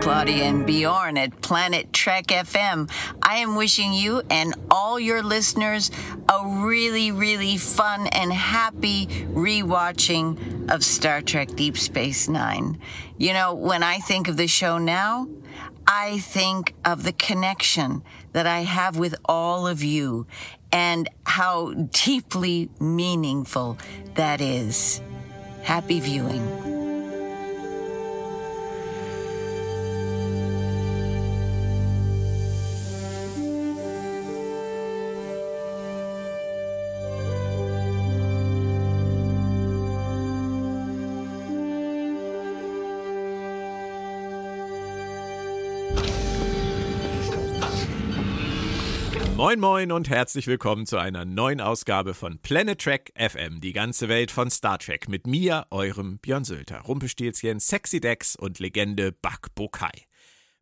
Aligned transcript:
Claudia 0.00 0.44
and 0.44 0.64
Bjorn 0.64 1.18
at 1.18 1.42
Planet 1.42 1.92
Trek 1.92 2.28
FM. 2.28 2.90
I 3.20 3.38
am 3.38 3.56
wishing 3.56 3.92
you 3.92 4.22
and 4.30 4.54
all 4.70 4.98
your 4.98 5.22
listeners 5.22 5.90
a 6.30 6.46
really, 6.64 7.12
really 7.12 7.58
fun 7.58 8.06
and 8.06 8.32
happy 8.32 9.06
rewatching 9.34 10.70
of 10.70 10.82
Star 10.82 11.20
Trek 11.20 11.48
Deep 11.56 11.76
Space 11.76 12.28
Nine. 12.28 12.78
You 13.18 13.34
know, 13.34 13.52
when 13.54 13.82
I 13.82 13.98
think 13.98 14.28
of 14.28 14.38
the 14.38 14.46
show 14.46 14.78
now, 14.78 15.28
I 15.86 16.18
think 16.18 16.74
of 16.84 17.04
the 17.04 17.12
connection 17.12 18.02
that 18.32 18.46
I 18.46 18.60
have 18.60 18.96
with 18.98 19.14
all 19.24 19.66
of 19.66 19.82
you 19.82 20.26
and 20.72 21.08
how 21.24 21.72
deeply 21.72 22.68
meaningful 22.80 23.78
that 24.14 24.40
is. 24.40 25.00
Happy 25.62 26.00
viewing. 26.00 26.75
Moin 49.56 49.88
Moin 49.88 49.92
und 49.92 50.10
herzlich 50.10 50.48
willkommen 50.48 50.84
zu 50.84 50.98
einer 50.98 51.24
neuen 51.24 51.62
Ausgabe 51.62 52.12
von 52.12 52.38
Planet 52.40 52.78
Trek 52.78 53.10
FM, 53.16 53.62
die 53.62 53.72
ganze 53.72 54.06
Welt 54.10 54.30
von 54.30 54.50
Star 54.50 54.78
Trek 54.78 55.08
mit 55.08 55.26
mir, 55.26 55.66
eurem 55.70 56.18
Björn 56.18 56.44
Sölter, 56.44 56.80
Rumpelstilzchen, 56.80 57.58
Sexy 57.58 58.00
Dex 58.00 58.36
und 58.36 58.58
Legende 58.58 59.12
Bak 59.12 59.54
Bokai. 59.54 59.92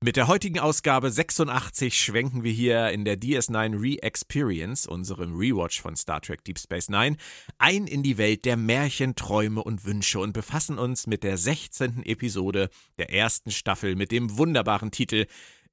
Mit 0.01 0.15
der 0.15 0.29
heutigen 0.29 0.61
Ausgabe 0.61 1.11
86 1.11 2.01
schwenken 2.01 2.45
wir 2.45 2.53
hier 2.53 2.91
in 2.91 3.05
der 3.05 3.17
DS9 3.17 3.81
Re-Experience, 3.81 4.87
unserem 4.87 5.35
Rewatch 5.35 5.81
von 5.81 5.97
Star 5.97 6.21
Trek 6.21 6.45
Deep 6.45 6.61
Space 6.61 6.89
Nine, 6.89 7.17
ein 7.59 7.89
in 7.89 8.05
die 8.05 8.17
Welt 8.17 8.45
der 8.45 8.57
Märchen, 8.57 9.17
Träume 9.17 9.65
und 9.65 9.85
Wünsche 9.85 10.21
und 10.21 10.35
befassen 10.35 10.79
uns 10.79 11.09
mit 11.09 11.25
der 11.25 11.37
16. 11.37 12.05
Episode 12.05 12.71
der 12.99 13.13
ersten 13.13 13.51
Staffel 13.51 13.97
mit 13.97 14.13
dem 14.13 14.39
wunderbaren 14.39 14.93
Titel 14.93 15.27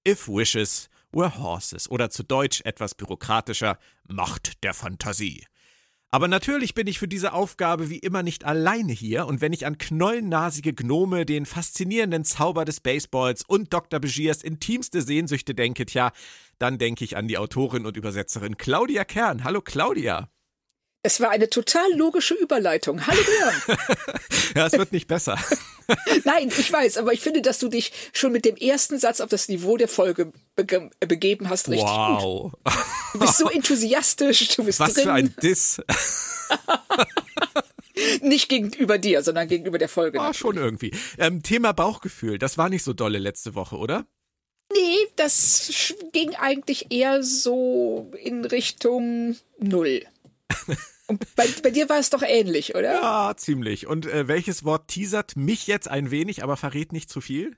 If 0.08 0.28
Wishes 0.28 0.90
were 1.12 1.38
horses 1.38 1.90
oder 1.90 2.10
zu 2.10 2.24
Deutsch 2.24 2.62
etwas 2.66 2.96
bürokratischer 2.96 3.78
Macht 4.08 4.64
der 4.64 4.74
Fantasie. 4.74 5.46
Aber 6.14 6.28
natürlich 6.28 6.74
bin 6.74 6.88
ich 6.88 7.00
für 7.00 7.08
diese 7.08 7.32
Aufgabe 7.32 7.90
wie 7.90 8.00
immer 8.00 8.22
nicht 8.22 8.44
alleine 8.44 8.92
hier 8.92 9.28
und 9.28 9.40
wenn 9.40 9.54
ich 9.54 9.66
an 9.66 9.78
knollennasige 9.78 10.74
Gnome, 10.74 11.26
den 11.26 11.46
faszinierenden 11.46 12.26
Zauber 12.26 12.66
des 12.66 12.82
Baseballs 12.82 13.44
und 13.48 13.72
Dr. 13.72 14.02
Begiers 14.02 14.44
intimste 14.44 15.02
Sehnsüchte 15.02 15.56
denke, 15.56 15.86
tja, 15.86 16.12
dann 16.60 16.78
denke 16.78 17.06
ich 17.06 17.16
an 17.16 17.30
die 17.30 17.38
Autorin 17.38 17.86
und 17.86 17.96
Übersetzerin 17.96 18.58
Claudia 18.58 19.06
Kern. 19.06 19.46
Hallo 19.46 19.62
Claudia. 19.62 20.30
Es 21.02 21.22
war 21.22 21.30
eine 21.32 21.50
total 21.50 21.90
logische 21.96 22.36
Überleitung. 22.36 23.08
Hallo 23.08 23.22
Björn. 23.24 23.78
ja, 24.56 24.68
es 24.68 24.74
wird 24.74 24.92
nicht 24.92 25.08
besser. 25.08 25.40
Nein, 26.26 26.52
ich 26.58 26.72
weiß, 26.72 26.98
aber 26.98 27.14
ich 27.14 27.22
finde, 27.22 27.42
dass 27.42 27.60
du 27.60 27.68
dich 27.68 27.92
schon 28.14 28.32
mit 28.32 28.46
dem 28.46 28.56
ersten 28.56 29.00
Satz 29.00 29.22
auf 29.22 29.30
das 29.30 29.48
Niveau 29.48 29.78
der 29.78 29.88
Folge 29.88 30.32
bege 30.56 30.90
begeben 31.00 31.50
hast. 31.50 31.70
Richtig 31.70 31.88
wow. 31.88 32.52
Gut. 32.52 32.74
Du 33.14 33.20
bist 33.20 33.38
so 33.38 33.50
enthusiastisch, 33.50 34.56
du 34.56 34.64
bist 34.64 34.80
Was 34.80 34.94
drin. 34.94 35.04
für 35.04 35.14
ein 35.14 35.36
Diss. 35.42 35.82
nicht 38.22 38.50
gegenüber 38.50 38.98
dir, 38.98 39.22
sondern 39.22 39.48
gegenüber 39.48 39.78
der 39.78 39.90
Folge. 39.90 40.20
War 40.20 40.34
schon 40.34 40.58
irgendwie. 40.58 40.92
Ähm, 41.18 41.44
Thema 41.44 41.74
Bauchgefühl, 41.74 42.38
das 42.38 42.58
war 42.58 42.70
nicht 42.70 42.84
so 42.84 42.94
dolle 42.94 43.20
letzte 43.20 43.56
Woche, 43.56 43.78
oder? 43.78 44.06
Nee, 44.74 45.08
das 45.18 45.94
ging 46.14 46.34
eigentlich 46.36 46.92
eher 46.92 47.24
so 47.24 48.12
in 48.24 48.46
Richtung 48.46 49.36
Null. 49.60 50.04
Und 51.12 51.36
bei, 51.36 51.46
bei, 51.62 51.72
dir 51.72 51.90
war 51.90 52.00
es 52.00 52.10
doch 52.10 52.24
ähnlich, 52.24 52.74
oder? 52.74 52.94
Ja, 52.94 53.34
ziemlich. 53.36 53.86
Und 53.86 54.06
äh, 54.06 54.30
welches 54.30 54.64
Wort 54.64 54.88
teasert 54.88 55.36
mich 55.36 55.68
jetzt 55.68 55.90
ein 55.90 56.10
wenig, 56.10 56.42
aber 56.42 56.56
verrät 56.56 56.94
nicht 56.94 57.10
zu 57.10 57.20
viel? 57.20 57.58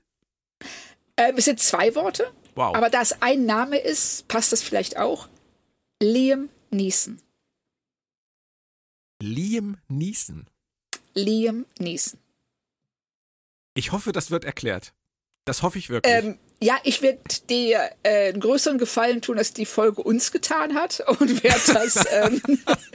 Ähm, 1.16 1.36
es 1.36 1.44
sind 1.44 1.60
zwei 1.60 1.94
Worte. 1.94 2.32
Wow. 2.56 2.74
Aber 2.74 2.90
da 2.90 3.00
es 3.00 3.22
ein 3.22 3.46
Name 3.46 3.78
ist, 3.78 4.26
passt 4.26 4.50
das 4.50 4.60
vielleicht 4.60 4.96
auch. 4.96 5.28
Liam 6.02 6.48
Neeson. 6.72 7.20
Liam 9.22 9.78
Neeson. 9.86 10.48
Liam 11.14 11.64
Neeson. 11.78 12.18
Ich 13.74 13.92
hoffe, 13.92 14.10
das 14.10 14.32
wird 14.32 14.44
erklärt. 14.44 14.94
Das 15.44 15.62
hoffe 15.62 15.78
ich 15.78 15.90
wirklich. 15.90 16.12
Ähm, 16.12 16.40
ja, 16.60 16.78
ich 16.84 17.02
werde 17.02 17.20
dir 17.48 17.90
äh, 18.02 18.28
einen 18.28 18.40
größeren 18.40 18.78
Gefallen 18.78 19.20
tun, 19.20 19.38
als 19.38 19.52
die 19.52 19.66
Folge 19.66 20.02
uns 20.02 20.32
getan 20.32 20.74
hat 20.74 21.02
und 21.18 21.42
werde 21.42 21.72
das. 21.72 22.04
ähm, 22.12 22.40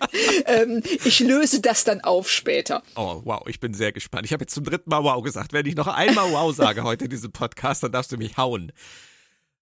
ähm, 0.45 0.83
ich 1.05 1.19
löse 1.19 1.61
das 1.61 1.83
dann 1.83 2.01
auf 2.01 2.29
später. 2.29 2.83
Oh, 2.95 3.21
wow, 3.25 3.41
ich 3.47 3.59
bin 3.59 3.73
sehr 3.73 3.91
gespannt. 3.91 4.25
Ich 4.25 4.33
habe 4.33 4.43
jetzt 4.43 4.53
zum 4.53 4.63
dritten 4.63 4.89
Mal 4.89 5.03
Wow 5.03 5.21
gesagt. 5.23 5.53
Wenn 5.53 5.65
ich 5.65 5.75
noch 5.75 5.87
einmal 5.87 6.31
Wow 6.31 6.55
sage 6.55 6.83
heute 6.83 7.05
in 7.05 7.11
diesem 7.11 7.31
Podcast, 7.31 7.83
dann 7.83 7.91
darfst 7.91 8.11
du 8.11 8.17
mich 8.17 8.37
hauen. 8.37 8.71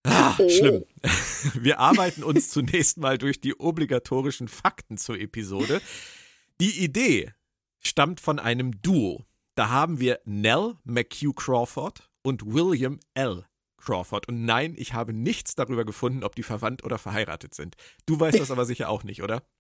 Ah, 0.03 0.35
oh. 0.38 0.50
Schlimm. 0.50 0.85
Wir 1.53 1.79
arbeiten 1.79 2.24
uns 2.24 2.50
zunächst 2.50 2.97
mal 2.97 3.18
durch 3.18 3.41
die 3.41 3.59
obligatorischen 3.59 4.47
Fakten 4.47 4.97
zur 4.97 5.19
Episode. 5.19 5.81
Die 6.62 6.84
Idee 6.84 7.34
stammt 7.81 8.22
von 8.22 8.40
einem 8.40 8.81
Duo. 8.81 9.25
Da 9.56 9.69
haben 9.69 10.00
wir 10.00 10.19
Nell 10.24 10.75
McHugh 10.84 11.34
Crawford 11.34 12.09
und 12.22 12.46
William 12.46 13.00
L. 13.16 13.46
Crawford. 13.77 14.27
Und 14.27 14.45
nein, 14.45 14.75
ich 14.77 14.93
habe 14.93 15.13
nichts 15.13 15.55
darüber 15.55 15.85
gefunden, 15.85 16.23
ob 16.23 16.35
die 16.35 16.43
verwandt 16.43 16.83
oder 16.83 16.97
verheiratet 16.97 17.53
sind. 17.53 17.75
Du 18.05 18.19
weißt 18.19 18.39
das 18.39 18.51
aber 18.51 18.65
sicher 18.65 18.89
auch 18.89 19.03
nicht, 19.03 19.23
oder? 19.23 19.43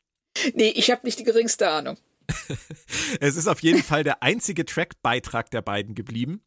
Nee, 0.53 0.69
ich 0.69 0.91
habe 0.91 1.01
nicht 1.03 1.17
die 1.17 1.23
geringste 1.23 1.67
Ahnung. 1.67 1.97
es 3.19 3.35
ist 3.35 3.47
auf 3.47 3.63
jeden 3.63 3.81
Fall 3.81 4.03
der 4.03 4.21
einzige 4.21 4.65
Track-Beitrag 4.65 5.49
der 5.49 5.63
beiden 5.63 5.95
geblieben. 5.95 6.43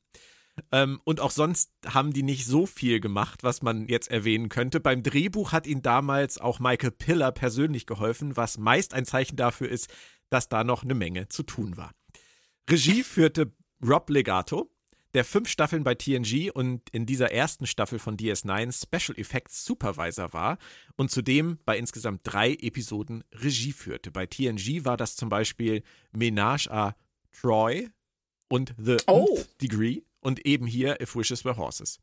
Ähm, 0.72 1.00
und 1.04 1.20
auch 1.20 1.30
sonst 1.30 1.72
haben 1.86 2.12
die 2.12 2.22
nicht 2.22 2.46
so 2.46 2.66
viel 2.66 3.00
gemacht, 3.00 3.42
was 3.42 3.62
man 3.62 3.88
jetzt 3.88 4.10
erwähnen 4.10 4.48
könnte. 4.48 4.80
Beim 4.80 5.02
Drehbuch 5.02 5.52
hat 5.52 5.66
ihnen 5.66 5.82
damals 5.82 6.38
auch 6.38 6.58
Michael 6.60 6.90
Piller 6.90 7.32
persönlich 7.32 7.86
geholfen, 7.86 8.36
was 8.36 8.58
meist 8.58 8.94
ein 8.94 9.06
Zeichen 9.06 9.36
dafür 9.36 9.68
ist, 9.68 9.88
dass 10.28 10.48
da 10.48 10.64
noch 10.64 10.84
eine 10.84 10.94
Menge 10.94 11.28
zu 11.28 11.42
tun 11.42 11.76
war. 11.76 11.92
Regie 12.68 13.02
führte 13.02 13.52
Rob 13.84 14.10
Legato, 14.10 14.70
der 15.14 15.24
fünf 15.24 15.48
Staffeln 15.48 15.82
bei 15.82 15.94
TNG 15.94 16.50
und 16.52 16.88
in 16.90 17.06
dieser 17.06 17.32
ersten 17.32 17.66
Staffel 17.66 17.98
von 17.98 18.16
DS9 18.16 18.72
Special 18.72 19.18
Effects 19.18 19.64
Supervisor 19.64 20.32
war 20.32 20.58
und 20.96 21.10
zudem 21.10 21.58
bei 21.64 21.78
insgesamt 21.78 22.20
drei 22.24 22.52
Episoden 22.52 23.24
Regie 23.32 23.72
führte. 23.72 24.10
Bei 24.10 24.26
TNG 24.26 24.84
war 24.84 24.96
das 24.96 25.16
zum 25.16 25.28
Beispiel 25.28 25.82
Menage 26.12 26.70
à 26.70 26.94
Troy 27.32 27.88
und 28.48 28.74
The 28.78 28.98
oh. 29.06 29.40
Degree 29.60 30.02
und 30.20 30.46
eben 30.46 30.66
hier 30.66 31.00
If 31.00 31.16
Wishes 31.16 31.44
Were 31.44 31.56
Horses. 31.56 31.98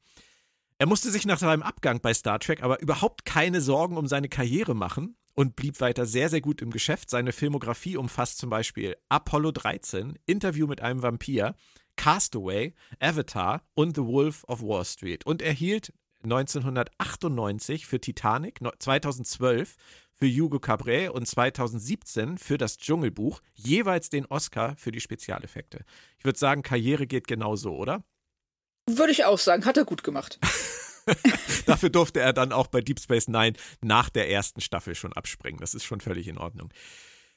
Er 0.79 0.87
musste 0.87 1.09
sich 1.09 1.25
nach 1.25 1.39
seinem 1.39 1.63
Abgang 1.63 2.01
bei 2.01 2.13
Star 2.13 2.39
Trek 2.39 2.61
aber 2.61 2.81
überhaupt 2.81 3.25
keine 3.25 3.61
Sorgen 3.61 3.97
um 3.97 4.07
seine 4.07 4.29
Karriere 4.29 4.75
machen 4.75 5.15
und 5.33 5.55
blieb 5.55 5.79
weiter 5.81 6.05
sehr, 6.05 6.29
sehr 6.29 6.41
gut 6.41 6.61
im 6.61 6.71
Geschäft. 6.71 7.09
Seine 7.09 7.31
Filmografie 7.31 7.97
umfasst 7.97 8.37
zum 8.37 8.49
Beispiel 8.49 8.95
Apollo 9.09 9.51
13, 9.53 10.19
Interview 10.25 10.67
mit 10.67 10.81
einem 10.81 11.01
Vampir, 11.01 11.55
Castaway, 11.97 12.73
Avatar 12.99 13.61
und 13.73 13.95
The 13.95 14.03
Wolf 14.03 14.43
of 14.45 14.61
Wall 14.61 14.85
Street 14.85 15.25
und 15.25 15.41
erhielt 15.41 15.93
1998 16.23 17.85
für 17.85 17.99
Titanic, 17.99 18.59
2012 18.79 19.75
für 20.13 20.27
Hugo 20.27 20.59
Cabret 20.59 21.09
und 21.11 21.27
2017 21.27 22.37
für 22.37 22.57
das 22.57 22.77
Dschungelbuch 22.77 23.41
jeweils 23.53 24.09
den 24.09 24.25
Oscar 24.25 24.75
für 24.77 24.91
die 24.91 25.01
Spezialeffekte. 25.01 25.83
Ich 26.17 26.25
würde 26.25 26.39
sagen, 26.39 26.63
Karriere 26.63 27.05
geht 27.05 27.27
genauso, 27.27 27.75
oder? 27.75 28.03
Würde 28.87 29.11
ich 29.11 29.25
auch 29.25 29.37
sagen, 29.37 29.65
hat 29.65 29.77
er 29.77 29.85
gut 29.85 30.03
gemacht. 30.03 30.39
Dafür 31.65 31.89
durfte 31.89 32.19
er 32.19 32.33
dann 32.33 32.51
auch 32.51 32.67
bei 32.67 32.81
Deep 32.81 32.99
Space 32.99 33.27
Nine 33.27 33.53
nach 33.81 34.09
der 34.09 34.29
ersten 34.29 34.61
Staffel 34.61 34.95
schon 34.95 35.13
abspringen. 35.13 35.59
Das 35.59 35.73
ist 35.73 35.83
schon 35.83 36.01
völlig 36.01 36.27
in 36.27 36.37
Ordnung. 36.37 36.71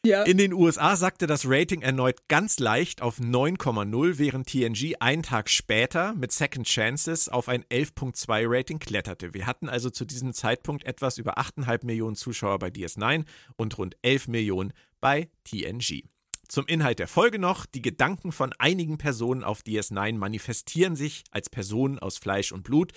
Ja. 0.02 0.23
In 0.23 0.38
den 0.38 0.55
USA 0.55 0.97
sagte 0.97 1.26
das 1.26 1.44
Rating 1.47 1.82
erneut 1.82 2.26
ganz 2.29 2.58
leicht 2.58 3.02
auf 3.02 3.19
9,0, 3.19 4.17
während 4.17 4.49
TNG 4.49 4.97
einen 4.99 5.23
Tag 5.23 5.50
später 5.50 6.14
mit 6.14 6.32
Second 6.32 6.67
Chances 6.67 7.29
auf 7.29 7.50
ein 7.50 7.64
11,2 7.64 8.44
Rating 8.47 8.79
kletterte. 8.79 9.35
Wir 9.35 9.47
hatten 9.47 9.69
also 9.69 9.91
zu 9.91 10.06
diesem 10.06 10.32
Zeitpunkt 10.32 10.87
etwas 10.87 11.19
über 11.19 11.37
8,5 11.37 11.85
Millionen 11.85 12.17
Zuschauer 12.17 12.58
bei 12.58 12.69
DS9 12.69 13.26
und 13.56 13.76
rund 13.76 13.94
11 14.00 14.29
Millionen 14.29 14.73
bei 15.02 15.29
TNG. 15.44 16.05
Zum 16.49 16.67
Inhalt 16.67 16.99
der 16.99 17.06
Folge 17.06 17.38
noch. 17.38 17.67
Die 17.67 17.82
Gedanken 17.82 18.32
von 18.32 18.55
einigen 18.58 18.96
Personen 18.96 19.44
auf 19.44 19.61
DS9 19.61 20.14
manifestieren 20.14 20.96
sich 20.96 21.25
als 21.31 21.50
Personen 21.50 21.99
aus 21.99 22.17
Fleisch 22.17 22.53
und 22.53 22.62
Blut. 22.62 22.93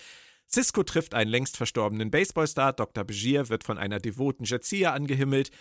Cisco 0.49 0.83
trifft 0.83 1.15
einen 1.15 1.31
längst 1.31 1.57
verstorbenen 1.57 2.11
Baseballstar, 2.11 2.71
Dr. 2.71 3.03
Begier 3.03 3.49
wird 3.49 3.65
von 3.65 3.77
einer 3.77 3.99
devoten 3.99 4.45
Jetsia 4.45 4.93
angehimmelt 4.93 5.51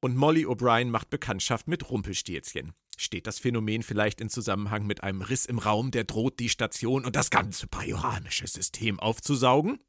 und 0.00 0.16
Molly 0.16 0.46
O'Brien 0.46 0.86
macht 0.86 1.10
Bekanntschaft 1.10 1.68
mit 1.68 1.90
Rumpelstilzchen. 1.90 2.72
Steht 2.96 3.26
das 3.26 3.38
Phänomen 3.38 3.82
vielleicht 3.82 4.20
in 4.20 4.28
Zusammenhang 4.28 4.86
mit 4.86 5.02
einem 5.02 5.22
Riss 5.22 5.46
im 5.46 5.58
Raum, 5.58 5.90
der 5.90 6.04
droht, 6.04 6.38
die 6.38 6.48
Station 6.48 7.04
und 7.04 7.16
das 7.16 7.30
ganze 7.30 7.66
bajoramische 7.66 8.46
System 8.46 9.00
aufzusaugen? 9.00 9.80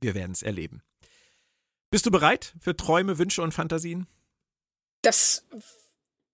Wir 0.00 0.14
werden 0.14 0.32
es 0.32 0.42
erleben. 0.42 0.82
Bist 1.90 2.04
du 2.04 2.10
bereit 2.10 2.54
für 2.60 2.76
Träume, 2.76 3.18
Wünsche 3.18 3.42
und 3.42 3.52
Fantasien? 3.52 4.06
Das. 5.02 5.46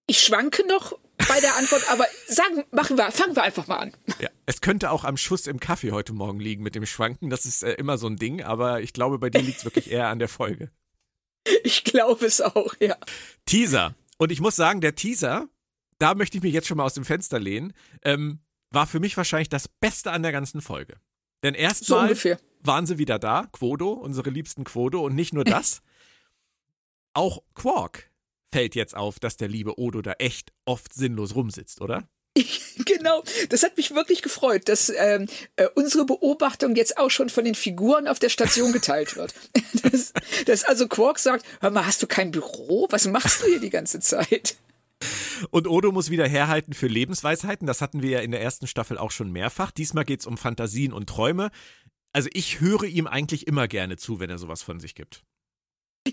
Ich 0.09 0.21
schwanke 0.21 0.67
noch 0.67 0.99
bei 1.29 1.41
der 1.41 1.57
Antwort, 1.57 1.89
aber 1.91 2.05
sagen, 2.27 2.65
machen 2.73 2.97
wir, 2.97 3.13
fangen 3.13 3.37
wir 3.37 3.43
einfach 3.45 3.67
mal 3.69 3.77
an. 3.77 3.93
Ja, 4.19 4.29
es 4.47 4.61
könnte 4.61 4.91
auch 4.91 5.05
am 5.05 5.17
Schuss 5.17 5.47
im 5.47 5.61
Kaffee 5.61 5.93
heute 5.93 6.13
Morgen 6.13 6.41
liegen 6.41 6.63
mit 6.63 6.75
dem 6.75 6.87
Schwanken. 6.87 7.31
Das 7.31 7.47
ist 7.47 7.63
äh, 7.63 7.75
immer 7.75 7.99
so 7.99 8.09
ein 8.09 8.17
Ding, 8.17 8.43
aber 8.43 8.81
ich 8.81 8.93
glaube, 8.93 9.19
bei 9.19 9.31
dir 9.31 9.41
liegt 9.41 9.59
es 9.59 9.65
wirklich 9.65 9.91
eher 9.91 10.09
an 10.09 10.19
der 10.19 10.29
Folge. 10.29 10.71
Ich 11.65 11.85
glaube 11.85 12.27
es 12.27 12.41
auch, 12.41 12.75
ja. 12.81 12.97
Teaser. 13.47 13.95
Und 14.17 14.31
ich 14.31 14.41
muss 14.41 14.57
sagen, 14.57 14.81
der 14.81 14.95
Teaser 14.95 15.49
da 16.03 16.17
möchte 16.17 16.37
ich 16.37 16.43
mich 16.43 16.53
jetzt 16.53 16.67
schon 16.67 16.79
mal 16.79 16.85
aus 16.85 16.95
dem 16.95 17.05
Fenster 17.05 17.39
lehnen, 17.39 17.73
ähm, 18.03 18.41
war 18.71 18.89
für 18.89 18.99
mich 18.99 19.17
wahrscheinlich 19.17 19.49
das 19.49 19.69
Beste 19.69 20.11
an 20.11 20.23
der 20.23 20.33
ganzen 20.33 20.61
Folge. 20.61 20.97
Denn 21.45 21.55
erstmal 21.55 22.13
so 22.15 22.37
waren 22.61 22.87
sie 22.87 22.99
wieder 22.99 23.21
da, 23.21 23.47
Quodo, 23.53 23.93
unsere 23.93 24.31
liebsten 24.31 24.65
Quodo, 24.65 25.01
und 25.01 25.15
nicht 25.15 25.33
nur 25.33 25.45
das. 25.45 25.81
auch 27.15 27.43
Quark 27.55 28.11
fällt 28.51 28.75
jetzt 28.75 28.97
auf, 28.97 29.21
dass 29.21 29.37
der 29.37 29.49
liebe 29.49 29.79
Odo 29.79 30.03
da 30.03 30.13
echt 30.15 30.53
oft 30.65 30.93
sinnlos 30.93 31.37
rumsitzt, 31.37 31.81
oder? 31.81 32.09
genau, 32.87 33.23
das 33.51 33.63
hat 33.63 33.77
mich 33.77 33.95
wirklich 33.95 34.23
gefreut, 34.23 34.69
dass 34.69 34.91
ähm, 34.97 35.29
äh, 35.57 35.69
unsere 35.75 36.07
Beobachtung 36.07 36.75
jetzt 36.75 36.97
auch 36.97 37.11
schon 37.11 37.29
von 37.29 37.45
den 37.45 37.55
Figuren 37.55 38.09
auf 38.09 38.19
der 38.19 38.31
Station 38.31 38.73
geteilt 38.73 39.17
wird. 39.17 39.35
dass, 39.83 40.13
dass 40.47 40.65
also 40.65 40.89
Quark 40.89 41.19
sagt, 41.19 41.45
hör 41.61 41.71
mal, 41.71 41.87
hast 41.87 42.03
du 42.03 42.07
kein 42.07 42.31
Büro? 42.31 42.87
Was 42.91 43.07
machst 43.07 43.43
du 43.43 43.47
hier 43.47 43.61
die 43.61 43.71
ganze 43.71 44.01
Zeit? 44.01 44.57
Und 45.51 45.67
Odo 45.67 45.93
muss 45.93 46.11
wieder 46.11 46.27
herhalten 46.27 46.73
für 46.73 46.87
Lebensweisheiten. 46.87 47.67
Das 47.67 47.81
hatten 47.81 48.03
wir 48.03 48.11
ja 48.11 48.21
in 48.21 48.31
der 48.31 48.41
ersten 48.41 48.67
Staffel 48.67 48.97
auch 48.97 49.11
schon 49.11 49.31
mehrfach. 49.31 49.71
Diesmal 49.71 50.05
geht 50.05 50.21
es 50.21 50.27
um 50.27 50.39
Fantasien 50.39 50.93
und 50.93 51.09
Träume. 51.09 51.51
Also 52.13 52.29
ich 52.33 52.61
höre 52.61 52.85
ihm 52.85 53.07
eigentlich 53.07 53.47
immer 53.47 53.69
gerne 53.69 53.97
zu, 53.97 54.21
wenn 54.21 54.31
er 54.31 54.39
sowas 54.39 54.63
von 54.63 54.81
sich 54.81 54.95
gibt. 54.95 55.23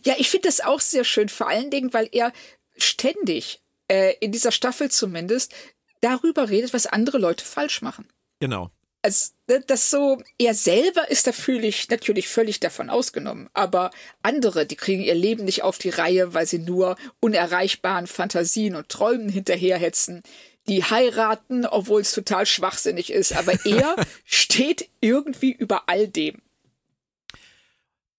Ja, 0.06 0.16
ich 0.18 0.30
finde 0.30 0.48
das 0.48 0.62
auch 0.62 0.80
sehr 0.80 1.04
schön, 1.04 1.30
vor 1.30 1.48
allen 1.48 1.71
Dingen, 1.71 1.94
weil 1.94 2.10
er 2.12 2.31
ständig, 2.77 3.62
äh, 3.88 4.13
in 4.21 4.31
dieser 4.31 4.51
Staffel 4.51 4.92
zumindest, 4.92 5.54
darüber 6.01 6.49
redet, 6.49 6.73
was 6.73 6.85
andere 6.85 7.17
Leute 7.17 7.45
falsch 7.45 7.81
machen. 7.81 8.07
Genau 8.39 8.71
also 9.01 9.31
das 9.67 9.89
so, 9.89 10.21
er 10.37 10.53
selber 10.53 11.09
ist 11.09 11.25
da 11.25 11.31
natürlich, 11.31 11.89
natürlich 11.89 12.27
völlig 12.27 12.59
davon 12.59 12.89
ausgenommen, 12.89 13.49
aber 13.53 13.91
andere, 14.21 14.65
die 14.65 14.75
kriegen 14.75 15.01
ihr 15.01 15.15
Leben 15.15 15.45
nicht 15.45 15.63
auf 15.63 15.77
die 15.77 15.89
Reihe, 15.89 16.33
weil 16.33 16.45
sie 16.45 16.59
nur 16.59 16.97
unerreichbaren 17.19 18.07
Fantasien 18.07 18.75
und 18.75 18.89
Träumen 18.89 19.29
hinterherhetzen. 19.29 20.21
Die 20.67 20.83
heiraten, 20.83 21.65
obwohl 21.65 22.01
es 22.01 22.11
total 22.11 22.45
schwachsinnig 22.45 23.11
ist, 23.11 23.33
aber 23.33 23.53
er 23.65 23.95
steht 24.25 24.89
irgendwie 25.01 25.51
über 25.51 25.83
all 25.87 26.07
dem. 26.07 26.41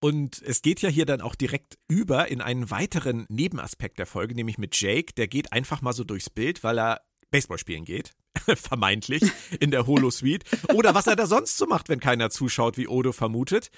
Und 0.02 0.40
es 0.42 0.62
geht 0.62 0.80
ja 0.80 0.88
hier 0.88 1.04
dann 1.04 1.20
auch 1.20 1.34
direkt 1.34 1.76
über 1.86 2.28
in 2.28 2.40
einen 2.40 2.70
weiteren 2.70 3.26
Nebenaspekt 3.28 3.98
der 3.98 4.06
Folge, 4.06 4.34
nämlich 4.34 4.56
mit 4.56 4.80
Jake. 4.80 5.12
Der 5.12 5.28
geht 5.28 5.52
einfach 5.52 5.82
mal 5.82 5.92
so 5.92 6.04
durchs 6.04 6.30
Bild, 6.30 6.64
weil 6.64 6.78
er 6.78 7.02
Baseball 7.30 7.58
spielen 7.58 7.84
geht. 7.84 8.12
vermeintlich, 8.56 9.22
in 9.58 9.70
der 9.70 9.86
Holo-Suite. 9.86 10.44
Oder 10.74 10.94
was 10.94 11.06
er 11.06 11.16
da 11.16 11.26
sonst 11.26 11.56
so 11.56 11.66
macht, 11.66 11.88
wenn 11.88 12.00
keiner 12.00 12.30
zuschaut, 12.30 12.76
wie 12.76 12.88
Odo 12.88 13.12
vermutet. 13.12 13.70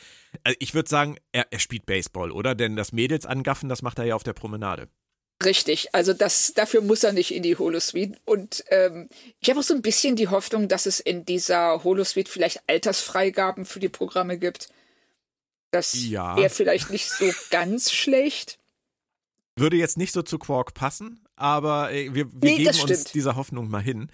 Also 0.45 0.57
ich 0.61 0.75
würde 0.75 0.89
sagen, 0.89 1.17
er, 1.33 1.47
er 1.51 1.59
spielt 1.59 1.87
Baseball, 1.87 2.31
oder? 2.31 2.55
Denn 2.55 2.77
das 2.77 2.93
Mädels 2.93 3.27
angaffen, 3.27 3.69
das 3.69 3.83
macht 3.83 3.99
er 3.99 4.05
ja 4.05 4.15
auf 4.15 4.23
der 4.23 4.35
Promenade. 4.35 4.89
Richtig, 5.45 5.93
also 5.93 6.13
das, 6.13 6.53
dafür 6.55 6.83
muss 6.83 7.03
er 7.03 7.13
nicht 7.13 7.35
in 7.35 7.43
die 7.43 7.57
Holosuite. 7.57 8.19
Und 8.25 8.65
ähm, 8.69 9.09
ich 9.41 9.51
habe 9.51 9.61
auch 9.61 9.65
so 9.65 9.75
ein 9.75 9.83
bisschen 9.83 10.15
die 10.15 10.29
Hoffnung, 10.29 10.69
dass 10.69 10.87
es 10.87 11.01
in 11.01 11.25
dieser 11.25 11.83
Holosuite 11.83 12.31
vielleicht 12.31 12.63
Altersfreigaben 12.69 13.65
für 13.65 13.81
die 13.81 13.89
Programme 13.89 14.39
gibt. 14.39 14.69
Das 15.73 15.95
ja. 15.95 16.37
wäre 16.37 16.51
vielleicht 16.51 16.91
nicht 16.91 17.11
so 17.11 17.31
ganz 17.51 17.91
schlecht. 17.91 18.59
Würde 19.57 19.77
jetzt 19.77 19.99
nicht 19.99 20.13
so 20.13 20.23
zu 20.23 20.39
Quark 20.39 20.75
passen, 20.75 21.21
aber 21.37 21.93
äh, 21.93 22.15
wir, 22.15 22.33
wir 22.33 22.51
nee, 22.51 22.65
geben 22.65 22.81
uns 22.81 23.05
dieser 23.05 23.37
Hoffnung 23.37 23.69
mal 23.69 23.83
hin. 23.83 24.11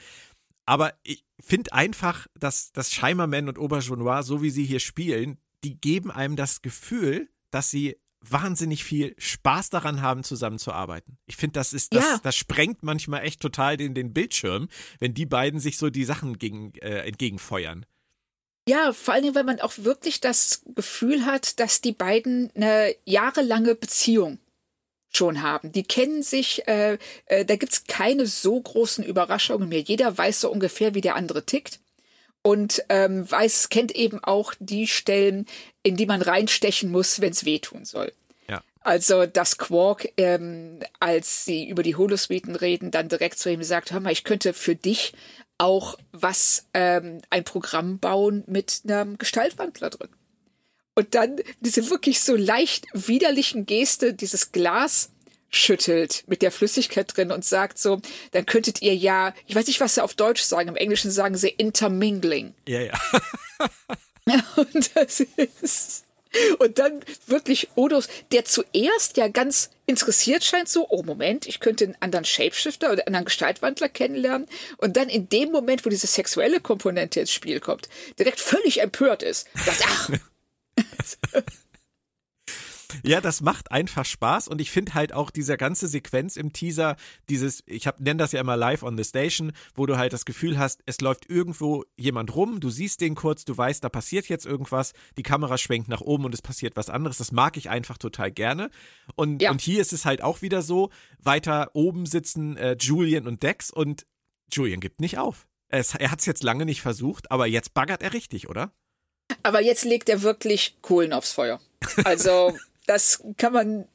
Aber 0.67 0.95
ich 1.03 1.25
finde 1.41 1.73
einfach, 1.73 2.27
dass, 2.39 2.73
dass 2.73 2.93
Scheimerman 2.93 3.49
und 3.49 3.59
Aubergenois, 3.59 4.23
so 4.23 4.43
wie 4.43 4.51
sie 4.51 4.65
hier 4.65 4.81
spielen, 4.81 5.39
die 5.65 5.81
geben 5.81 6.11
einem 6.11 6.37
das 6.37 6.61
Gefühl, 6.61 7.31
dass 7.51 7.71
sie 7.71 7.97
wahnsinnig 8.21 8.85
viel 8.85 9.15
Spaß 9.17 9.71
daran 9.71 10.03
haben, 10.03 10.25
zusammenzuarbeiten. 10.25 11.19
Ich 11.27 11.37
finde, 11.37 11.53
das 11.53 11.73
ist, 11.73 11.95
das, 11.95 12.05
ja. 12.05 12.21
das 12.23 12.37
sprengt 12.37 12.83
manchmal 12.83 13.25
echt 13.25 13.41
total 13.41 13.77
den, 13.77 13.95
den 13.95 14.13
Bildschirm, 14.13 14.69
wenn 14.99 15.15
die 15.15 15.27
beiden 15.27 15.61
sich 15.61 15.79
so 15.79 15.89
die 15.89 16.05
Sachen 16.05 16.39
gegen, 16.39 16.75
äh, 16.75 17.07
entgegenfeuern. 17.07 17.87
Ja, 18.69 18.93
vor 18.93 19.15
allen 19.15 19.23
Dingen, 19.23 19.35
weil 19.35 19.45
man 19.45 19.61
auch 19.61 19.73
wirklich 19.79 20.21
das 20.21 20.63
Gefühl 20.75 21.25
hat, 21.25 21.59
dass 21.59 21.81
die 21.81 21.93
beiden 21.93 22.51
eine 22.55 22.95
jahrelange 23.07 23.75
Beziehung 23.75 24.39
schon 25.11 25.43
haben. 25.43 25.73
Die 25.73 25.85
kennen 25.85 26.23
sich, 26.23 26.67
äh, 26.69 26.99
äh, 27.27 27.45
da 27.45 27.57
gibt's 27.57 27.85
keine 27.85 28.27
so 28.27 28.61
großen 28.61 29.05
Überraschungen 29.05 29.69
mehr. 29.69 29.81
Jeder 29.81 30.17
weiß 30.17 30.41
so 30.43 30.51
ungefähr, 30.51 30.95
wie 30.95 31.01
der 31.01 31.17
andere 31.17 31.45
tickt 31.45 31.81
und 32.43 32.85
ähm, 32.89 33.31
weiß, 33.31 33.69
kennt 33.69 33.95
eben 33.95 34.23
auch 34.23 34.55
die 34.59 34.87
Stellen, 34.87 35.47
in 35.83 35.97
die 35.97 36.07
man 36.07 36.23
reinstechen 36.23 36.91
muss, 36.91 37.21
wenn 37.21 37.33
es 37.33 37.45
wehtun 37.45 37.85
soll. 37.85 38.13
Ja. 38.49 38.63
Also, 38.81 39.27
dass 39.27 39.59
Quark, 39.59 40.09
ähm, 40.17 40.81
als 41.01 41.45
sie 41.45 41.69
über 41.69 41.83
die 41.83 41.97
Holosuiten 41.97 42.55
reden, 42.55 42.91
dann 42.91 43.09
direkt 43.09 43.39
zu 43.39 43.51
ihm 43.51 43.63
sagt, 43.63 43.93
hör 43.93 44.01
mal, 44.01 44.13
ich 44.13 44.25
könnte 44.25 44.53
für 44.53 44.77
dich 44.77 45.15
auch 45.57 45.99
was, 46.13 46.67
ähm, 46.75 47.21
ein 47.31 47.45
Programm 47.45 47.99
bauen 47.99 48.45
mit 48.47 48.83
einem 48.85 49.19
Gestaltwandler 49.19 49.91
drin 49.91 50.11
und 50.99 51.15
dann 51.15 51.37
diese 51.61 51.91
wirklich 51.91 52.19
so 52.21 52.35
leicht 52.35 52.87
widerlichen 52.93 53.67
Geste, 53.67 54.15
dieses 54.15 54.51
Glas 54.51 55.11
schüttelt 55.49 56.25
mit 56.27 56.43
der 56.43 56.51
Flüssigkeit 56.51 57.17
drin 57.17 57.31
und 57.31 57.45
sagt 57.45 57.79
so, 57.79 58.01
dann 58.33 58.47
könntet 58.47 58.83
ihr 58.83 58.97
ja, 58.97 59.33
ich 59.47 59.55
weiß 59.55 59.69
nicht, 59.69 59.81
was 59.81 59.95
sie 59.95 60.03
auf 60.03 60.15
Deutsch 60.15 60.43
sagen, 60.43 60.69
im 60.69 60.75
Englischen 60.75 61.13
sagen 61.13 61.37
sie 61.37 61.51
intermingling. 61.51 62.53
Ja, 62.67 62.81
ja. 62.81 62.99
und 64.57 64.91
das 64.97 65.21
ist 65.63 66.05
und 66.59 66.81
dann 66.81 67.01
wirklich 67.29 67.69
Odos, 67.77 68.09
der 68.33 68.45
zuerst 68.45 69.17
ja 69.17 69.29
ganz 69.29 69.71
interessiert 69.87 70.43
scheint, 70.43 70.69
so, 70.69 70.89
oh 70.91 71.05
Moment, 71.05 71.47
ich 71.47 71.61
könnte 71.61 71.85
einen 71.85 71.97
anderen 72.01 72.25
Shapeshifter 72.25 72.89
oder 72.89 73.03
einen 73.03 73.15
anderen 73.15 73.25
Gestaltwandler 73.27 73.89
kennenlernen. 73.89 74.49
Und 74.79 74.97
dann 74.97 75.09
in 75.09 75.29
dem 75.29 75.53
Moment, 75.53 75.87
wo 75.87 75.91
diese 75.91 76.09
sexuelle 76.09 76.61
Komponente 76.61 77.21
ins 77.21 77.33
Spiel 77.33 77.61
kommt, 77.61 77.89
direkt 78.19 78.41
völlig 78.41 78.83
empört 78.83 79.23
ist. 79.23 79.47
Sagt, 79.65 79.85
ach, 79.87 80.11
Ja, 83.05 83.21
das 83.21 83.41
macht 83.41 83.71
einfach 83.71 84.05
Spaß 84.05 84.49
und 84.49 84.61
ich 84.61 84.71
finde 84.71 84.95
halt 84.95 85.13
auch 85.13 85.31
diese 85.31 85.57
ganze 85.57 85.89
Sequenz 85.89 86.37
im 86.37 86.53
Teaser, 86.53 86.97
dieses, 87.29 87.63
ich 87.67 87.87
nenne 87.99 88.17
das 88.17 88.33
ja 88.33 88.41
immer 88.41 88.57
live 88.57 88.83
on 88.83 88.97
the 88.97 89.05
station, 89.05 89.53
wo 89.75 89.87
du 89.87 89.99
halt 89.99 90.13
das 90.13 90.25
Gefühl 90.25 90.59
hast, 90.59 90.83
es 90.87 91.01
läuft 91.01 91.29
irgendwo 91.29 91.85
jemand 91.97 92.35
rum, 92.35 92.61
du 92.61 92.71
siehst 92.71 93.01
den 93.01 93.15
kurz, 93.15 93.45
du 93.45 93.57
weißt, 93.57 93.85
da 93.85 93.89
passiert 93.89 94.29
jetzt 94.29 94.47
irgendwas, 94.47 94.93
die 95.17 95.23
Kamera 95.23 95.59
schwenkt 95.59 95.89
nach 95.89 96.01
oben 96.01 96.25
und 96.25 96.35
es 96.35 96.43
passiert 96.43 96.77
was 96.77 96.89
anderes. 96.89 97.19
Das 97.19 97.33
mag 97.33 97.57
ich 97.57 97.69
einfach 97.69 97.99
total 97.99 98.31
gerne. 98.31 98.71
Und, 99.17 99.43
ja. 99.43 99.51
und 99.51 99.61
hier 99.61 99.81
ist 99.81 99.93
es 99.93 100.05
halt 100.05 100.23
auch 100.23 100.43
wieder 100.43 100.63
so, 100.63 100.91
weiter 101.19 101.71
oben 101.75 102.07
sitzen 102.07 102.57
äh, 102.57 102.77
Julian 102.79 103.27
und 103.27 103.43
Dex 103.43 103.71
und 103.71 104.07
Julian 104.51 104.81
gibt 104.81 105.01
nicht 105.01 105.19
auf. 105.19 105.47
Es, 105.69 105.95
er 105.95 106.11
hat 106.11 106.21
es 106.21 106.27
jetzt 106.27 106.43
lange 106.43 106.65
nicht 106.65 106.81
versucht, 106.81 107.31
aber 107.31 107.47
jetzt 107.47 107.75
baggert 107.75 108.03
er 108.03 108.15
richtig, 108.15 108.49
oder? 108.49 108.73
Aber 109.43 109.61
jetzt 109.61 109.85
legt 109.85 110.09
er 110.09 110.23
wirklich 110.23 110.77
Kohlen 110.83 111.13
aufs 111.13 111.33
Feuer. 111.33 111.61
Also, 112.05 112.57
das 112.87 113.23
kann 113.37 113.53
man 113.53 113.89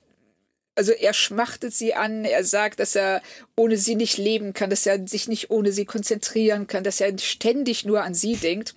also 0.75 0.91
er 0.91 1.13
schmachtet 1.13 1.73
sie 1.73 1.93
an, 1.93 2.25
er 2.25 2.43
sagt, 2.43 2.79
dass 2.79 2.95
er 2.95 3.21
ohne 3.55 3.77
sie 3.77 3.95
nicht 3.95 4.17
leben 4.17 4.53
kann, 4.53 4.69
dass 4.69 4.85
er 4.85 5.07
sich 5.07 5.27
nicht 5.27 5.51
ohne 5.51 5.71
sie 5.71 5.85
konzentrieren 5.85 6.67
kann, 6.67 6.83
dass 6.83 6.99
er 6.99 7.17
ständig 7.19 7.85
nur 7.85 8.03
an 8.03 8.13
sie 8.13 8.35
denkt. 8.35 8.75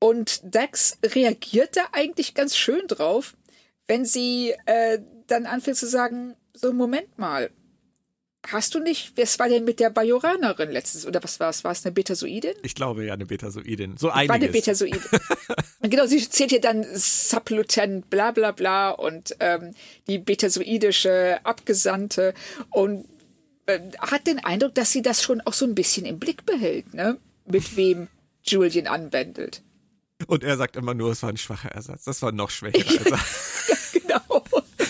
Und 0.00 0.40
Dax 0.42 0.98
reagiert 1.04 1.76
da 1.76 1.86
eigentlich 1.92 2.34
ganz 2.34 2.56
schön 2.56 2.86
drauf, 2.88 3.36
wenn 3.86 4.04
sie 4.04 4.54
äh, 4.66 4.98
dann 5.26 5.46
anfängt 5.46 5.76
zu 5.76 5.86
sagen, 5.86 6.34
so 6.54 6.72
Moment 6.72 7.18
mal, 7.18 7.50
Hast 8.46 8.74
du 8.74 8.80
nicht, 8.80 9.12
was 9.16 9.38
war 9.38 9.48
denn 9.48 9.64
mit 9.64 9.78
der 9.78 9.90
Bajoranerin 9.90 10.70
letztens? 10.70 11.04
Oder 11.04 11.22
was 11.22 11.38
war 11.38 11.50
es? 11.50 11.64
War 11.64 11.72
es 11.72 11.84
eine 11.84 11.92
Betasoidin? 11.92 12.54
Ich 12.62 12.74
glaube 12.74 13.04
ja, 13.04 13.12
eine 13.12 13.26
Betasoidin. 13.26 13.96
So 13.98 14.10
einiges. 14.10 14.28
War 14.28 14.36
eine 14.36 14.48
Betasoidin. 14.48 15.00
genau, 15.90 16.06
sie 16.06 16.28
zählt 16.28 16.50
hier 16.50 16.60
dann 16.60 16.86
Sublutent, 16.94 18.10
bla 18.10 18.30
bla 18.30 18.52
bla 18.52 18.90
und 18.90 19.36
ähm, 19.40 19.74
die 20.08 20.18
betasoidische 20.18 21.40
Abgesandte 21.44 22.34
und 22.70 23.04
äh, 23.66 23.80
hat 23.98 24.26
den 24.26 24.44
Eindruck, 24.44 24.74
dass 24.74 24.92
sie 24.92 25.02
das 25.02 25.22
schon 25.22 25.40
auch 25.42 25.52
so 25.52 25.64
ein 25.64 25.74
bisschen 25.74 26.06
im 26.06 26.18
Blick 26.18 26.46
behält, 26.46 26.94
ne? 26.94 27.18
Mit 27.46 27.76
wem 27.76 28.08
Julian 28.42 28.86
anwendelt. 28.86 29.62
Und 30.26 30.42
er 30.42 30.56
sagt 30.56 30.76
immer 30.76 30.94
nur, 30.94 31.12
es 31.12 31.22
war 31.22 31.30
ein 31.30 31.36
schwacher 31.36 31.70
Ersatz. 31.70 32.04
Das 32.04 32.22
war 32.22 32.32
noch 32.32 32.50
schwächer. 32.50 32.78
Ersatz. 33.04 33.92
genau. 33.92 34.44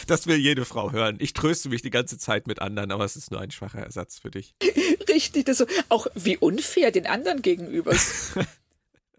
Das 0.06 0.26
will 0.26 0.36
jede 0.36 0.64
Frau 0.64 0.90
hören. 0.90 1.16
Ich 1.20 1.34
tröste 1.34 1.68
mich 1.68 1.82
die 1.82 1.90
ganze 1.90 2.16
Zeit 2.16 2.46
mit 2.46 2.62
anderen, 2.62 2.90
aber 2.92 3.04
es 3.04 3.14
ist 3.14 3.30
nur 3.30 3.40
ein 3.40 3.50
schwacher 3.50 3.80
Ersatz 3.80 4.18
für 4.18 4.30
dich. 4.30 4.54
Richtig, 5.08 5.44
das 5.44 5.58
so. 5.58 5.66
Auch 5.90 6.06
wie 6.14 6.38
unfair 6.38 6.90
den 6.90 7.06
anderen 7.06 7.42
gegenüber. 7.42 7.94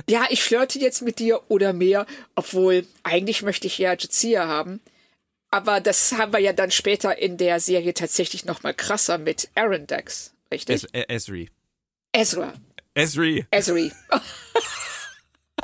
ja, 0.08 0.26
ich 0.30 0.44
flirte 0.44 0.80
jetzt 0.80 1.02
mit 1.02 1.20
dir 1.20 1.42
oder 1.48 1.74
mehr, 1.74 2.06
obwohl 2.36 2.86
eigentlich 3.04 3.42
möchte 3.42 3.68
ich 3.68 3.78
ja 3.78 3.94
Jazia 3.94 4.48
haben. 4.48 4.82
Aber 5.52 5.82
das 5.82 6.14
haben 6.14 6.32
wir 6.32 6.40
ja 6.40 6.54
dann 6.54 6.72
später 6.72 7.18
in 7.18 7.38
der 7.38 7.60
Serie 7.60 7.94
tatsächlich 7.94 8.46
noch 8.46 8.62
mal 8.62 8.74
krasser 8.74 9.18
mit 9.18 9.50
Aaron 9.56 9.88
Dex, 9.88 10.34
richtig? 10.52 10.84
Es 10.84 10.90
äh, 10.94 11.06
Esri. 11.08 11.50
Ezra. 12.12 12.54
Esri. 12.94 13.46
Esri. 13.52 13.92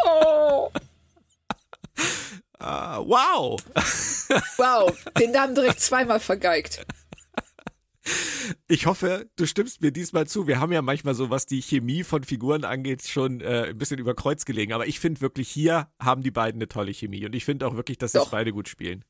oh. 0.05 0.71
Uh, 2.59 3.03
wow. 3.05 3.59
wow, 4.57 4.91
den 5.19 5.31
Namen 5.31 5.53
direkt 5.53 5.79
zweimal 5.81 6.19
vergeigt. 6.19 6.85
Ich 8.67 8.85
hoffe, 8.85 9.27
du 9.35 9.45
stimmst 9.45 9.81
mir 9.81 9.91
diesmal 9.91 10.27
zu. 10.27 10.47
Wir 10.47 10.59
haben 10.59 10.71
ja 10.71 10.81
manchmal 10.81 11.15
so, 11.15 11.29
was 11.29 11.45
die 11.45 11.61
Chemie 11.61 12.03
von 12.03 12.23
Figuren 12.23 12.63
angeht, 12.63 13.07
schon 13.07 13.41
äh, 13.41 13.69
ein 13.69 13.77
bisschen 13.77 13.99
über 13.99 14.13
Kreuz 14.13 14.45
gelegen. 14.45 14.73
Aber 14.73 14.87
ich 14.87 14.99
finde 14.99 15.21
wirklich, 15.21 15.49
hier 15.49 15.87
haben 15.99 16.21
die 16.21 16.31
beiden 16.31 16.59
eine 16.59 16.67
tolle 16.67 16.93
Chemie. 16.93 17.25
Und 17.25 17.33
ich 17.33 17.45
finde 17.45 17.67
auch 17.67 17.75
wirklich, 17.75 17.97
dass 17.97 18.11
sie 18.11 18.21
beide 18.29 18.51
gut 18.51 18.69
spielen. 18.69 19.03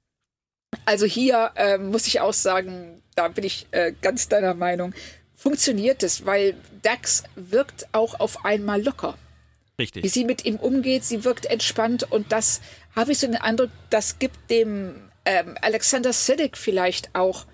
Also 0.85 1.05
hier 1.05 1.51
äh, 1.55 1.77
muss 1.77 2.07
ich 2.07 2.19
auch 2.21 2.33
sagen, 2.33 3.01
da 3.15 3.27
bin 3.27 3.43
ich 3.43 3.67
äh, 3.71 3.93
ganz 4.01 4.27
deiner 4.27 4.53
Meinung, 4.53 4.93
funktioniert 5.35 6.03
es, 6.03 6.25
weil 6.25 6.55
Dax 6.81 7.23
wirkt 7.35 7.87
auch 7.93 8.19
auf 8.19 8.45
einmal 8.45 8.81
locker. 8.81 9.17
Richtig. 9.79 10.03
Wie 10.03 10.09
sie 10.09 10.25
mit 10.25 10.45
ihm 10.45 10.55
umgeht, 10.55 11.03
sie 11.03 11.23
wirkt 11.23 11.45
entspannt 11.45 12.09
und 12.09 12.31
das 12.31 12.61
habe 12.95 13.11
ich 13.11 13.19
so 13.19 13.27
den 13.27 13.35
Eindruck, 13.35 13.69
das 13.89 14.19
gibt 14.19 14.49
dem 14.49 14.95
ähm, 15.25 15.57
Alexander 15.61 16.13
Siddig 16.13 16.55
vielleicht 16.55 17.13
auch 17.13 17.45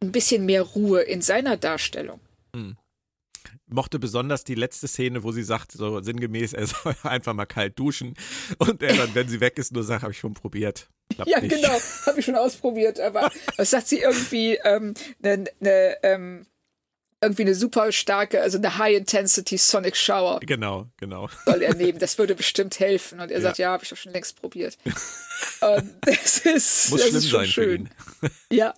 ein 0.00 0.12
bisschen 0.12 0.46
mehr 0.46 0.62
Ruhe 0.62 1.02
in 1.02 1.22
seiner 1.22 1.56
Darstellung. 1.56 2.20
Hm. 2.54 2.76
Mochte 3.66 3.98
besonders 3.98 4.44
die 4.44 4.56
letzte 4.56 4.88
Szene, 4.88 5.22
wo 5.22 5.30
sie 5.30 5.42
sagt, 5.44 5.72
so 5.72 6.02
sinngemäß, 6.02 6.54
er 6.54 6.66
soll 6.66 6.94
einfach 7.02 7.34
mal 7.34 7.46
kalt 7.46 7.78
duschen 7.78 8.14
und 8.58 8.82
er 8.82 8.96
dann, 8.96 9.14
wenn 9.14 9.28
sie 9.28 9.40
weg 9.40 9.58
ist, 9.58 9.72
nur 9.72 9.84
sagt, 9.84 10.02
habe 10.02 10.12
ich 10.12 10.18
schon 10.18 10.34
probiert. 10.34 10.88
Klappt 11.14 11.30
ja, 11.30 11.40
nicht. 11.40 11.54
genau, 11.54 11.78
habe 12.06 12.18
ich 12.18 12.24
schon 12.24 12.36
ausprobiert, 12.36 12.98
aber 12.98 13.30
was 13.56 13.70
sagt 13.70 13.88
sie 13.88 14.00
irgendwie, 14.00 14.58
ähm, 14.64 14.94
ne, 15.20 15.44
ne, 15.60 15.96
ähm, 16.02 16.46
irgendwie 17.22 17.42
eine 17.42 17.54
super 17.54 17.92
starke, 17.92 18.40
also 18.40 18.56
eine 18.56 18.78
High-Intensity 18.78 19.58
Sonic 19.58 19.96
Shower. 19.96 20.40
Genau, 20.40 20.86
genau. 20.96 21.28
Soll 21.44 21.62
er 21.62 21.74
nehmen. 21.74 21.98
Das 21.98 22.16
würde 22.16 22.34
bestimmt 22.34 22.80
helfen. 22.80 23.20
Und 23.20 23.30
er 23.30 23.38
ja. 23.38 23.42
sagt, 23.42 23.58
ja, 23.58 23.72
habe 23.72 23.84
ich 23.84 23.90
doch 23.90 23.96
schon 23.98 24.12
längst 24.12 24.40
probiert. 24.40 24.78
Und 25.60 25.92
das 26.00 26.38
ist, 26.38 26.90
Muss 26.90 27.00
das 27.00 27.08
schlimm 27.08 27.16
ist 27.18 27.28
schon 27.28 27.40
sein 27.40 27.48
schön. 27.48 27.90
Für 28.20 28.26
ihn. 28.26 28.32
Ja. 28.50 28.74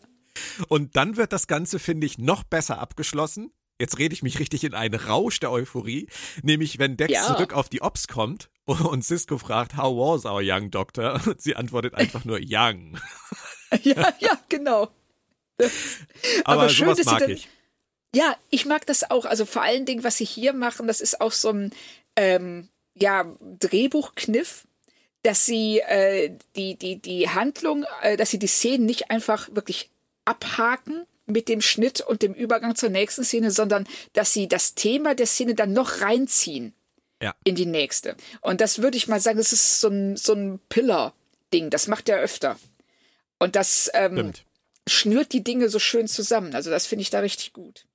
Und 0.69 0.97
dann 0.97 1.17
wird 1.17 1.33
das 1.33 1.47
Ganze, 1.47 1.79
finde 1.79 2.07
ich, 2.07 2.19
noch 2.19 2.45
besser 2.45 2.79
abgeschlossen. 2.79 3.53
Jetzt 3.81 3.99
rede 3.99 4.15
ich 4.15 4.23
mich 4.23 4.39
richtig 4.39 4.65
in 4.65 4.75
einen 4.75 4.95
Rausch 4.95 5.41
der 5.41 5.51
Euphorie. 5.51 6.09
Nämlich, 6.43 6.79
wenn 6.79 6.97
Dex 6.97 7.13
ja. 7.13 7.27
zurück 7.27 7.53
auf 7.53 7.69
die 7.69 7.83
Ops 7.83 8.07
kommt 8.07 8.51
und 8.65 9.05
Cisco 9.05 9.39
fragt, 9.39 9.77
how 9.77 9.97
was 9.97 10.25
our 10.25 10.41
young 10.43 10.71
doctor? 10.71 11.21
Und 11.27 11.41
sie 11.41 11.57
antwortet 11.57 11.95
einfach 11.95 12.25
nur 12.25 12.39
young. 12.41 12.99
ja, 13.83 14.13
ja, 14.21 14.39
genau. 14.49 14.89
Das, 15.57 15.99
aber, 16.45 16.63
aber 16.63 16.69
schön, 16.69 16.95
sowas 16.95 17.05
mag 17.07 17.29
ich. 17.29 17.49
Ja, 18.15 18.37
ich 18.51 18.67
mag 18.67 18.87
das 18.87 19.11
auch. 19.11 19.25
Also 19.25 19.47
vor 19.47 19.63
allen 19.63 19.87
Dingen, 19.87 20.05
was 20.05 20.19
sie 20.19 20.25
hier 20.25 20.53
machen, 20.53 20.87
das 20.87 21.01
ist 21.01 21.21
auch 21.21 21.33
so 21.33 21.51
ein 21.51 21.73
ähm, 22.17 22.69
ja, 22.95 23.25
Drehbuchkniff, 23.41 24.67
dass 25.23 25.47
sie 25.47 25.81
äh, 25.81 26.37
die, 26.57 26.77
die, 26.77 27.01
die 27.01 27.31
Handlung, 27.31 27.85
äh, 28.03 28.17
dass 28.17 28.31
sie 28.31 28.39
die 28.39 28.49
Szenen 28.49 28.87
nicht 28.87 29.11
einfach 29.11 29.49
wirklich 29.55 29.91
abhaken 30.25 31.07
mit 31.27 31.49
dem 31.49 31.61
Schnitt 31.61 32.01
und 32.01 32.23
dem 32.23 32.35
Übergang 32.35 32.75
zur 32.75 32.89
nächsten 32.89 33.25
Szene, 33.25 33.51
sondern 33.51 33.87
dass 34.13 34.33
sie 34.33 34.49
das 34.49 34.75
Thema 34.75 35.15
der 35.15 35.27
Szene 35.27 35.55
dann 35.55 35.73
noch 35.73 36.01
reinziehen 36.01 36.75
ja. 37.23 37.35
in 37.45 37.55
die 37.55 37.67
nächste. 37.67 38.17
Und 38.41 38.61
das 38.61 38.83
würde 38.83 38.97
ich 38.97 39.09
mal 39.09 39.21
sagen, 39.21 39.39
das 39.39 39.53
ist 39.53 39.81
so 39.81 39.89
ein, 39.89 40.17
so 40.17 40.35
ein 40.35 40.61
Pillar-Ding. 40.69 41.71
Das 41.71 41.87
macht 41.87 42.09
er 42.09 42.19
öfter. 42.19 42.59
Und 43.39 43.57
das 43.57 43.91
ähm, 43.95 44.33
schnürt 44.89 45.33
die 45.33 45.45
Dinge 45.45 45.69
so 45.69 45.79
schön 45.79 46.09
zusammen. 46.09 46.55
Also 46.55 46.71
das 46.71 46.87
finde 46.87 47.03
ich 47.03 47.11
da 47.11 47.21
richtig 47.21 47.53
gut. 47.53 47.87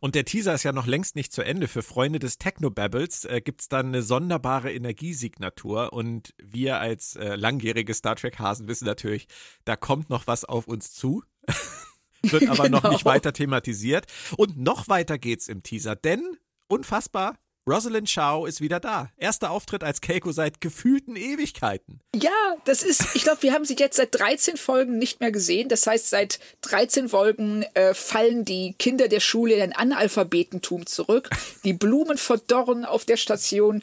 Und 0.00 0.14
der 0.14 0.24
Teaser 0.24 0.54
ist 0.54 0.62
ja 0.62 0.72
noch 0.72 0.86
längst 0.86 1.16
nicht 1.16 1.32
zu 1.32 1.42
Ende. 1.42 1.66
Für 1.66 1.82
Freunde 1.82 2.20
des 2.20 2.38
Technobabbles 2.38 3.24
äh, 3.24 3.40
gibt 3.40 3.62
es 3.62 3.68
dann 3.68 3.86
eine 3.86 4.02
sonderbare 4.02 4.72
Energiesignatur. 4.72 5.92
Und 5.92 6.34
wir 6.38 6.78
als 6.78 7.16
äh, 7.16 7.34
langjährige 7.34 7.94
Star 7.94 8.14
Trek-Hasen 8.14 8.68
wissen 8.68 8.84
natürlich, 8.84 9.26
da 9.64 9.74
kommt 9.74 10.08
noch 10.08 10.26
was 10.26 10.44
auf 10.44 10.68
uns 10.68 10.92
zu. 10.92 11.24
Wird 12.22 12.48
aber 12.48 12.64
genau. 12.64 12.80
noch 12.80 12.90
nicht 12.90 13.04
weiter 13.04 13.32
thematisiert. 13.32 14.06
Und 14.36 14.58
noch 14.58 14.88
weiter 14.88 15.18
geht's 15.18 15.48
im 15.48 15.62
Teaser, 15.62 15.96
denn 15.96 16.36
unfassbar, 16.66 17.36
Rosalind 17.68 18.08
Shaw 18.08 18.46
ist 18.46 18.60
wieder 18.62 18.80
da. 18.80 19.10
Erster 19.18 19.50
Auftritt 19.50 19.84
als 19.84 20.00
Keiko 20.00 20.32
seit 20.32 20.60
gefühlten 20.60 21.16
Ewigkeiten. 21.16 22.00
Ja, 22.14 22.56
das 22.64 22.82
ist, 22.82 23.14
ich 23.14 23.22
glaube, 23.22 23.42
wir 23.42 23.52
haben 23.52 23.66
sie 23.66 23.76
jetzt 23.78 23.98
seit 23.98 24.18
13 24.18 24.56
Folgen 24.56 24.98
nicht 24.98 25.20
mehr 25.20 25.30
gesehen. 25.30 25.68
Das 25.68 25.86
heißt, 25.86 26.08
seit 26.08 26.40
13 26.62 27.10
Folgen 27.10 27.64
äh, 27.74 27.92
fallen 27.92 28.46
die 28.46 28.74
Kinder 28.78 29.08
der 29.08 29.20
Schule 29.20 29.56
in 29.56 29.74
Analphabetentum 29.74 30.86
zurück. 30.86 31.28
Die 31.64 31.74
Blumen 31.74 32.16
verdorren 32.16 32.86
auf 32.86 33.04
der 33.04 33.18
Station 33.18 33.82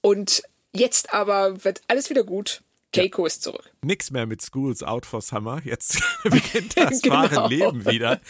und 0.00 0.42
jetzt 0.72 1.12
aber 1.12 1.64
wird 1.64 1.82
alles 1.86 2.08
wieder 2.08 2.24
gut. 2.24 2.62
Keiko 2.92 3.26
ist 3.26 3.42
zurück. 3.42 3.70
Nix 3.82 4.10
mehr 4.10 4.26
mit 4.26 4.40
Schools 4.40 4.82
Out 4.82 5.04
for 5.04 5.20
Summer. 5.20 5.60
Jetzt 5.62 6.02
beginnt 6.24 6.76
das 6.76 7.02
genau. 7.02 7.16
wahre 7.16 7.48
Leben 7.48 7.84
wieder. 7.84 8.20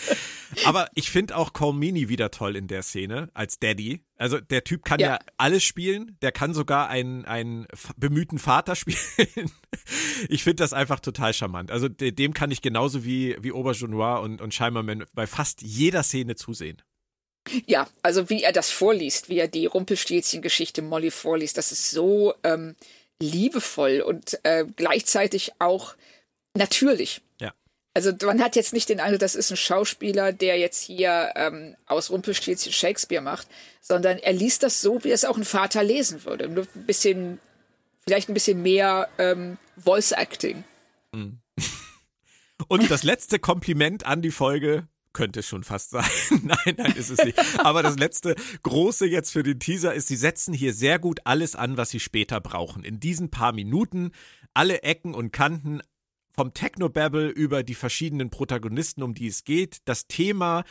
Aber 0.64 0.88
ich 0.94 1.10
finde 1.10 1.36
auch 1.36 1.52
Colmini 1.52 2.08
wieder 2.08 2.30
toll 2.30 2.56
in 2.56 2.66
der 2.66 2.82
Szene 2.82 3.30
als 3.34 3.60
Daddy. 3.60 4.00
Also 4.16 4.40
der 4.40 4.64
Typ 4.64 4.84
kann 4.84 4.98
ja, 4.98 5.10
ja 5.10 5.18
alles 5.36 5.62
spielen. 5.62 6.16
Der 6.22 6.32
kann 6.32 6.54
sogar 6.54 6.88
einen, 6.88 7.24
einen 7.24 7.68
bemühten 7.96 8.38
Vater 8.38 8.74
spielen. 8.76 9.50
ich 10.28 10.42
finde 10.42 10.62
das 10.62 10.72
einfach 10.72 10.98
total 10.98 11.32
charmant. 11.32 11.70
Also 11.70 11.88
dem 11.88 12.34
kann 12.34 12.50
ich 12.50 12.60
genauso 12.60 13.04
wie, 13.04 13.36
wie 13.40 13.52
Aubergenois 13.52 14.20
und, 14.20 14.40
und 14.40 14.54
Scheimerman 14.54 15.04
bei 15.14 15.28
fast 15.28 15.62
jeder 15.62 16.02
Szene 16.02 16.34
zusehen. 16.34 16.82
Ja, 17.66 17.88
also 18.02 18.28
wie 18.28 18.42
er 18.42 18.52
das 18.52 18.70
vorliest, 18.70 19.28
wie 19.28 19.38
er 19.38 19.48
die 19.48 19.66
Rumpelstilzchen-Geschichte 19.66 20.82
Molly 20.82 21.10
vorliest, 21.10 21.56
das 21.56 21.72
ist 21.72 21.90
so 21.90 22.34
ähm, 22.42 22.74
liebevoll 23.20 24.00
und 24.00 24.38
äh, 24.44 24.64
gleichzeitig 24.76 25.52
auch 25.58 25.94
natürlich. 26.54 27.22
Ja. 27.40 27.52
Also 27.94 28.12
man 28.24 28.42
hat 28.42 28.56
jetzt 28.56 28.72
nicht 28.72 28.88
den 28.88 29.00
Eindruck, 29.00 29.20
das 29.20 29.34
ist 29.34 29.50
ein 29.50 29.56
Schauspieler, 29.56 30.32
der 30.32 30.58
jetzt 30.58 30.82
hier 30.82 31.32
ähm, 31.34 31.76
aus 31.86 32.10
Rumpelstilzchen 32.10 32.72
Shakespeare 32.72 33.22
macht, 33.22 33.48
sondern 33.80 34.18
er 34.18 34.32
liest 34.32 34.62
das 34.62 34.80
so, 34.80 35.02
wie 35.04 35.10
es 35.10 35.24
auch 35.24 35.36
ein 35.36 35.44
Vater 35.44 35.82
lesen 35.82 36.24
würde. 36.24 36.48
Nur 36.48 36.66
ein 36.74 36.86
bisschen, 36.86 37.40
vielleicht 38.04 38.28
ein 38.28 38.34
bisschen 38.34 38.62
mehr 38.62 39.08
ähm, 39.18 39.58
Voice 39.76 40.12
Acting. 40.12 40.64
Mhm. 41.12 41.40
Und 42.68 42.90
das 42.90 43.02
letzte 43.02 43.38
Kompliment 43.38 44.04
an 44.04 44.20
die 44.20 44.30
Folge 44.32 44.88
könnte 45.18 45.42
schon 45.42 45.64
fast 45.64 45.90
sein. 45.90 46.04
nein, 46.44 46.76
nein, 46.76 46.92
ist 46.92 47.10
es 47.10 47.24
nicht. 47.24 47.36
Aber 47.58 47.82
das 47.82 47.98
letzte 47.98 48.36
große 48.62 49.04
jetzt 49.04 49.32
für 49.32 49.42
den 49.42 49.58
Teaser 49.58 49.92
ist, 49.92 50.06
sie 50.06 50.14
setzen 50.14 50.54
hier 50.54 50.72
sehr 50.72 51.00
gut 51.00 51.18
alles 51.24 51.56
an, 51.56 51.76
was 51.76 51.90
sie 51.90 51.98
später 51.98 52.40
brauchen. 52.40 52.84
In 52.84 53.00
diesen 53.00 53.28
paar 53.28 53.52
Minuten 53.52 54.12
alle 54.54 54.84
Ecken 54.84 55.14
und 55.14 55.32
Kanten 55.32 55.82
vom 56.30 56.54
Technobabble 56.54 57.30
über 57.30 57.64
die 57.64 57.74
verschiedenen 57.74 58.30
Protagonisten, 58.30 59.02
um 59.02 59.12
die 59.12 59.26
es 59.26 59.42
geht, 59.42 59.78
das 59.86 60.06
Thema 60.06 60.62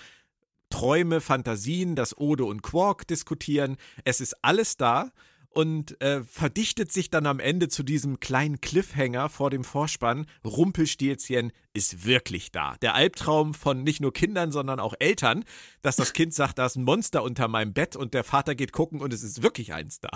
Träume, 0.70 1.20
Fantasien, 1.20 1.98
das 1.98 2.18
Ode 2.18 2.46
und 2.46 2.62
Quark 2.62 3.06
diskutieren. 3.06 3.76
Es 4.06 4.22
ist 4.22 4.46
alles 4.46 4.78
da 4.78 5.12
und 5.50 6.00
äh, 6.02 6.24
verdichtet 6.24 6.92
sich 6.92 7.10
dann 7.10 7.26
am 7.26 7.40
Ende 7.40 7.68
zu 7.68 7.84
diesem 7.84 8.20
kleinen 8.20 8.62
Cliffhanger 8.62 9.30
vor 9.30 9.50
dem 9.50 9.64
Vorspann. 9.64 10.28
Rumpelstilzchen 10.46 11.52
ist 11.74 12.06
wirklich 12.06 12.52
da. 12.52 12.76
Der 12.82 12.94
Albtraum 12.94 13.54
von 13.54 13.84
nicht 13.84 14.00
nur 14.00 14.14
Kindern, 14.14 14.52
sondern 14.52 14.80
auch 14.80 14.94
Eltern, 15.00 15.44
dass 15.82 15.96
das 15.96 16.14
Kind 16.14 16.34
sagt, 16.34 16.60
da 16.60 16.68
ist 16.68 16.76
ein 16.76 16.84
Monster 16.84 17.24
unter 17.24 17.48
meinem 17.48 17.74
Bett 17.74 17.96
und 17.96 18.14
der 18.14 18.24
Vater 18.24 18.56
geht 18.56 18.72
gucken 18.72 19.02
und 19.02 19.14
es 19.14 19.24
ist 19.24 19.42
wirklich 19.42 19.74
eins 19.74 20.00
da. 20.00 20.10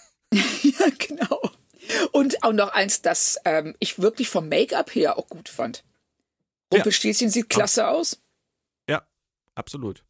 ja, 0.32 0.86
genau. 0.98 1.52
Und 2.12 2.42
auch 2.42 2.52
noch 2.52 2.70
eins, 2.70 3.02
das 3.02 3.38
ähm, 3.44 3.76
ich 3.78 4.00
wirklich 4.00 4.28
vom 4.28 4.48
Make-up 4.48 4.94
her 4.94 5.16
auch 5.16 5.28
gut 5.28 5.48
fand. 5.48 5.84
Rumpelstilzchen 6.72 7.28
ja. 7.28 7.32
sieht 7.32 7.48
klasse 7.48 7.88
aus. 7.88 8.20
Ja, 8.88 9.06
absolut. 9.54 10.04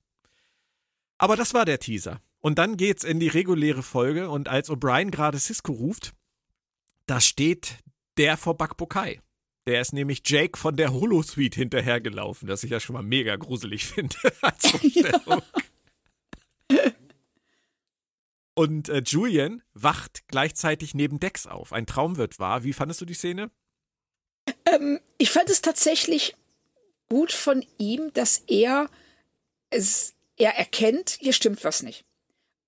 Aber 1.18 1.36
das 1.36 1.54
war 1.54 1.64
der 1.64 1.78
Teaser. 1.78 2.20
Und 2.40 2.58
dann 2.58 2.76
geht's 2.76 3.04
in 3.04 3.20
die 3.20 3.28
reguläre 3.28 3.82
Folge 3.82 4.30
und 4.30 4.48
als 4.48 4.70
O'Brien 4.70 5.10
gerade 5.10 5.38
Cisco 5.38 5.72
ruft, 5.72 6.12
da 7.06 7.20
steht 7.20 7.78
der 8.16 8.36
vor 8.36 8.56
Bakbokai. 8.56 9.20
Der 9.66 9.80
ist 9.80 9.92
nämlich 9.92 10.22
Jake 10.24 10.58
von 10.58 10.76
der 10.76 10.92
Holosuite 10.92 11.58
hinterhergelaufen, 11.58 12.48
das 12.48 12.62
ich 12.62 12.70
ja 12.70 12.80
schon 12.80 12.94
mal 12.94 13.02
mega 13.02 13.36
gruselig 13.36 13.86
finde 13.86 14.16
als 14.40 14.72
Ja. 14.82 15.42
Und 18.54 18.88
äh, 18.88 19.02
Julian 19.04 19.62
wacht 19.74 20.26
gleichzeitig 20.26 20.92
neben 20.92 21.20
Dex 21.20 21.46
auf. 21.46 21.72
Ein 21.72 21.86
Traum 21.86 22.16
wird 22.16 22.40
wahr. 22.40 22.64
Wie 22.64 22.72
fandest 22.72 23.00
du 23.00 23.04
die 23.04 23.14
Szene? 23.14 23.52
Ähm, 24.64 25.00
ich 25.16 25.30
fand 25.30 25.48
es 25.48 25.62
tatsächlich 25.62 26.34
gut 27.08 27.30
von 27.30 27.64
ihm, 27.78 28.12
dass 28.14 28.38
er 28.48 28.90
es, 29.70 30.14
er 30.36 30.56
erkennt, 30.56 31.18
hier 31.20 31.32
stimmt 31.32 31.62
was 31.62 31.82
nicht. 31.82 32.04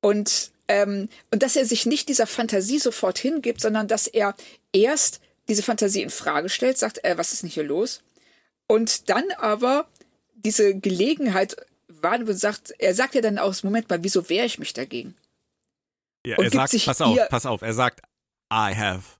Und, 0.00 0.52
ähm, 0.68 1.08
und 1.30 1.42
dass 1.42 1.56
er 1.56 1.64
sich 1.66 1.86
nicht 1.86 2.08
dieser 2.08 2.26
Fantasie 2.26 2.78
sofort 2.78 3.18
hingibt, 3.18 3.60
sondern 3.60 3.88
dass 3.88 4.06
er 4.06 4.34
erst 4.72 5.20
diese 5.48 5.62
Fantasie 5.62 6.02
in 6.02 6.10
Frage 6.10 6.48
stellt, 6.48 6.78
sagt, 6.78 7.04
äh, 7.04 7.18
was 7.18 7.32
ist 7.32 7.42
denn 7.42 7.50
hier 7.50 7.64
los? 7.64 8.02
Und 8.66 9.08
dann 9.10 9.24
aber 9.38 9.88
diese 10.34 10.74
Gelegenheit 10.74 11.56
wahrnimmt 11.88 12.30
und 12.30 12.36
sagt, 12.36 12.72
er 12.78 12.94
sagt 12.94 13.14
ja 13.14 13.20
dann 13.20 13.38
aus, 13.38 13.62
Moment 13.62 13.90
mal, 13.90 14.02
wieso 14.02 14.28
wehre 14.28 14.46
ich 14.46 14.58
mich 14.58 14.72
dagegen? 14.72 15.16
Ja, 16.24 16.36
Und 16.36 16.44
er 16.44 16.50
sagt, 16.50 16.84
pass 16.84 17.00
auf, 17.00 17.18
pass 17.28 17.46
auf, 17.46 17.62
er 17.62 17.74
sagt, 17.74 18.00
I 18.52 18.74
have 18.74 19.18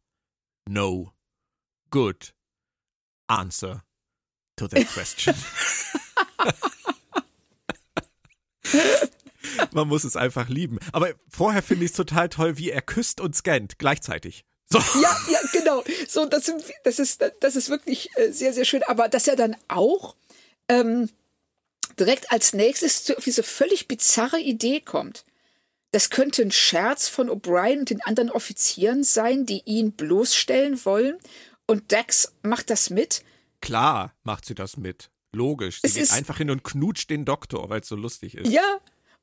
no 0.68 1.12
good 1.90 2.32
answer 3.26 3.84
to 4.56 4.68
that 4.68 4.86
question. 4.86 5.34
Man 9.72 9.88
muss 9.88 10.04
es 10.04 10.16
einfach 10.16 10.48
lieben. 10.48 10.78
Aber 10.92 11.10
vorher 11.28 11.62
finde 11.62 11.84
ich 11.84 11.90
es 11.92 11.96
total 11.96 12.28
toll, 12.28 12.58
wie 12.58 12.70
er 12.70 12.82
küsst 12.82 13.20
und 13.20 13.34
scannt 13.34 13.78
gleichzeitig. 13.78 14.44
So. 14.68 14.78
Ja, 15.00 15.16
ja, 15.30 15.38
genau. 15.52 15.82
So, 16.08 16.26
das, 16.26 16.46
sind, 16.46 16.62
das, 16.84 16.98
ist, 16.98 17.24
das 17.40 17.56
ist 17.56 17.70
wirklich 17.70 18.10
äh, 18.16 18.30
sehr, 18.30 18.52
sehr 18.52 18.64
schön. 18.64 18.82
Aber 18.84 19.08
dass 19.08 19.26
er 19.26 19.36
dann 19.36 19.56
auch 19.68 20.14
ähm, 20.68 21.08
direkt 21.98 22.30
als 22.30 22.52
nächstes 22.52 23.04
zu 23.04 23.14
diese 23.24 23.42
völlig 23.42 23.88
bizarre 23.88 24.38
Idee 24.38 24.80
kommt. 24.80 25.24
Das 25.92 26.10
könnte 26.10 26.42
ein 26.42 26.52
Scherz 26.52 27.08
von 27.08 27.28
O'Brien 27.28 27.80
und 27.80 27.90
den 27.90 28.00
anderen 28.02 28.30
Offizieren 28.30 29.02
sein, 29.02 29.44
die 29.44 29.62
ihn 29.64 29.92
bloßstellen 29.92 30.84
wollen. 30.84 31.18
Und 31.66 31.90
Dax 31.90 32.32
macht 32.42 32.70
das 32.70 32.90
mit. 32.90 33.24
Klar 33.60 34.14
macht 34.22 34.44
sie 34.44 34.54
das 34.54 34.76
mit. 34.76 35.10
Logisch. 35.32 35.80
Sie 35.82 35.88
Es 35.88 35.94
geht 35.94 36.12
einfach 36.12 36.38
hin 36.38 36.50
und 36.50 36.62
knutscht 36.62 37.10
den 37.10 37.24
Doktor, 37.24 37.70
weil 37.70 37.80
es 37.80 37.88
so 37.88 37.96
lustig 37.96 38.36
ist. 38.36 38.50
Ja. 38.50 38.80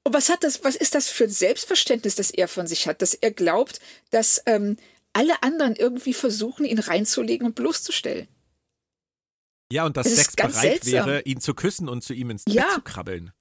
Und 0.07 0.13
was 0.13 0.29
hat 0.29 0.45
das, 0.45 0.63
was 0.63 0.77
ist 0.77 0.95
das 0.95 1.09
für 1.09 1.25
ein 1.25 1.29
Selbstverständnis, 1.29 2.15
das 2.15 2.31
er 2.31 2.47
von 2.47 2.65
sich 2.65 2.87
hat, 2.87 3.01
dass 3.01 3.13
er 3.13 3.31
glaubt, 3.31 3.81
dass 4.09 4.41
ähm, 4.45 4.77
alle 5.11 5.43
anderen 5.43 5.75
irgendwie 5.75 6.13
versuchen, 6.13 6.63
ihn 6.65 6.79
reinzulegen 6.79 7.45
und 7.45 7.55
bloßzustellen? 7.55 8.29
Ja, 9.69 9.85
und 9.85 9.97
dass 9.97 10.07
Dex 10.07 10.33
ganz 10.37 10.53
bereit 10.61 10.85
seltsam. 10.85 11.07
wäre, 11.07 11.21
ihn 11.23 11.41
zu 11.41 11.53
küssen 11.53 11.89
und 11.89 12.05
zu 12.05 12.13
ihm 12.13 12.29
ins 12.29 12.43
Ja. 12.47 12.63
Bett 12.63 12.73
zu 12.75 12.81
krabbeln. 12.83 13.33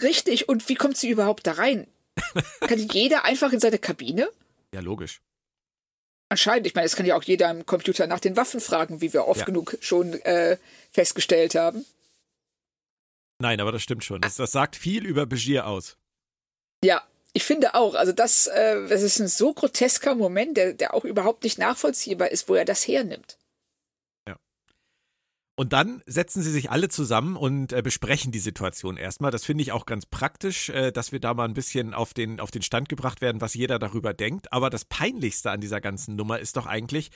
Richtig. 0.00 0.48
Und 0.48 0.68
wie 0.68 0.76
kommt 0.76 0.96
sie 0.96 1.10
überhaupt 1.10 1.44
da 1.44 1.54
rein? 1.54 1.88
Kann 2.60 2.78
jeder 2.78 3.24
einfach 3.24 3.52
in 3.52 3.58
seine 3.58 3.80
Kabine? 3.80 4.28
Ja, 4.72 4.80
logisch. 4.80 5.22
Anscheinend. 6.28 6.68
Ich 6.68 6.76
meine, 6.76 6.86
es 6.86 6.94
kann 6.94 7.04
ja 7.04 7.16
auch 7.16 7.24
jeder 7.24 7.50
im 7.50 7.66
Computer 7.66 8.06
nach 8.06 8.20
den 8.20 8.36
Waffen 8.36 8.60
fragen, 8.60 9.00
wie 9.00 9.12
wir 9.12 9.26
oft 9.26 9.40
Ja. 9.40 9.46
genug 9.46 9.76
schon 9.80 10.12
äh, 10.22 10.56
festgestellt 10.92 11.56
haben. 11.56 11.84
Nein, 13.40 13.60
aber 13.60 13.72
das 13.72 13.82
stimmt 13.82 14.04
schon. 14.04 14.20
Das, 14.20 14.36
das 14.36 14.52
sagt 14.52 14.76
viel 14.76 15.04
über 15.04 15.26
Begier 15.26 15.66
aus. 15.66 15.96
Ja, 16.84 17.02
ich 17.32 17.44
finde 17.44 17.74
auch. 17.74 17.94
Also 17.94 18.12
das, 18.12 18.46
äh, 18.46 18.88
das 18.88 19.02
ist 19.02 19.18
ein 19.20 19.28
so 19.28 19.54
grotesker 19.54 20.14
Moment, 20.14 20.56
der, 20.56 20.74
der 20.74 20.94
auch 20.94 21.04
überhaupt 21.04 21.44
nicht 21.44 21.58
nachvollziehbar 21.58 22.30
ist, 22.30 22.48
wo 22.48 22.54
er 22.54 22.64
das 22.64 22.86
hernimmt. 22.86 23.36
Und 25.54 25.74
dann 25.74 26.02
setzen 26.06 26.42
sie 26.42 26.50
sich 26.50 26.70
alle 26.70 26.88
zusammen 26.88 27.36
und 27.36 27.72
äh, 27.72 27.82
besprechen 27.82 28.32
die 28.32 28.38
Situation 28.38 28.96
erstmal. 28.96 29.30
Das 29.30 29.44
finde 29.44 29.62
ich 29.62 29.72
auch 29.72 29.84
ganz 29.84 30.06
praktisch, 30.06 30.70
äh, 30.70 30.92
dass 30.92 31.12
wir 31.12 31.20
da 31.20 31.34
mal 31.34 31.44
ein 31.44 31.54
bisschen 31.54 31.92
auf 31.92 32.14
den, 32.14 32.40
auf 32.40 32.50
den 32.50 32.62
Stand 32.62 32.88
gebracht 32.88 33.20
werden, 33.20 33.42
was 33.42 33.52
jeder 33.52 33.78
darüber 33.78 34.14
denkt. 34.14 34.52
Aber 34.52 34.70
das 34.70 34.86
Peinlichste 34.86 35.50
an 35.50 35.60
dieser 35.60 35.82
ganzen 35.82 36.16
Nummer 36.16 36.38
ist 36.38 36.56
doch 36.56 36.66
eigentlich, 36.66 37.10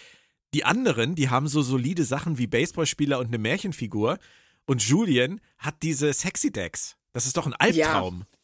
die 0.53 0.65
anderen, 0.65 1.15
die 1.15 1.31
haben 1.31 1.49
so 1.49 1.63
solide 1.63 2.05
Sachen 2.05 2.37
wie 2.37 2.47
Baseballspieler 2.47 3.19
und 3.19 3.29
eine 3.29 3.39
Märchenfigur. 3.39 4.19
Und 4.67 4.83
Julian 4.83 5.41
hat 5.59 5.83
diese 5.83 6.13
Sexy 6.13 6.53
Decks. 6.53 6.97
Das 7.15 7.25
ist 7.25 7.39
doch 7.39 7.47
ein 7.47 7.55
Albtraum. 7.55 8.21
Ja, 8.21 8.36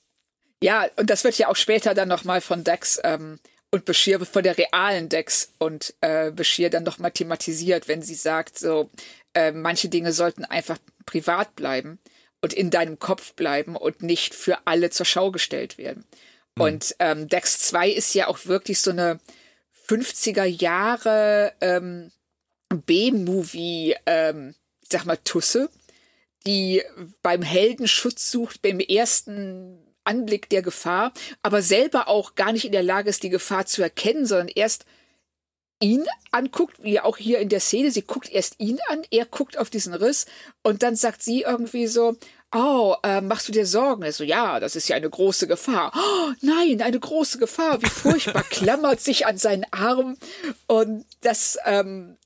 und 0.96 1.10
das 1.10 1.24
wird 1.24 1.38
ja 1.38 1.48
auch 1.48 1.56
später 1.56 1.94
dann 1.94 2.08
nochmal 2.08 2.40
von 2.40 2.64
Dex 2.64 3.00
ähm, 3.04 3.38
und 3.70 3.84
Bashir 3.84 4.24
von 4.24 4.42
der 4.42 4.56
realen 4.56 5.08
Dex 5.08 5.52
und 5.58 5.94
äh, 6.00 6.30
Bashir 6.30 6.70
dann 6.70 6.84
nochmal 6.84 7.10
thematisiert, 7.10 7.88
wenn 7.88 8.02
sie 8.02 8.14
sagt, 8.14 8.58
so, 8.58 8.90
äh, 9.34 9.52
manche 9.52 9.88
Dinge 9.88 10.12
sollten 10.12 10.44
einfach 10.44 10.78
privat 11.06 11.56
bleiben 11.56 11.98
und 12.42 12.52
in 12.52 12.70
deinem 12.70 12.98
Kopf 12.98 13.34
bleiben 13.34 13.76
und 13.76 14.02
nicht 14.02 14.34
für 14.34 14.58
alle 14.66 14.90
zur 14.90 15.06
Schau 15.06 15.30
gestellt 15.30 15.78
werden. 15.78 16.04
Und 16.58 16.94
ähm, 16.98 17.28
Dex 17.28 17.60
2 17.60 17.90
ist 17.90 18.14
ja 18.14 18.28
auch 18.28 18.44
wirklich 18.44 18.80
so 18.80 18.90
eine 18.90 19.20
50er 19.88 20.44
Jahre 20.44 21.52
ähm, 21.60 22.10
B-Movie, 22.68 23.96
ähm, 24.06 24.54
ich 24.82 24.88
sag 24.90 25.06
mal, 25.06 25.16
Tusse, 25.16 25.70
die 26.46 26.82
beim 27.22 27.42
Helden 27.42 27.88
Schutz 27.88 28.30
sucht, 28.30 28.60
beim 28.62 28.80
ersten 28.80 29.81
Anblick 30.04 30.48
der 30.48 30.62
Gefahr, 30.62 31.12
aber 31.42 31.62
selber 31.62 32.08
auch 32.08 32.34
gar 32.34 32.52
nicht 32.52 32.64
in 32.64 32.72
der 32.72 32.82
Lage 32.82 33.10
ist, 33.10 33.22
die 33.22 33.30
Gefahr 33.30 33.66
zu 33.66 33.82
erkennen, 33.82 34.26
sondern 34.26 34.48
erst 34.48 34.84
ihn 35.80 36.06
anguckt, 36.30 36.82
wie 36.82 37.00
auch 37.00 37.16
hier 37.16 37.40
in 37.40 37.48
der 37.48 37.60
Szene. 37.60 37.90
Sie 37.90 38.02
guckt 38.02 38.30
erst 38.30 38.60
ihn 38.60 38.78
an, 38.88 39.02
er 39.10 39.26
guckt 39.26 39.58
auf 39.58 39.68
diesen 39.68 39.94
Riss 39.94 40.26
und 40.62 40.82
dann 40.82 40.96
sagt 40.96 41.22
sie 41.22 41.42
irgendwie 41.42 41.86
so, 41.86 42.16
Oh, 42.54 42.96
äh, 43.02 43.22
machst 43.22 43.48
du 43.48 43.52
dir 43.52 43.64
Sorgen? 43.64 44.02
Er 44.02 44.12
so, 44.12 44.24
ja, 44.24 44.60
das 44.60 44.76
ist 44.76 44.86
ja 44.86 44.96
eine 44.96 45.08
große 45.08 45.46
Gefahr. 45.46 45.90
Oh, 45.96 46.32
nein, 46.42 46.82
eine 46.82 47.00
große 47.00 47.38
Gefahr. 47.38 47.82
Wie 47.82 47.88
furchtbar. 47.88 48.42
Klammert 48.50 49.00
sich 49.00 49.26
an 49.26 49.38
seinen 49.38 49.64
Arm. 49.70 50.18
Und 50.66 51.06
dass, 51.22 51.56
ähm, 51.64 52.18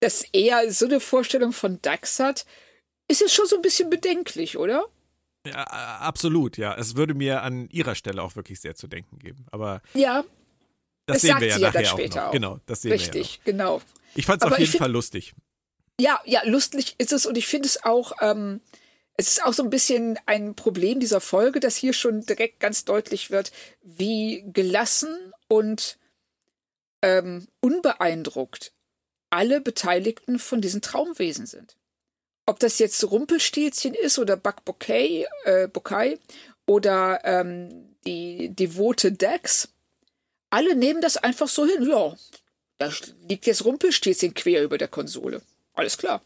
dass 0.00 0.24
er 0.32 0.72
so 0.72 0.86
eine 0.86 1.00
Vorstellung 1.00 1.52
von 1.52 1.80
Dax 1.82 2.18
hat, 2.18 2.46
ist 3.08 3.20
jetzt 3.20 3.34
schon 3.34 3.46
so 3.46 3.56
ein 3.56 3.62
bisschen 3.62 3.90
bedenklich, 3.90 4.56
oder? 4.56 4.86
Ja, 5.46 5.64
absolut, 5.64 6.56
ja. 6.56 6.74
Es 6.76 6.94
würde 6.96 7.14
mir 7.14 7.42
an 7.42 7.68
ihrer 7.70 7.94
Stelle 7.94 8.22
auch 8.22 8.36
wirklich 8.36 8.60
sehr 8.60 8.74
zu 8.74 8.86
denken 8.86 9.18
geben. 9.18 9.46
Aber 9.50 9.82
Ja, 9.94 10.22
das, 11.06 11.14
Das 11.16 11.22
sehen 11.22 11.40
wir 11.40 11.48
ja 11.48 11.54
sie 11.56 11.62
ja 11.62 11.72
nachher 11.72 11.94
auch 11.94 12.28
auch. 12.28 12.32
Genau, 12.32 12.60
das 12.66 12.82
sehen 12.82 12.90
wir 12.92 12.96
ja 12.98 13.04
richtig, 13.12 13.40
genau. 13.44 13.82
Ich 14.14 14.26
fand 14.26 14.42
es 14.42 14.50
auf 14.50 14.58
jeden 14.58 14.70
find- 14.70 14.78
Fall 14.82 14.92
lustig. 14.92 15.34
Ja, 16.00 16.20
ja, 16.24 16.42
lustig 16.44 16.94
ist 16.98 17.12
es 17.12 17.26
und 17.26 17.36
ich 17.36 17.46
finde 17.46 17.66
es 17.66 17.84
auch, 17.84 18.12
ähm, 18.20 18.60
es 19.16 19.28
ist 19.28 19.44
auch 19.44 19.52
so 19.52 19.62
ein 19.62 19.70
bisschen 19.70 20.18
ein 20.26 20.54
Problem 20.54 21.00
dieser 21.00 21.20
Folge, 21.20 21.60
dass 21.60 21.76
hier 21.76 21.92
schon 21.92 22.22
direkt 22.22 22.60
ganz 22.60 22.84
deutlich 22.84 23.30
wird, 23.30 23.52
wie 23.82 24.44
gelassen 24.52 25.32
und 25.48 25.98
ähm, 27.02 27.46
unbeeindruckt 27.60 28.72
alle 29.30 29.60
Beteiligten 29.60 30.38
von 30.38 30.60
diesen 30.60 30.82
Traumwesen 30.82 31.46
sind. 31.46 31.76
Ob 32.46 32.58
das 32.58 32.78
jetzt 32.78 33.02
Rumpelstilzchen 33.10 33.94
ist 33.94 34.18
oder 34.18 34.36
Buck 34.36 34.64
Bokeh, 34.64 35.26
äh, 35.44 35.68
Bokai 35.68 36.18
oder 36.66 37.20
ähm, 37.24 37.94
die 38.06 38.54
devote 38.54 39.12
Dex, 39.12 39.68
alle 40.50 40.74
nehmen 40.74 41.00
das 41.00 41.16
einfach 41.16 41.48
so 41.48 41.66
hin. 41.66 41.88
Ja, 41.88 42.14
da 42.78 42.90
liegt 43.28 43.46
jetzt 43.46 43.64
Rumpelstilzchen 43.64 44.34
quer 44.34 44.64
über 44.64 44.76
der 44.78 44.88
Konsole. 44.88 45.40
Alles 45.74 45.96
klar. 45.98 46.20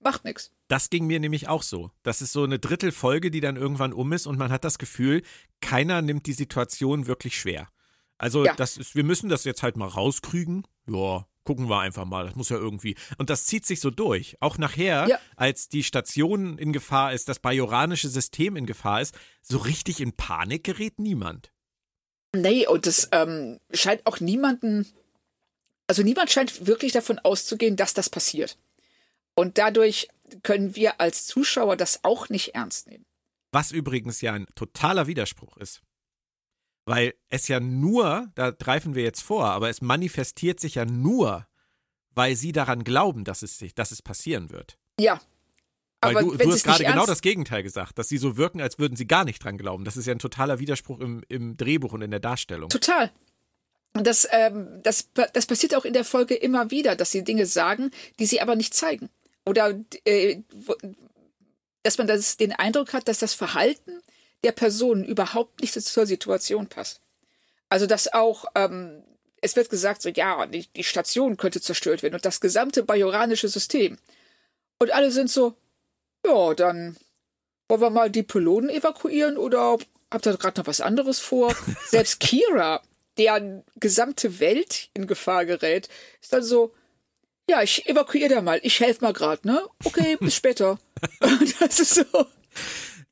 Macht 0.00 0.24
nix. 0.24 0.50
Das 0.68 0.88
ging 0.90 1.06
mir 1.06 1.20
nämlich 1.20 1.48
auch 1.48 1.62
so. 1.62 1.90
Das 2.02 2.22
ist 2.22 2.32
so 2.32 2.42
eine 2.44 2.58
Drittelfolge, 2.58 3.30
die 3.30 3.40
dann 3.40 3.56
irgendwann 3.56 3.92
um 3.92 4.12
ist 4.12 4.26
und 4.26 4.38
man 4.38 4.50
hat 4.50 4.64
das 4.64 4.78
Gefühl, 4.78 5.22
keiner 5.60 6.00
nimmt 6.02 6.26
die 6.26 6.32
Situation 6.32 7.06
wirklich 7.06 7.38
schwer. 7.38 7.68
Also 8.18 8.44
Ja. 8.44 8.54
das 8.54 8.76
ist, 8.76 8.94
wir 8.94 9.04
müssen 9.04 9.28
das 9.28 9.44
jetzt 9.44 9.62
halt 9.62 9.76
mal 9.76 9.88
rauskriegen. 9.88 10.66
Ja, 10.88 11.26
gucken 11.44 11.68
wir 11.68 11.78
einfach 11.80 12.04
mal. 12.04 12.26
Das 12.26 12.36
muss 12.36 12.48
ja 12.50 12.56
irgendwie. 12.56 12.96
Und 13.18 13.30
das 13.30 13.46
zieht 13.46 13.66
sich 13.66 13.80
so 13.80 13.90
durch. 13.90 14.36
Auch 14.40 14.58
nachher, 14.58 15.06
Ja. 15.08 15.18
als 15.36 15.68
die 15.68 15.82
Station 15.82 16.58
in 16.58 16.72
Gefahr 16.72 17.12
ist, 17.12 17.28
das 17.28 17.38
bajoranische 17.38 18.08
System 18.08 18.56
in 18.56 18.66
Gefahr 18.66 19.00
ist, 19.00 19.14
so 19.42 19.58
richtig 19.58 20.00
in 20.00 20.12
Panik 20.12 20.64
gerät 20.64 20.98
niemand. 20.98 21.52
Nee, 22.34 22.66
und 22.66 22.86
das 22.86 23.08
ähm, 23.12 23.58
scheint 23.72 24.06
auch 24.06 24.20
niemanden, 24.20 24.86
also 25.88 26.02
niemand 26.02 26.30
scheint 26.30 26.66
wirklich 26.66 26.92
davon 26.92 27.18
auszugehen, 27.18 27.76
dass 27.76 27.94
das 27.94 28.08
passiert. 28.08 28.56
Und 29.34 29.58
dadurch 29.58 30.08
können 30.42 30.76
wir 30.76 31.00
als 31.00 31.26
Zuschauer 31.26 31.76
das 31.76 32.04
auch 32.04 32.28
nicht 32.28 32.54
ernst 32.54 32.86
nehmen. 32.86 33.04
Was 33.52 33.72
übrigens 33.72 34.20
ja 34.20 34.34
ein 34.34 34.46
totaler 34.54 35.08
Widerspruch 35.08 35.56
ist. 35.56 35.82
Weil 36.86 37.14
es 37.28 37.48
ja 37.48 37.60
nur, 37.60 38.30
da 38.34 38.50
greifen 38.50 38.94
wir 38.94 39.02
jetzt 39.02 39.22
vor, 39.22 39.46
aber 39.46 39.68
es 39.68 39.80
manifestiert 39.80 40.60
sich 40.60 40.76
ja 40.76 40.84
nur, 40.84 41.46
weil 42.14 42.36
sie 42.36 42.52
daran 42.52 42.84
glauben, 42.84 43.24
dass 43.24 43.42
es, 43.42 43.58
sich, 43.58 43.74
dass 43.74 43.90
es 43.90 44.02
passieren 44.02 44.50
wird. 44.50 44.78
Ja. 44.98 45.20
Weil 46.00 46.16
Aber 46.16 46.22
du, 46.22 46.36
du 46.36 46.50
hast 46.50 46.64
gerade 46.64 46.84
genau 46.84 47.06
das 47.06 47.20
Gegenteil 47.20 47.62
gesagt, 47.62 47.98
dass 47.98 48.08
sie 48.08 48.16
so 48.16 48.36
wirken, 48.36 48.60
als 48.60 48.78
würden 48.78 48.96
sie 48.96 49.06
gar 49.06 49.24
nicht 49.24 49.44
dran 49.44 49.58
glauben. 49.58 49.84
Das 49.84 49.96
ist 49.96 50.06
ja 50.06 50.14
ein 50.14 50.18
totaler 50.18 50.58
Widerspruch 50.58 50.98
im, 50.98 51.22
im 51.28 51.56
Drehbuch 51.56 51.92
und 51.92 52.02
in 52.02 52.10
der 52.10 52.20
Darstellung. 52.20 52.70
Total. 52.70 53.10
Und 53.92 54.06
das, 54.06 54.26
ähm, 54.30 54.80
das, 54.82 55.08
das 55.12 55.46
passiert 55.46 55.74
auch 55.74 55.84
in 55.84 55.92
der 55.92 56.04
Folge 56.04 56.34
immer 56.34 56.70
wieder, 56.70 56.96
dass 56.96 57.10
sie 57.10 57.24
Dinge 57.24 57.44
sagen, 57.44 57.90
die 58.18 58.26
sie 58.26 58.40
aber 58.40 58.56
nicht 58.56 58.72
zeigen. 58.72 59.10
Oder 59.44 59.78
äh, 60.04 60.38
dass 61.82 61.98
man 61.98 62.06
das, 62.06 62.36
den 62.36 62.52
Eindruck 62.52 62.92
hat, 62.92 63.08
dass 63.08 63.18
das 63.18 63.34
Verhalten 63.34 64.00
der 64.44 64.52
Person 64.52 65.04
überhaupt 65.04 65.60
nicht 65.60 65.72
zur 65.74 66.06
Situation 66.06 66.66
passt. 66.66 67.00
Also, 67.68 67.86
dass 67.86 68.12
auch, 68.12 68.46
ähm, 68.54 69.02
es 69.40 69.56
wird 69.56 69.70
gesagt, 69.70 70.02
so, 70.02 70.08
ja, 70.08 70.46
die, 70.46 70.66
die 70.74 70.84
Station 70.84 71.36
könnte 71.36 71.60
zerstört 71.60 72.02
werden 72.02 72.14
und 72.14 72.24
das 72.24 72.40
gesamte 72.40 72.82
bajoranische 72.82 73.48
System. 73.48 73.98
Und 74.78 74.92
alle 74.92 75.10
sind 75.10 75.30
so, 75.30 75.54
ja, 76.26 76.54
dann 76.54 76.96
wollen 77.68 77.80
wir 77.80 77.90
mal 77.90 78.10
die 78.10 78.22
Pylonen 78.22 78.70
evakuieren 78.70 79.36
oder 79.36 79.78
habt 80.10 80.26
ihr 80.26 80.36
gerade 80.36 80.60
noch 80.60 80.66
was 80.66 80.80
anderes 80.80 81.20
vor? 81.20 81.54
Selbst 81.86 82.20
Kira, 82.20 82.82
deren 83.16 83.62
gesamte 83.76 84.40
Welt 84.40 84.88
in 84.94 85.06
Gefahr 85.06 85.46
gerät, 85.46 85.88
ist 86.20 86.32
dann 86.32 86.42
so, 86.42 86.72
ja, 87.48 87.62
ich 87.62 87.86
evakuiere 87.86 88.34
da 88.34 88.42
mal, 88.42 88.60
ich 88.62 88.80
helfe 88.80 89.04
mal 89.04 89.12
gerade, 89.12 89.46
ne? 89.46 89.64
Okay, 89.84 90.16
bis 90.20 90.34
später. 90.34 90.78
das 91.60 91.80
ist 91.80 91.94
so. 91.94 92.26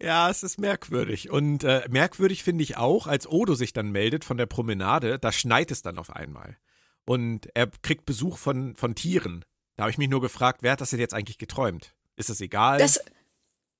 Ja, 0.00 0.30
es 0.30 0.42
ist 0.42 0.58
merkwürdig. 0.58 1.30
Und 1.30 1.64
äh, 1.64 1.87
merkwürdig 1.88 2.44
finde 2.44 2.62
ich 2.62 2.76
auch, 2.76 3.06
als 3.06 3.26
Odo 3.28 3.54
sich 3.54 3.72
dann 3.72 3.90
meldet 3.90 4.24
von 4.24 4.37
der 4.37 4.46
Promenade, 4.46 5.18
da 5.18 5.32
schneit 5.32 5.70
es 5.70 5.82
dann 5.82 5.98
auf 5.98 6.14
einmal. 6.14 6.56
Und 7.04 7.48
er 7.54 7.68
kriegt 7.82 8.06
Besuch 8.06 8.38
von, 8.38 8.76
von 8.76 8.94
Tieren. 8.94 9.44
Da 9.76 9.84
habe 9.84 9.90
ich 9.90 9.98
mich 9.98 10.08
nur 10.08 10.20
gefragt, 10.20 10.62
wer 10.62 10.72
hat 10.72 10.80
das 10.80 10.90
denn 10.90 11.00
jetzt 11.00 11.14
eigentlich 11.14 11.38
geträumt? 11.38 11.94
Ist 12.16 12.30
das 12.30 12.40
egal? 12.40 12.78
Das, 12.78 13.00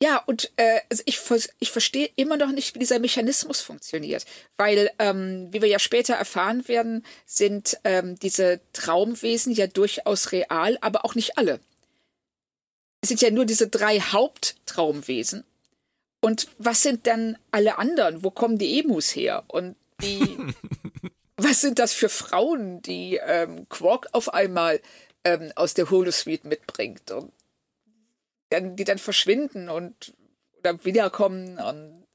ja, 0.01 0.23
und 0.27 0.53
äh, 0.57 0.81
also 0.89 1.03
ich, 1.07 1.21
ich 1.59 1.71
verstehe 1.71 2.09
immer 2.15 2.37
noch 2.37 2.53
nicht, 2.53 2.75
wie 2.75 2.79
dieser 2.79 3.01
Mechanismus 3.01 3.61
funktioniert. 3.61 4.25
Weil, 4.57 4.91
ähm, 4.99 5.49
wie 5.53 5.61
wir 5.61 5.69
ja 5.69 5.79
später 5.79 6.15
erfahren 6.15 6.67
werden, 6.69 7.05
sind 7.27 7.79
ähm, 7.85 8.17
diese 8.19 8.61
Traumwesen 8.73 9.53
ja 9.53 9.67
durchaus 9.67 10.33
real, 10.33 10.79
aber 10.81 11.05
auch 11.05 11.15
nicht 11.15 11.37
alle. 11.37 11.61
Es 13.01 13.09
sind 13.09 13.21
ja 13.21 13.31
nur 13.31 13.45
diese 13.45 13.69
drei 13.69 14.01
Haupttraumwesen. 14.01 15.45
Und 16.21 16.49
was 16.59 16.83
sind 16.83 17.07
dann 17.07 17.39
alle 17.51 17.79
anderen? 17.79 18.25
Wo 18.25 18.31
kommen 18.31 18.59
die 18.59 18.81
Emus 18.81 19.15
her? 19.15 19.45
Und 19.49 19.77
wie, 19.99 20.37
was 21.37 21.61
sind 21.61 21.79
das 21.79 21.93
für 21.93 22.09
Frauen, 22.09 22.83
die 22.83 23.21
ähm, 23.25 23.69
Quark 23.69 24.09
auf 24.13 24.33
einmal 24.35 24.81
ähm, 25.25 25.53
aus 25.55 25.75
der 25.75 25.91
Holosuite 25.91 26.49
mitbringt 26.49 27.11
und 27.11 27.33
dann, 28.51 28.77
die 28.77 28.85
dann 28.85 28.99
verschwinden 28.99 29.69
und 29.69 30.15
oder 30.59 30.85
wiederkommen? 30.85 31.59
Und 31.59 32.07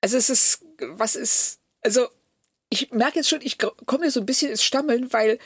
also 0.00 0.16
es 0.16 0.30
ist, 0.30 0.64
was 0.78 1.16
ist, 1.16 1.58
also 1.82 2.08
ich 2.70 2.92
merke 2.92 3.18
jetzt 3.18 3.28
schon, 3.28 3.40
ich 3.42 3.58
komme 3.58 4.04
mir 4.04 4.10
so 4.10 4.20
ein 4.20 4.26
bisschen 4.26 4.50
ins 4.50 4.62
Stammeln, 4.62 5.12
weil 5.12 5.38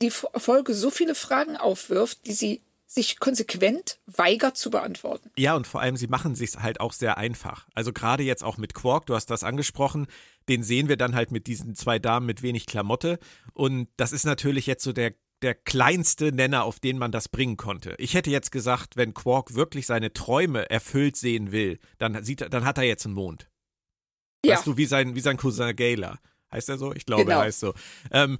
die 0.00 0.10
Folge 0.10 0.74
so 0.74 0.90
viele 0.90 1.14
Fragen 1.14 1.56
aufwirft, 1.56 2.26
die 2.26 2.32
sie 2.32 2.62
sich 2.86 3.18
konsequent 3.18 3.98
weigert 4.06 4.56
zu 4.56 4.70
beantworten. 4.70 5.30
Ja, 5.36 5.56
und 5.56 5.66
vor 5.66 5.80
allem, 5.80 5.96
sie 5.96 6.06
machen 6.06 6.34
sich 6.34 6.54
halt 6.56 6.80
auch 6.80 6.92
sehr 6.92 7.18
einfach. 7.18 7.66
Also 7.74 7.92
gerade 7.92 8.22
jetzt 8.22 8.44
auch 8.44 8.58
mit 8.58 8.74
Quark, 8.74 9.06
du 9.06 9.14
hast 9.14 9.26
das 9.26 9.42
angesprochen, 9.42 10.06
den 10.48 10.62
sehen 10.62 10.88
wir 10.88 10.96
dann 10.96 11.14
halt 11.14 11.32
mit 11.32 11.48
diesen 11.48 11.74
zwei 11.74 11.98
Damen 11.98 12.26
mit 12.26 12.42
wenig 12.42 12.66
Klamotte. 12.66 13.18
Und 13.52 13.88
das 13.96 14.12
ist 14.12 14.24
natürlich 14.24 14.66
jetzt 14.66 14.84
so 14.84 14.92
der, 14.92 15.14
der 15.42 15.54
kleinste 15.54 16.32
Nenner, 16.32 16.64
auf 16.64 16.78
den 16.78 16.98
man 16.98 17.10
das 17.10 17.28
bringen 17.28 17.56
konnte. 17.56 17.94
Ich 17.98 18.14
hätte 18.14 18.30
jetzt 18.30 18.52
gesagt, 18.52 18.96
wenn 18.96 19.14
Quark 19.14 19.54
wirklich 19.54 19.86
seine 19.86 20.12
Träume 20.12 20.70
erfüllt 20.70 21.16
sehen 21.16 21.50
will, 21.50 21.80
dann, 21.98 22.22
sieht, 22.22 22.52
dann 22.52 22.64
hat 22.64 22.78
er 22.78 22.84
jetzt 22.84 23.04
einen 23.04 23.14
Mond. 23.14 23.50
Ja. 24.44 24.54
Weißt 24.54 24.66
du, 24.66 24.76
wie 24.76 24.86
sein, 24.86 25.16
wie 25.16 25.20
sein 25.20 25.36
Cousin 25.36 25.74
Gayla. 25.74 26.18
Heißt 26.52 26.68
er 26.68 26.78
so? 26.78 26.94
Ich 26.94 27.04
glaube, 27.04 27.24
genau. 27.24 27.40
er 27.40 27.46
heißt 27.46 27.58
so. 27.58 27.74
Ähm, 28.12 28.38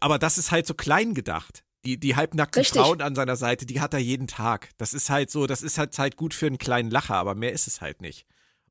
aber 0.00 0.18
das 0.18 0.38
ist 0.38 0.50
halt 0.50 0.66
so 0.66 0.74
klein 0.74 1.14
gedacht. 1.14 1.64
Die, 1.84 1.98
die 1.98 2.14
halbnackten 2.14 2.60
Richtig. 2.60 2.80
Frauen 2.80 3.00
an 3.00 3.14
seiner 3.14 3.36
Seite, 3.36 3.64
die 3.64 3.80
hat 3.80 3.94
er 3.94 4.00
jeden 4.00 4.26
Tag. 4.26 4.68
Das 4.76 4.92
ist 4.92 5.08
halt 5.08 5.30
so, 5.30 5.46
das 5.46 5.62
ist 5.62 5.78
halt, 5.78 5.98
halt 5.98 6.16
gut 6.16 6.34
für 6.34 6.46
einen 6.46 6.58
kleinen 6.58 6.90
Lacher, 6.90 7.14
aber 7.14 7.34
mehr 7.34 7.52
ist 7.52 7.66
es 7.66 7.80
halt 7.80 8.02
nicht. 8.02 8.26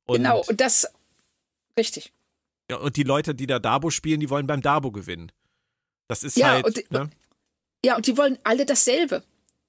Und, 0.06 0.18
genau, 0.18 0.44
und 0.48 0.62
das, 0.62 0.88
richtig. 1.78 2.14
Ja, 2.70 2.78
und 2.78 2.98
die 2.98 3.04
Leute, 3.04 3.34
die 3.34 3.48
da 3.48 3.58
Dabo 3.58 3.90
spielen, 3.90 4.20
die 4.20 4.30
wollen 4.30 4.46
beim 4.46 4.62
Dabo 4.62 4.92
gewinnen. 4.92 5.32
Das 6.08 6.24
ist 6.24 6.38
ja, 6.38 6.50
halt. 6.50 6.66
Und, 6.66 6.92
ne? 6.92 7.10
Ja, 7.84 7.96
und 7.96 8.06
die 8.06 8.18
wollen 8.18 8.38
alle 8.44 8.66
dasselbe. 8.66 9.24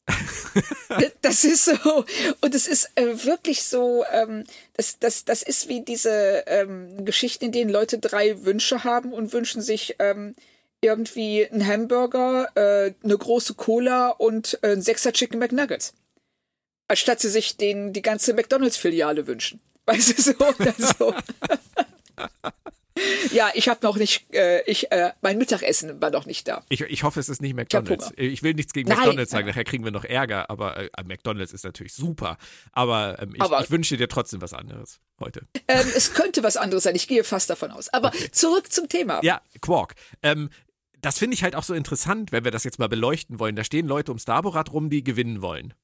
das 1.22 1.44
ist 1.44 1.64
so, 1.64 2.05
und 2.40 2.55
es 2.55 2.66
ist 2.66 2.90
äh, 2.96 3.24
wirklich 3.24 3.62
so, 3.62 4.05
ähm, 4.11 4.44
das, 4.74 4.98
das, 4.98 5.24
das 5.24 5.42
ist 5.42 5.68
wie 5.68 5.83
diese 5.83 6.44
ähm, 6.46 7.05
Geschichten, 7.05 7.46
in 7.46 7.53
denen 7.53 7.70
Leute 7.70 7.98
drei 7.98 8.44
Wünsche 8.44 8.85
haben 8.85 9.12
und 9.12 9.33
wünschen 9.33 9.62
sich 9.62 9.96
ähm, 9.98 10.35
irgendwie 10.81 11.47
ein 11.47 11.66
Hamburger, 11.66 12.49
äh, 12.55 12.95
eine 13.03 13.19
große 13.19 13.55
Cola 13.55 14.11
und 14.11 14.59
äh, 14.62 14.73
ein 14.73 14.83
Sechser 14.83 15.12
Chicken 15.12 15.38
McNuggets. 15.38 15.95
Anstatt 16.88 17.21
sie 17.21 17.29
sich 17.29 17.57
den, 17.57 17.93
die 17.93 18.03
ganze 18.03 18.35
McDonalds-Filiale 18.35 19.27
wünschen. 19.27 19.61
Weißt 19.87 20.19
du 20.19 20.23
so 20.23 20.33
oder 20.38 20.75
so. 20.77 21.14
ja, 23.33 23.51
ich 23.55 23.69
habe 23.69 23.81
noch 23.83 23.97
nicht, 23.97 24.33
äh, 24.33 24.62
ich, 24.64 24.90
äh, 24.93 25.12
mein 25.21 25.38
Mittagessen 25.38 26.01
war 26.01 26.11
noch 26.11 26.27
nicht 26.27 26.49
da. 26.49 26.64
Ich, 26.69 26.81
ich 26.81 27.03
hoffe, 27.03 27.21
es 27.21 27.29
ist 27.29 27.43
nicht 27.43 27.55
McDonalds. 27.55 28.12
Ich, 28.16 28.33
ich 28.33 28.43
will 28.43 28.55
nichts 28.55 28.73
gegen 28.73 28.88
Nein. 28.88 28.99
McDonalds 28.99 29.31
sagen, 29.31 29.47
nachher 29.47 29.64
kriegen 29.64 29.85
wir 29.85 29.90
noch 29.90 30.05
Ärger, 30.05 30.51
aber 30.51 30.77
äh, 30.79 30.88
McDonalds 31.05 31.53
ist 31.53 31.64
natürlich 31.64 31.95
super. 31.95 32.37
Aber, 32.73 33.19
ähm, 33.21 33.35
ich, 33.35 33.43
aber 33.43 33.61
ich, 33.61 33.71
wünsche 33.71 33.97
dir 33.97 34.09
trotzdem 34.09 34.40
was 34.40 34.53
anderes 34.53 35.01
heute. 35.19 35.43
Ähm, 35.69 35.87
es 35.95 36.14
könnte 36.14 36.43
was 36.43 36.57
anderes 36.57 36.85
sein, 36.85 36.95
ich 36.95 37.09
gehe 37.09 37.25
fast 37.25 37.51
davon 37.51 37.71
aus. 37.71 37.88
Aber 37.93 38.09
okay. 38.09 38.31
zurück 38.33 38.73
zum 38.73 38.88
Thema. 38.88 39.21
Ja, 39.23 39.40
Quark. 39.61 39.95
Ähm, 40.23 40.51
das 41.01 41.19
finde 41.19 41.35
ich 41.35 41.43
halt 41.43 41.55
auch 41.55 41.63
so 41.63 41.75
interessant, 41.75 42.33
wenn 42.33 42.45
wir 42.45 42.51
das 42.51 42.65
jetzt 42.65 42.79
mal 42.79 42.89
beleuchten 42.89 43.39
wollen. 43.39 43.57
Da 43.57 43.65
stehen 43.65 43.87
Leute 43.87 44.13
um 44.13 44.19
Starboard 44.19 44.73
rum, 44.73 44.91
die 44.91 45.05
gewinnen 45.05 45.43
wollen. 45.43 45.75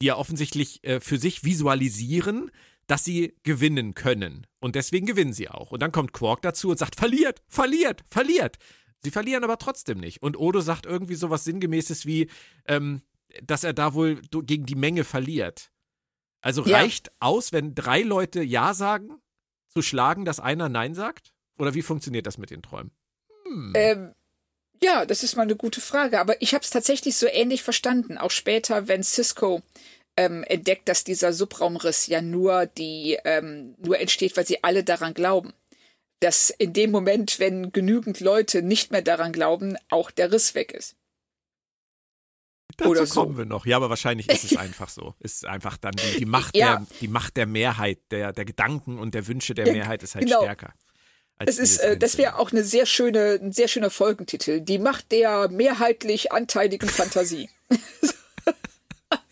Die 0.00 0.06
ja 0.06 0.16
offensichtlich 0.16 0.84
äh, 0.84 1.00
für 1.00 1.18
sich 1.18 1.44
visualisieren, 1.44 2.50
dass 2.86 3.04
sie 3.04 3.34
gewinnen 3.42 3.94
können. 3.94 4.46
Und 4.60 4.74
deswegen 4.74 5.06
gewinnen 5.06 5.32
sie 5.32 5.48
auch. 5.48 5.70
Und 5.70 5.80
dann 5.80 5.92
kommt 5.92 6.12
Quark 6.12 6.42
dazu 6.42 6.70
und 6.70 6.78
sagt, 6.78 6.96
verliert, 6.96 7.42
verliert, 7.48 8.04
verliert. 8.08 8.58
Sie 9.02 9.10
verlieren 9.10 9.44
aber 9.44 9.58
trotzdem 9.58 9.98
nicht. 9.98 10.22
Und 10.22 10.38
Odo 10.38 10.60
sagt 10.60 10.86
irgendwie 10.86 11.14
so 11.14 11.30
was 11.30 11.44
Sinngemäßes 11.44 12.06
wie, 12.06 12.28
ähm, 12.66 13.02
dass 13.42 13.64
er 13.64 13.72
da 13.72 13.94
wohl 13.94 14.20
gegen 14.30 14.66
die 14.66 14.74
Menge 14.76 15.04
verliert. 15.04 15.70
Also 16.40 16.64
ja. 16.64 16.78
reicht 16.78 17.10
aus, 17.20 17.52
wenn 17.52 17.74
drei 17.74 18.02
Leute 18.02 18.42
Ja 18.42 18.74
sagen, 18.74 19.18
zu 19.70 19.82
schlagen, 19.82 20.24
dass 20.24 20.40
einer 20.40 20.68
Nein 20.68 20.94
sagt? 20.94 21.32
Oder 21.58 21.74
wie 21.74 21.82
funktioniert 21.82 22.26
das 22.26 22.38
mit 22.38 22.50
den 22.50 22.62
Träumen? 22.62 22.92
Hm. 23.54 23.72
Ähm, 23.74 24.14
ja, 24.82 25.06
das 25.06 25.22
ist 25.22 25.36
mal 25.36 25.42
eine 25.42 25.56
gute 25.56 25.80
Frage. 25.80 26.20
Aber 26.20 26.40
ich 26.42 26.54
habe 26.54 26.64
es 26.64 26.70
tatsächlich 26.70 27.16
so 27.16 27.26
ähnlich 27.26 27.62
verstanden. 27.62 28.18
Auch 28.18 28.30
später, 28.30 28.88
wenn 28.88 29.02
Cisco 29.02 29.62
ähm, 30.16 30.44
entdeckt, 30.44 30.88
dass 30.88 31.04
dieser 31.04 31.32
Subraumriss 31.32 32.06
ja 32.06 32.20
nur 32.20 32.66
die 32.66 33.18
ähm, 33.24 33.74
nur 33.78 33.98
entsteht, 33.98 34.36
weil 34.36 34.46
sie 34.46 34.62
alle 34.62 34.84
daran 34.84 35.14
glauben. 35.14 35.54
Dass 36.20 36.50
in 36.50 36.72
dem 36.72 36.90
Moment, 36.90 37.38
wenn 37.38 37.72
genügend 37.72 38.20
Leute 38.20 38.62
nicht 38.62 38.90
mehr 38.90 39.02
daran 39.02 39.32
glauben, 39.32 39.76
auch 39.88 40.10
der 40.10 40.32
Riss 40.32 40.54
weg 40.54 40.72
ist. 40.72 40.96
Dazu 42.76 42.90
Oder 42.90 43.06
so. 43.06 43.22
kommen 43.22 43.36
wir 43.36 43.44
noch. 43.44 43.66
Ja, 43.66 43.76
aber 43.76 43.90
wahrscheinlich 43.90 44.28
ist 44.28 44.44
es 44.44 44.56
einfach 44.56 44.88
so. 44.88 45.14
Ist 45.20 45.44
einfach 45.44 45.76
dann 45.76 45.92
die, 45.92 46.18
die 46.18 46.26
Macht 46.26 46.56
ja. 46.56 46.76
der 46.76 46.86
die 47.00 47.08
Macht 47.08 47.36
der 47.36 47.46
Mehrheit, 47.46 48.00
der 48.10 48.32
der 48.32 48.44
Gedanken 48.44 48.98
und 48.98 49.14
der 49.14 49.26
Wünsche 49.26 49.54
der 49.54 49.66
ja, 49.66 49.72
Mehrheit 49.72 50.02
ist 50.02 50.14
halt 50.14 50.26
genau. 50.26 50.42
stärker. 50.42 50.74
Das 51.38 51.58
ist, 51.58 51.78
äh, 51.78 51.96
das 51.96 52.16
wäre 52.16 52.38
auch 52.38 52.52
eine 52.52 52.64
sehr 52.64 52.86
schöne, 52.86 53.38
ein 53.42 53.52
sehr 53.52 53.68
schöner 53.68 53.90
Folgentitel. 53.90 54.60
Die 54.60 54.78
Macht 54.78 55.12
der 55.12 55.48
mehrheitlich 55.48 56.32
anteiligen 56.32 56.88
Fantasie. 56.88 57.50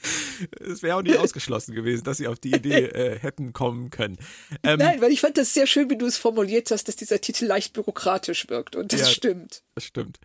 Es 0.60 0.82
wäre 0.82 0.96
auch 0.96 1.02
nicht 1.02 1.16
ausgeschlossen 1.16 1.74
gewesen, 1.74 2.04
dass 2.04 2.18
sie 2.18 2.26
auf 2.26 2.38
die 2.38 2.52
Idee 2.52 2.86
äh, 2.86 3.18
hätten 3.18 3.52
kommen 3.52 3.90
können. 3.90 4.18
Ähm, 4.62 4.78
Nein, 4.78 5.00
weil 5.00 5.12
ich 5.12 5.20
fand 5.20 5.38
das 5.38 5.54
sehr 5.54 5.66
schön, 5.66 5.90
wie 5.90 5.98
du 5.98 6.06
es 6.06 6.16
formuliert 6.16 6.70
hast, 6.70 6.88
dass 6.88 6.96
dieser 6.96 7.20
Titel 7.20 7.46
leicht 7.46 7.72
bürokratisch 7.72 8.48
wirkt. 8.48 8.76
Und 8.76 8.92
das 8.92 9.00
ja, 9.00 9.06
stimmt. 9.06 9.62
Das 9.74 9.84
stimmt. 9.84 10.18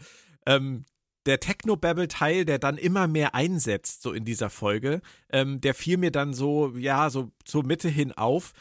Ähm, 0.46 0.86
der 1.26 1.40
Technobabble-Teil, 1.40 2.46
der 2.46 2.58
dann 2.58 2.78
immer 2.78 3.08
mehr 3.08 3.36
einsetzt, 3.36 4.02
so 4.02 4.14
in 4.14 4.24
dieser 4.24 4.50
Folge, 4.50 5.02
ähm, 5.30 5.60
der 5.60 5.74
fiel 5.74 5.98
mir 5.98 6.12
dann 6.12 6.34
so, 6.34 6.74
ja, 6.78 7.10
so 7.10 7.32
zur 7.44 7.66
Mitte 7.66 7.90
hin 7.90 8.14
auf 8.14 8.54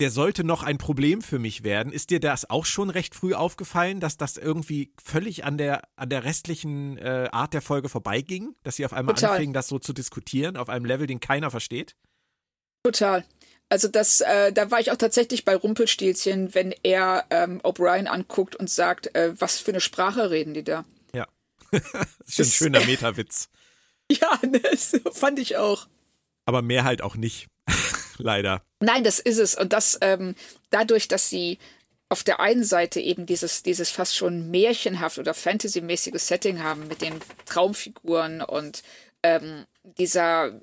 der 0.00 0.10
sollte 0.10 0.42
noch 0.42 0.62
ein 0.62 0.78
Problem 0.78 1.22
für 1.22 1.38
mich 1.38 1.62
werden. 1.62 1.92
Ist 1.92 2.10
dir 2.10 2.18
das 2.18 2.50
auch 2.50 2.64
schon 2.64 2.90
recht 2.90 3.14
früh 3.14 3.34
aufgefallen, 3.34 4.00
dass 4.00 4.16
das 4.16 4.36
irgendwie 4.36 4.92
völlig 5.02 5.44
an 5.44 5.56
der, 5.56 5.82
an 5.96 6.08
der 6.08 6.24
restlichen 6.24 6.98
äh, 6.98 7.28
Art 7.30 7.54
der 7.54 7.62
Folge 7.62 7.88
vorbeiging? 7.88 8.54
Dass 8.64 8.76
sie 8.76 8.84
auf 8.84 8.92
einmal 8.92 9.14
Total. 9.14 9.32
anfingen, 9.32 9.54
das 9.54 9.68
so 9.68 9.78
zu 9.78 9.92
diskutieren, 9.92 10.56
auf 10.56 10.68
einem 10.68 10.84
Level, 10.84 11.06
den 11.06 11.20
keiner 11.20 11.50
versteht? 11.50 11.94
Total. 12.82 13.24
Also 13.68 13.88
das, 13.88 14.20
äh, 14.20 14.52
da 14.52 14.70
war 14.70 14.80
ich 14.80 14.90
auch 14.90 14.96
tatsächlich 14.96 15.44
bei 15.44 15.54
Rumpelstilzchen, 15.54 16.54
wenn 16.54 16.74
er 16.82 17.24
ähm, 17.30 17.60
O'Brien 17.62 18.06
anguckt 18.06 18.56
und 18.56 18.68
sagt, 18.68 19.14
äh, 19.14 19.32
was 19.40 19.58
für 19.58 19.70
eine 19.70 19.80
Sprache 19.80 20.30
reden 20.30 20.54
die 20.54 20.64
da? 20.64 20.84
Ja. 21.14 21.26
das 21.70 21.82
ist 22.26 22.34
schon 22.34 22.44
ein 22.46 22.50
schöner 22.50 22.80
Metawitz. 22.86 23.48
ja, 24.10 24.38
das 24.72 25.00
fand 25.12 25.38
ich 25.38 25.56
auch. 25.56 25.86
Aber 26.46 26.62
mehr 26.62 26.84
halt 26.84 27.00
auch 27.00 27.16
nicht. 27.16 27.48
Leider. 28.18 28.62
Nein, 28.80 29.04
das 29.04 29.18
ist 29.18 29.38
es. 29.38 29.54
Und 29.56 29.72
das 29.72 29.98
ähm, 30.00 30.34
dadurch, 30.70 31.08
dass 31.08 31.30
sie 31.30 31.58
auf 32.08 32.22
der 32.22 32.40
einen 32.40 32.64
Seite 32.64 33.00
eben 33.00 33.26
dieses, 33.26 33.62
dieses 33.62 33.90
fast 33.90 34.14
schon 34.16 34.50
märchenhaft 34.50 35.18
oder 35.18 35.34
fantasymäßige 35.34 36.20
Setting 36.20 36.62
haben 36.62 36.86
mit 36.86 37.02
den 37.02 37.20
Traumfiguren 37.46 38.42
und 38.42 38.82
ähm, 39.22 39.66
dieser 39.82 40.60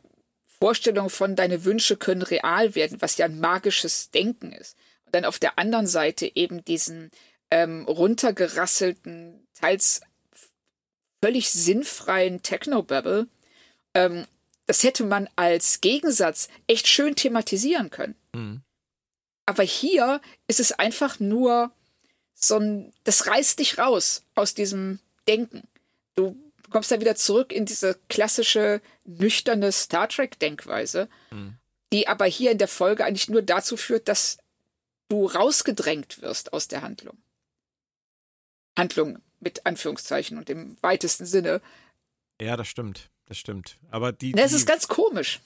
Vorstellung 0.62 1.10
von 1.10 1.36
deine 1.36 1.66
Wünsche 1.66 1.98
können 1.98 2.22
real 2.22 2.76
werden, 2.76 3.02
was 3.02 3.18
ja 3.18 3.26
ein 3.26 3.40
magisches 3.40 4.12
Denken 4.12 4.52
ist. 4.52 4.78
dann 5.12 5.26
auf 5.26 5.40
der 5.40 5.58
anderen 5.58 5.88
Seite 5.88 6.32
eben 6.36 6.64
diesen 6.64 7.12
ähm, 7.50 7.86
runtergerasselten, 7.86 9.46
teils 9.60 10.02
völlig 11.22 11.50
sinnfreien 11.50 12.44
Technobabble. 12.44 13.28
Ähm, 13.94 14.26
das 14.66 14.84
hätte 14.84 15.04
man 15.04 15.30
als 15.36 15.82
Gegensatz 15.82 16.50
echt 16.68 16.88
schön 16.88 17.16
thematisieren 17.16 17.90
können. 17.90 18.16
Mhm. 18.34 18.62
Aber 19.46 19.64
hier 19.64 20.22
ist 20.48 20.60
es 20.60 20.72
einfach 20.72 21.20
nur 21.20 21.72
so 22.34 22.58
ein, 22.58 22.94
das 23.04 23.28
reißt 23.28 23.60
dich 23.60 23.78
raus 23.78 24.24
aus 24.36 24.54
diesem 24.54 25.00
Denken. 25.28 25.68
Du 26.16 26.36
kommst 26.70 26.92
da 26.92 27.00
wieder 27.00 27.16
zurück 27.16 27.52
in 27.52 27.66
diese 27.66 28.00
klassische, 28.10 28.82
nüchterne 29.04 29.72
Star 29.72 30.08
Trek-Denkweise, 30.08 31.10
mhm. 31.32 31.58
die 31.92 32.08
aber 32.08 32.26
hier 32.26 32.52
in 32.52 32.58
der 32.58 32.68
Folge 32.68 33.04
eigentlich 33.04 33.30
nur 33.30 33.42
dazu 33.42 33.78
führt, 33.78 34.08
dass 34.08 34.38
du 35.10 35.26
rausgedrängt 35.26 36.22
wirst 36.22 36.54
aus 36.54 36.68
der 36.68 36.82
Handlung. 36.82 37.18
Handlung 38.78 39.20
mit 39.42 39.66
Anführungszeichen 39.66 40.38
und 40.38 40.50
im 40.50 40.78
weitesten 40.82 41.26
Sinne. 41.26 41.62
Ja, 42.42 42.56
das 42.56 42.68
stimmt. 42.68 43.10
Das 43.32 43.38
stimmt. 43.38 43.78
Aber 43.92 44.12
die. 44.12 44.34
Das 44.34 44.52
die, 44.52 44.58
ist 44.58 44.66
ganz 44.66 44.90
komisch. 44.90 45.40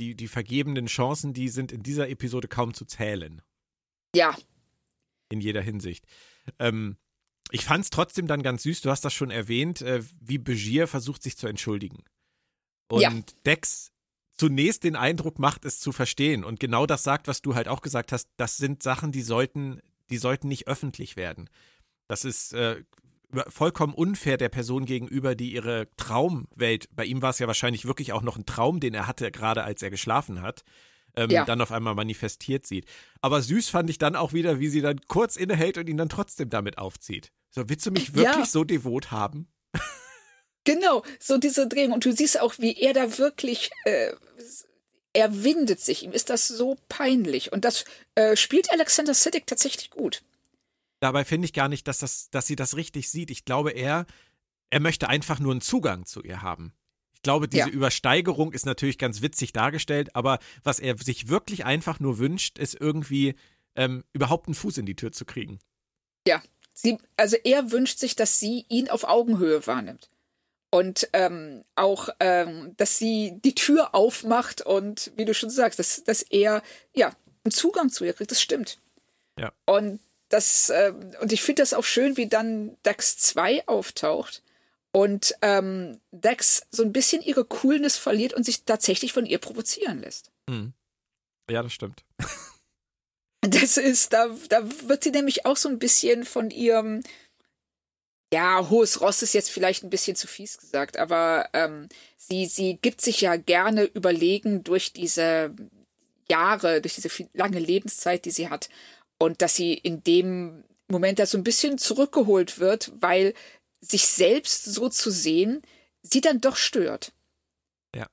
Die, 0.00 0.14
die 0.14 0.28
vergebenen 0.28 0.86
Chancen, 0.86 1.32
die 1.32 1.48
sind 1.48 1.72
in 1.72 1.82
dieser 1.82 2.08
Episode 2.08 2.46
kaum 2.46 2.74
zu 2.74 2.84
zählen. 2.84 3.42
Ja. 4.14 4.36
In 5.28 5.40
jeder 5.40 5.60
Hinsicht. 5.60 6.04
Ähm, 6.60 6.96
ich 7.50 7.64
fand 7.64 7.82
es 7.82 7.90
trotzdem 7.90 8.28
dann 8.28 8.44
ganz 8.44 8.62
süß, 8.62 8.82
du 8.82 8.90
hast 8.90 9.04
das 9.04 9.14
schon 9.14 9.32
erwähnt, 9.32 9.82
äh, 9.82 10.04
wie 10.20 10.38
Begier 10.38 10.86
versucht, 10.86 11.24
sich 11.24 11.36
zu 11.36 11.48
entschuldigen. 11.48 12.04
Und 12.86 13.00
ja. 13.00 13.12
Dex 13.44 13.90
zunächst 14.36 14.84
den 14.84 14.94
Eindruck 14.94 15.40
macht, 15.40 15.64
es 15.64 15.80
zu 15.80 15.90
verstehen 15.90 16.44
und 16.44 16.60
genau 16.60 16.86
das 16.86 17.02
sagt, 17.02 17.26
was 17.26 17.42
du 17.42 17.56
halt 17.56 17.66
auch 17.66 17.80
gesagt 17.80 18.12
hast, 18.12 18.28
das 18.36 18.58
sind 18.58 18.84
Sachen, 18.84 19.10
die 19.10 19.22
sollten, 19.22 19.80
die 20.08 20.18
sollten 20.18 20.46
nicht 20.46 20.68
öffentlich 20.68 21.16
werden. 21.16 21.50
Das 22.06 22.24
ist 22.24 22.52
äh, 22.52 22.84
vollkommen 23.48 23.94
unfair 23.94 24.36
der 24.36 24.48
Person 24.48 24.84
gegenüber, 24.84 25.34
die 25.34 25.52
ihre 25.52 25.88
Traumwelt, 25.96 26.88
bei 26.94 27.04
ihm 27.04 27.22
war 27.22 27.30
es 27.30 27.38
ja 27.38 27.46
wahrscheinlich 27.46 27.84
wirklich 27.84 28.12
auch 28.12 28.22
noch 28.22 28.36
ein 28.36 28.46
Traum, 28.46 28.80
den 28.80 28.94
er 28.94 29.06
hatte, 29.06 29.30
gerade 29.30 29.64
als 29.64 29.82
er 29.82 29.90
geschlafen 29.90 30.40
hat, 30.40 30.64
ähm, 31.16 31.30
ja. 31.30 31.44
dann 31.44 31.60
auf 31.60 31.72
einmal 31.72 31.94
manifestiert 31.94 32.66
sieht. 32.66 32.86
Aber 33.20 33.42
süß 33.42 33.68
fand 33.68 33.90
ich 33.90 33.98
dann 33.98 34.16
auch 34.16 34.32
wieder, 34.32 34.60
wie 34.60 34.68
sie 34.68 34.80
dann 34.80 35.00
kurz 35.08 35.36
innehält 35.36 35.78
und 35.78 35.88
ihn 35.88 35.96
dann 35.96 36.08
trotzdem 36.08 36.48
damit 36.48 36.78
aufzieht. 36.78 37.32
So, 37.50 37.68
willst 37.68 37.84
du 37.86 37.90
mich 37.90 38.14
wirklich 38.14 38.36
ja. 38.36 38.46
so 38.46 38.64
devot 38.64 39.10
haben? 39.10 39.48
Genau, 40.64 41.02
so 41.18 41.38
diese 41.38 41.66
Drehung. 41.66 41.92
Und 41.92 42.04
du 42.04 42.12
siehst 42.12 42.38
auch, 42.38 42.58
wie 42.58 42.78
er 42.78 42.92
da 42.92 43.16
wirklich, 43.16 43.70
äh, 43.84 44.12
er 45.14 45.42
windet 45.42 45.80
sich. 45.80 46.02
Ihm 46.02 46.12
ist 46.12 46.28
das 46.28 46.46
so 46.46 46.76
peinlich. 46.90 47.52
Und 47.52 47.64
das 47.64 47.86
äh, 48.16 48.36
spielt 48.36 48.70
Alexander 48.70 49.14
Siddig 49.14 49.46
tatsächlich 49.46 49.88
gut. 49.88 50.22
Dabei 51.00 51.24
finde 51.24 51.44
ich 51.44 51.52
gar 51.52 51.68
nicht, 51.68 51.86
dass, 51.86 51.98
das, 51.98 52.30
dass 52.30 52.46
sie 52.46 52.56
das 52.56 52.76
richtig 52.76 53.08
sieht. 53.08 53.30
Ich 53.30 53.44
glaube, 53.44 53.70
er, 53.70 54.06
er 54.70 54.80
möchte 54.80 55.08
einfach 55.08 55.38
nur 55.38 55.52
einen 55.52 55.60
Zugang 55.60 56.06
zu 56.06 56.22
ihr 56.22 56.42
haben. 56.42 56.72
Ich 57.12 57.22
glaube, 57.22 57.48
diese 57.48 57.68
ja. 57.68 57.74
Übersteigerung 57.74 58.52
ist 58.52 58.66
natürlich 58.66 58.98
ganz 58.98 59.22
witzig 59.22 59.52
dargestellt, 59.52 60.14
aber 60.14 60.38
was 60.62 60.78
er 60.78 60.96
sich 60.98 61.28
wirklich 61.28 61.64
einfach 61.64 61.98
nur 61.98 62.18
wünscht, 62.18 62.58
ist 62.58 62.80
irgendwie 62.80 63.34
ähm, 63.74 64.04
überhaupt 64.12 64.46
einen 64.46 64.54
Fuß 64.54 64.78
in 64.78 64.86
die 64.86 64.96
Tür 64.96 65.12
zu 65.12 65.24
kriegen. 65.24 65.58
Ja, 66.26 66.42
sie, 66.74 66.98
also 67.16 67.36
er 67.42 67.72
wünscht 67.72 67.98
sich, 67.98 68.14
dass 68.14 68.38
sie 68.38 68.66
ihn 68.68 68.88
auf 68.88 69.04
Augenhöhe 69.04 69.66
wahrnimmt 69.66 70.10
und 70.70 71.08
ähm, 71.12 71.64
auch, 71.74 72.08
ähm, 72.20 72.74
dass 72.76 72.98
sie 72.98 73.40
die 73.44 73.54
Tür 73.54 73.94
aufmacht 73.94 74.62
und 74.62 75.12
wie 75.16 75.24
du 75.24 75.34
schon 75.34 75.50
sagst, 75.50 75.78
dass, 75.78 76.04
dass 76.04 76.22
er 76.22 76.62
ja 76.94 77.12
einen 77.44 77.52
Zugang 77.52 77.90
zu 77.90 78.04
ihr 78.04 78.12
kriegt. 78.12 78.30
Das 78.30 78.42
stimmt. 78.42 78.78
Ja. 79.38 79.52
Und 79.66 80.00
das 80.28 80.70
äh, 80.70 80.92
und 81.20 81.32
ich 81.32 81.42
finde 81.42 81.62
das 81.62 81.74
auch 81.74 81.84
schön, 81.84 82.16
wie 82.16 82.26
dann 82.26 82.76
Dax 82.82 83.16
2 83.18 83.66
auftaucht 83.66 84.42
und 84.92 85.34
ähm, 85.42 86.00
Dax 86.10 86.66
so 86.70 86.82
ein 86.82 86.92
bisschen 86.92 87.22
ihre 87.22 87.44
Coolness 87.44 87.96
verliert 87.96 88.34
und 88.34 88.44
sich 88.44 88.64
tatsächlich 88.64 89.12
von 89.12 89.26
ihr 89.26 89.38
provozieren 89.38 90.00
lässt. 90.00 90.30
Mhm. 90.48 90.72
Ja, 91.50 91.62
das 91.62 91.72
stimmt. 91.72 92.04
Das 93.40 93.76
ist, 93.76 94.12
da, 94.12 94.36
da 94.48 94.68
wird 94.88 95.04
sie 95.04 95.12
nämlich 95.12 95.46
auch 95.46 95.56
so 95.56 95.68
ein 95.68 95.78
bisschen 95.78 96.24
von 96.24 96.50
ihrem 96.50 97.02
ja, 98.32 98.68
hohes 98.68 99.00
Ross 99.00 99.22
ist 99.22 99.32
jetzt 99.32 99.50
vielleicht 99.50 99.84
ein 99.84 99.90
bisschen 99.90 100.16
zu 100.16 100.26
fies 100.26 100.58
gesagt, 100.58 100.96
aber 100.98 101.48
ähm, 101.54 101.88
sie, 102.16 102.46
sie 102.46 102.78
gibt 102.80 103.00
sich 103.00 103.20
ja 103.22 103.36
gerne 103.36 103.84
überlegen 103.84 104.64
durch 104.64 104.92
diese 104.92 105.54
Jahre, 106.28 106.82
durch 106.82 106.94
diese 106.94 107.08
viel, 107.08 107.28
lange 107.32 107.58
Lebenszeit, 107.58 108.24
die 108.26 108.30
sie 108.30 108.50
hat. 108.50 108.68
Und 109.18 109.42
dass 109.42 109.56
sie 109.56 109.74
in 109.74 110.02
dem 110.04 110.64
Moment 110.88 111.18
da 111.18 111.26
so 111.26 111.36
ein 111.36 111.44
bisschen 111.44 111.78
zurückgeholt 111.78 112.58
wird, 112.58 112.92
weil 113.00 113.34
sich 113.80 114.06
selbst 114.06 114.64
so 114.64 114.88
zu 114.88 115.10
sehen, 115.10 115.62
sie 116.02 116.20
dann 116.20 116.40
doch 116.40 116.56
stört. 116.56 117.12
Ja. 117.94 118.06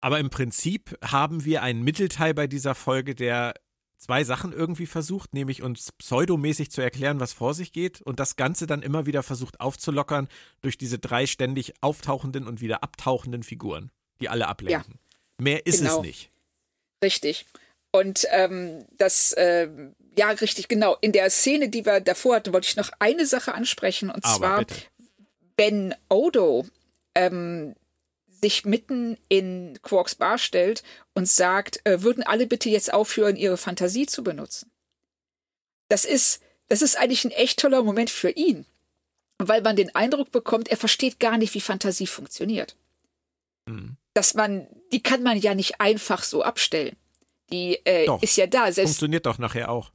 Aber 0.00 0.18
im 0.18 0.30
Prinzip 0.30 0.98
haben 1.02 1.44
wir 1.44 1.62
einen 1.62 1.82
Mittelteil 1.82 2.34
bei 2.34 2.46
dieser 2.46 2.74
Folge, 2.74 3.14
der 3.14 3.54
zwei 3.98 4.24
Sachen 4.24 4.52
irgendwie 4.52 4.86
versucht, 4.86 5.34
nämlich 5.34 5.62
uns 5.62 5.92
pseudomäßig 5.92 6.70
zu 6.70 6.80
erklären, 6.80 7.20
was 7.20 7.32
vor 7.32 7.54
sich 7.54 7.72
geht 7.72 8.02
und 8.02 8.20
das 8.20 8.36
Ganze 8.36 8.66
dann 8.66 8.82
immer 8.82 9.06
wieder 9.06 9.22
versucht 9.22 9.60
aufzulockern 9.60 10.28
durch 10.60 10.78
diese 10.78 10.98
drei 10.98 11.26
ständig 11.26 11.74
auftauchenden 11.80 12.46
und 12.46 12.60
wieder 12.60 12.82
abtauchenden 12.82 13.42
Figuren, 13.42 13.90
die 14.20 14.28
alle 14.28 14.48
ablenken. 14.48 14.94
Ja, 14.94 15.16
Mehr 15.38 15.66
ist 15.66 15.80
genau. 15.80 15.96
es 15.96 16.02
nicht. 16.02 16.30
Richtig. 17.02 17.46
Und 17.92 18.26
ähm, 18.30 18.84
das, 18.98 19.32
äh, 19.32 19.68
ja, 20.18 20.30
richtig, 20.30 20.68
genau. 20.68 20.96
In 21.00 21.12
der 21.12 21.30
Szene, 21.30 21.68
die 21.68 21.86
wir 21.86 22.00
davor 22.00 22.36
hatten, 22.36 22.52
wollte 22.52 22.68
ich 22.68 22.76
noch 22.76 22.90
eine 22.98 23.26
Sache 23.26 23.54
ansprechen. 23.54 24.10
Und 24.10 24.24
Aber 24.24 24.36
zwar, 24.36 24.58
bitte. 24.58 24.74
Ben 25.56 25.94
Odo 26.08 26.66
ähm, 27.14 27.74
sich 28.40 28.64
mitten 28.64 29.16
in 29.28 29.78
Quarks 29.82 30.14
Bar 30.14 30.38
stellt 30.38 30.82
und 31.14 31.28
sagt, 31.28 31.80
äh, 31.84 32.02
würden 32.02 32.22
alle 32.22 32.46
bitte 32.46 32.68
jetzt 32.68 32.92
aufhören, 32.92 33.36
ihre 33.36 33.56
Fantasie 33.56 34.06
zu 34.06 34.22
benutzen. 34.22 34.70
Das 35.88 36.04
ist, 36.04 36.42
das 36.68 36.82
ist 36.82 36.96
eigentlich 36.96 37.24
ein 37.24 37.30
echt 37.30 37.58
toller 37.58 37.82
Moment 37.82 38.10
für 38.10 38.30
ihn, 38.30 38.66
weil 39.38 39.62
man 39.62 39.76
den 39.76 39.94
Eindruck 39.94 40.30
bekommt, 40.30 40.68
er 40.68 40.76
versteht 40.76 41.18
gar 41.18 41.38
nicht, 41.38 41.54
wie 41.54 41.60
Fantasie 41.60 42.06
funktioniert. 42.06 42.76
Mhm. 43.66 43.96
Dass 44.14 44.34
man, 44.34 44.66
die 44.92 45.02
kann 45.02 45.22
man 45.22 45.38
ja 45.38 45.54
nicht 45.54 45.80
einfach 45.80 46.22
so 46.22 46.42
abstellen. 46.42 46.96
Die 47.50 47.76
äh, 47.84 48.06
doch, 48.06 48.22
ist 48.22 48.36
ja 48.36 48.46
da. 48.46 48.72
Selbst 48.72 48.90
funktioniert 48.90 49.26
doch 49.26 49.38
nachher 49.38 49.70
auch 49.70 49.90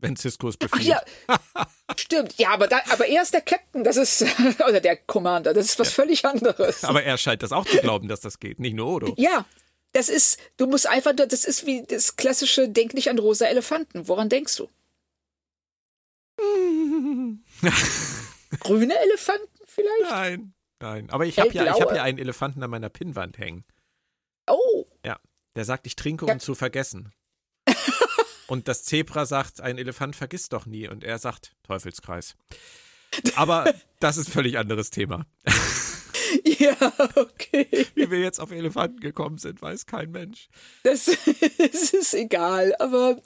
wenn 0.00 0.16
Cisco 0.16 0.48
es 0.48 0.56
befiehlt. 0.56 0.84
ja, 0.84 1.00
stimmt. 1.96 2.38
Ja, 2.38 2.50
aber, 2.50 2.66
da, 2.68 2.80
aber 2.90 3.06
er 3.06 3.22
ist 3.22 3.32
der 3.32 3.40
Captain, 3.40 3.84
das 3.84 3.96
ist, 3.96 4.24
oder 4.68 4.80
der 4.80 4.96
Commander, 4.96 5.54
das 5.54 5.66
ist 5.66 5.78
was 5.78 5.88
ja. 5.88 5.94
völlig 5.94 6.24
anderes. 6.24 6.84
Aber 6.84 7.02
er 7.02 7.18
scheint 7.18 7.42
das 7.42 7.52
auch 7.52 7.64
zu 7.64 7.78
glauben, 7.78 8.08
dass 8.08 8.20
das 8.20 8.38
geht, 8.38 8.58
nicht 8.58 8.74
nur 8.74 8.86
Odo. 8.86 9.14
Ja, 9.16 9.44
das 9.92 10.08
ist, 10.08 10.38
du 10.56 10.66
musst 10.66 10.86
einfach, 10.88 11.14
das 11.14 11.44
ist 11.44 11.66
wie 11.66 11.82
das 11.82 12.16
klassische 12.16 12.68
Denk 12.68 12.94
nicht 12.94 13.08
an 13.08 13.18
rosa 13.18 13.46
Elefanten. 13.46 14.08
Woran 14.08 14.28
denkst 14.28 14.56
du? 14.56 14.68
Grüne 18.60 18.94
Elefanten 18.98 19.48
vielleicht? 19.64 20.10
Nein, 20.10 20.52
nein. 20.80 21.08
Aber 21.10 21.24
ich 21.24 21.38
habe 21.38 21.50
ja, 21.52 21.64
hab 21.72 21.94
ja 21.94 22.02
einen 22.02 22.18
Elefanten 22.18 22.62
an 22.62 22.68
meiner 22.68 22.90
Pinnwand 22.90 23.38
hängen. 23.38 23.64
Oh. 24.46 24.84
Ja, 25.02 25.18
der 25.56 25.64
sagt, 25.64 25.86
ich 25.86 25.96
trinke, 25.96 26.24
um 26.24 26.30
ja. 26.30 26.38
zu 26.38 26.54
vergessen. 26.54 27.12
Und 28.46 28.68
das 28.68 28.84
Zebra 28.84 29.26
sagt, 29.26 29.60
ein 29.60 29.78
Elefant 29.78 30.14
vergisst 30.14 30.52
doch 30.52 30.66
nie. 30.66 30.86
Und 30.88 31.02
er 31.02 31.18
sagt, 31.18 31.56
Teufelskreis. 31.64 32.36
Aber 33.34 33.74
das 33.98 34.18
ist 34.18 34.28
ein 34.28 34.32
völlig 34.32 34.58
anderes 34.58 34.90
Thema. 34.90 35.26
Ja, 36.44 36.92
okay. 37.14 37.86
Wie 37.94 38.10
wir 38.10 38.20
jetzt 38.20 38.40
auf 38.40 38.50
Elefanten 38.50 39.00
gekommen 39.00 39.38
sind, 39.38 39.62
weiß 39.62 39.86
kein 39.86 40.10
Mensch. 40.10 40.48
Das, 40.82 41.06
das 41.58 41.90
ist 41.90 42.14
egal, 42.14 42.74
aber 42.78 43.20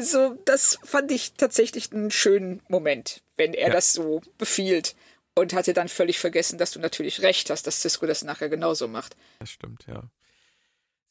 so, 0.00 0.38
das 0.44 0.78
fand 0.84 1.10
ich 1.10 1.34
tatsächlich 1.34 1.92
einen 1.92 2.10
schönen 2.10 2.62
Moment, 2.68 3.22
wenn 3.36 3.54
er 3.54 3.68
ja. 3.68 3.74
das 3.74 3.92
so 3.92 4.22
befiehlt 4.38 4.94
und 5.34 5.52
hatte 5.52 5.74
dann 5.74 5.88
völlig 5.88 6.18
vergessen, 6.18 6.58
dass 6.58 6.70
du 6.70 6.80
natürlich 6.80 7.22
recht 7.22 7.50
hast, 7.50 7.66
dass 7.66 7.82
Cisco 7.82 8.06
das 8.06 8.24
nachher 8.24 8.48
genauso 8.48 8.88
macht. 8.88 9.16
Das 9.38 9.50
stimmt, 9.50 9.86
ja. 9.86 10.04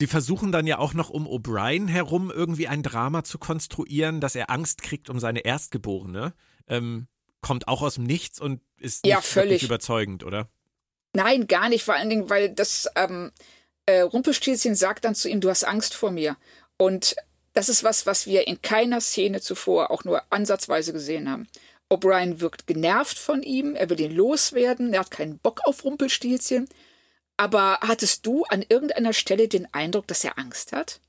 Sie 0.04 0.08
versuchen 0.08 0.52
dann 0.52 0.68
ja 0.68 0.80
auch 0.80 0.94
noch 0.94 1.10
um 1.10 1.26
O'Brien 1.26 1.88
herum 1.88 2.30
irgendwie 2.30 2.68
ein 2.68 2.84
Drama 2.84 3.24
zu 3.24 3.38
konstruieren, 3.38 4.20
dass 4.20 4.36
er 4.36 4.50
Angst 4.50 4.82
kriegt 4.82 5.10
um 5.10 5.18
seine 5.18 5.46
Erstgeborene. 5.46 6.34
Ähm, 6.68 7.08
kommt 7.40 7.70
auch 7.70 7.82
aus 7.82 7.96
dem 7.96 8.04
Nichts 8.04 8.42
und 8.42 8.60
ist 8.78 9.08
ja, 9.08 9.16
nicht 9.16 9.26
völlig 9.26 9.64
überzeugend, 9.64 10.26
oder? 10.26 10.50
Nein, 11.14 11.48
gar 11.48 11.70
nicht. 11.70 11.86
Vor 11.86 11.94
allen 11.94 12.10
Dingen, 12.10 12.30
weil 12.30 12.50
das 12.50 12.90
ähm, 12.98 13.32
äh, 13.86 14.02
Rumpelstilzchen 14.02 14.76
sagt 14.76 15.06
dann 15.06 15.16
zu 15.16 15.30
ihm, 15.30 15.40
du 15.40 15.50
hast 15.50 15.64
Angst 15.64 15.94
vor 15.94 16.12
mir. 16.12 16.36
Und 16.76 17.16
das 17.54 17.70
ist 17.70 17.86
was, 17.86 18.06
was 18.06 18.28
wir 18.28 18.46
in 18.46 18.62
keiner 18.62 19.00
Szene 19.00 19.40
zuvor 19.40 19.90
auch 19.90 20.04
nur 20.04 20.22
ansatzweise 20.34 20.92
gesehen 20.92 21.32
haben. 21.32 21.48
O'Brien 21.90 22.42
wirkt 22.42 22.68
genervt 22.68 23.18
von 23.18 23.42
ihm, 23.42 23.74
er 23.74 23.90
will 23.90 24.02
ihn 24.02 24.14
loswerden, 24.14 24.94
er 24.94 25.00
hat 25.00 25.12
keinen 25.12 25.40
Bock 25.40 25.62
auf 25.64 25.86
Rumpelstilzchen. 25.86 26.68
Aber 27.44 27.80
hattest 27.82 28.26
du 28.26 28.46
an 28.46 28.62
irgendeiner 28.62 29.12
Stelle 29.12 29.50
den 29.50 29.68
Eindruck, 29.74 30.08
dass 30.08 30.24
er 30.24 30.40
Angst 30.40 30.72
hat? 30.72 31.02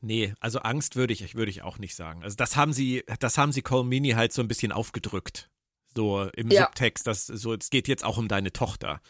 Nee, 0.00 0.32
also 0.40 0.60
Angst 0.60 0.96
würde 0.96 1.12
ich, 1.12 1.34
würde 1.34 1.50
ich 1.50 1.60
auch 1.60 1.76
nicht 1.76 1.94
sagen. 1.94 2.22
Also 2.22 2.34
das 2.34 2.56
haben 2.56 2.72
sie, 2.72 3.04
das 3.18 3.36
haben 3.36 3.52
sie 3.52 3.60
Cole 3.60 3.84
Mini 3.84 4.12
halt 4.12 4.32
so 4.32 4.40
ein 4.40 4.48
bisschen 4.48 4.72
aufgedrückt. 4.72 5.50
So 5.94 6.22
im 6.30 6.50
ja. 6.50 6.62
Subtext, 6.62 7.06
dass 7.06 7.26
so, 7.26 7.52
es 7.52 7.68
geht 7.68 7.88
jetzt 7.88 8.02
auch 8.02 8.16
um 8.16 8.26
deine 8.26 8.54
Tochter. 8.54 9.02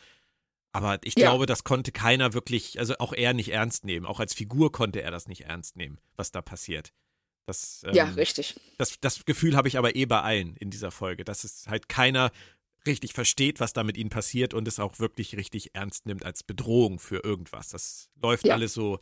Aber 0.73 0.99
ich 1.05 1.15
ja. 1.15 1.29
glaube, 1.29 1.47
das 1.47 1.63
konnte 1.63 1.93
keiner 1.93 2.33
wirklich, 2.33 2.81
also 2.81 2.97
auch 2.99 3.13
er 3.13 3.33
nicht 3.33 3.53
ernst 3.53 3.85
nehmen. 3.85 4.07
Auch 4.07 4.19
als 4.19 4.35
Figur 4.35 4.73
konnte 4.73 5.03
er 5.03 5.13
das 5.13 5.29
nicht 5.29 5.43
ernst 5.43 5.77
nehmen, 5.77 6.01
was 6.17 6.33
da 6.33 6.43
passiert. 6.43 6.93
Das, 7.47 7.85
ähm, 7.87 7.95
ja, 7.95 8.07
richtig. 8.07 8.59
Das, 8.77 8.99
das 9.01 9.25
Gefühl 9.25 9.57
habe 9.57 9.69
ich 9.69 9.79
aber 9.79 9.95
eh 9.95 10.07
bei 10.07 10.21
allen 10.21 10.57
in 10.57 10.71
dieser 10.71 10.91
Folge, 10.91 11.25
dass 11.25 11.45
es 11.45 11.69
halt 11.69 11.89
keiner 11.89 12.33
richtig 12.87 13.13
versteht, 13.13 13.61
was 13.61 13.73
da 13.73 13.85
mit 13.85 13.97
ihnen 13.97 14.11
passiert 14.11 14.55
und 14.55 14.67
es 14.69 14.81
auch 14.81 14.99
wirklich 14.99 15.37
richtig 15.37 15.75
ernst 15.75 16.07
nimmt 16.07 16.25
als 16.25 16.43
Bedrohung 16.43 16.99
für 16.99 17.25
irgendwas. 17.25 17.69
Das 17.69 18.09
läuft 18.21 18.47
ja. 18.47 18.55
alles 18.55 18.75
so 18.75 19.01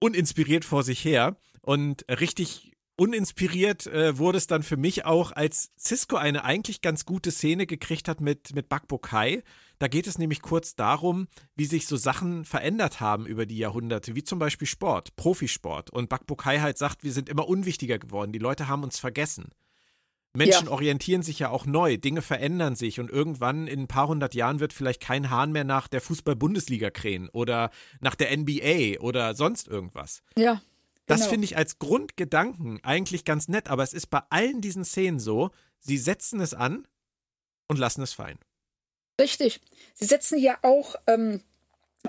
uninspiriert 0.00 0.64
vor 0.64 0.82
sich 0.82 1.04
her 1.04 1.36
und 1.62 2.04
richtig 2.08 2.72
uninspiriert 2.96 3.86
äh, 3.86 4.18
wurde 4.18 4.38
es 4.38 4.46
dann 4.46 4.62
für 4.62 4.76
mich 4.76 5.04
auch, 5.04 5.32
als 5.32 5.72
Cisco 5.78 6.16
eine 6.16 6.44
eigentlich 6.44 6.80
ganz 6.80 7.04
gute 7.04 7.30
Szene 7.32 7.66
gekriegt 7.66 8.08
hat 8.08 8.20
mit, 8.20 8.54
mit 8.54 8.68
Bakbo 8.68 8.98
Kai. 8.98 9.42
Da 9.78 9.88
geht 9.88 10.06
es 10.06 10.18
nämlich 10.18 10.42
kurz 10.42 10.76
darum, 10.76 11.26
wie 11.56 11.64
sich 11.64 11.86
so 11.86 11.96
Sachen 11.96 12.44
verändert 12.44 13.00
haben 13.00 13.26
über 13.26 13.46
die 13.46 13.58
Jahrhunderte, 13.58 14.14
wie 14.14 14.22
zum 14.22 14.38
Beispiel 14.38 14.68
Sport, 14.68 15.16
Profisport. 15.16 15.90
Und 15.90 16.08
Bakbo 16.08 16.36
Kai 16.36 16.60
halt 16.60 16.78
sagt, 16.78 17.02
wir 17.02 17.12
sind 17.12 17.28
immer 17.28 17.48
unwichtiger 17.48 17.98
geworden, 17.98 18.32
die 18.32 18.38
Leute 18.38 18.68
haben 18.68 18.84
uns 18.84 18.98
vergessen. 18.98 19.50
Menschen 20.36 20.66
ja. 20.66 20.72
orientieren 20.72 21.22
sich 21.22 21.38
ja 21.38 21.50
auch 21.50 21.64
neu, 21.64 21.96
Dinge 21.96 22.20
verändern 22.20 22.74
sich 22.74 22.98
und 22.98 23.10
irgendwann 23.10 23.68
in 23.68 23.80
ein 23.80 23.88
paar 23.88 24.08
hundert 24.08 24.34
Jahren 24.34 24.58
wird 24.58 24.72
vielleicht 24.72 25.00
kein 25.00 25.30
Hahn 25.30 25.52
mehr 25.52 25.64
nach 25.64 25.86
der 25.86 26.00
Fußball-Bundesliga 26.00 26.90
krähen 26.90 27.28
oder 27.28 27.70
nach 28.00 28.16
der 28.16 28.36
NBA 28.36 29.00
oder 29.00 29.34
sonst 29.34 29.68
irgendwas. 29.68 30.22
Ja. 30.36 30.60
Das 31.06 31.20
genau. 31.20 31.30
finde 31.30 31.44
ich 31.44 31.56
als 31.56 31.78
Grundgedanken 31.78 32.82
eigentlich 32.82 33.24
ganz 33.24 33.46
nett, 33.46 33.68
aber 33.68 33.84
es 33.84 33.92
ist 33.92 34.08
bei 34.08 34.22
allen 34.30 34.60
diesen 34.60 34.84
Szenen 34.84 35.20
so, 35.20 35.50
sie 35.78 35.98
setzen 35.98 36.40
es 36.40 36.52
an 36.52 36.88
und 37.68 37.78
lassen 37.78 38.02
es 38.02 38.12
fallen. 38.12 38.38
Richtig. 39.20 39.60
Sie 39.94 40.06
setzen 40.06 40.38
ja 40.38 40.58
auch 40.62 40.96
ähm, 41.06 41.42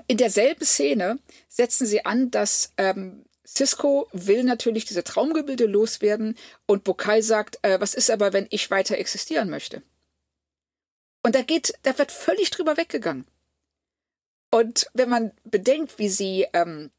in 0.08 0.16
derselben 0.16 0.64
Szene, 0.64 1.18
setzen 1.48 1.86
sie 1.86 2.04
an, 2.04 2.30
dass 2.30 2.72
ähm, 2.76 3.24
Cisco 3.46 4.08
will 4.12 4.42
natürlich 4.42 4.84
diese 4.84 5.04
Traumgebilde 5.04 5.66
loswerden 5.66 6.36
und 6.66 6.84
Bokai 6.84 7.22
sagt, 7.22 7.58
äh, 7.62 7.80
was 7.80 7.94
ist 7.94 8.10
aber, 8.10 8.32
wenn 8.32 8.46
ich 8.50 8.70
weiter 8.70 8.98
existieren 8.98 9.50
möchte? 9.50 9.82
Und 11.22 11.34
da 11.34 11.42
geht, 11.42 11.74
da 11.82 11.96
wird 11.98 12.12
völlig 12.12 12.50
drüber 12.50 12.76
weggegangen. 12.76 13.26
Und 14.50 14.88
wenn 14.94 15.08
man 15.08 15.32
bedenkt, 15.44 15.98
wie 15.98 16.08
sie 16.08 16.46
ähm, 16.52 16.90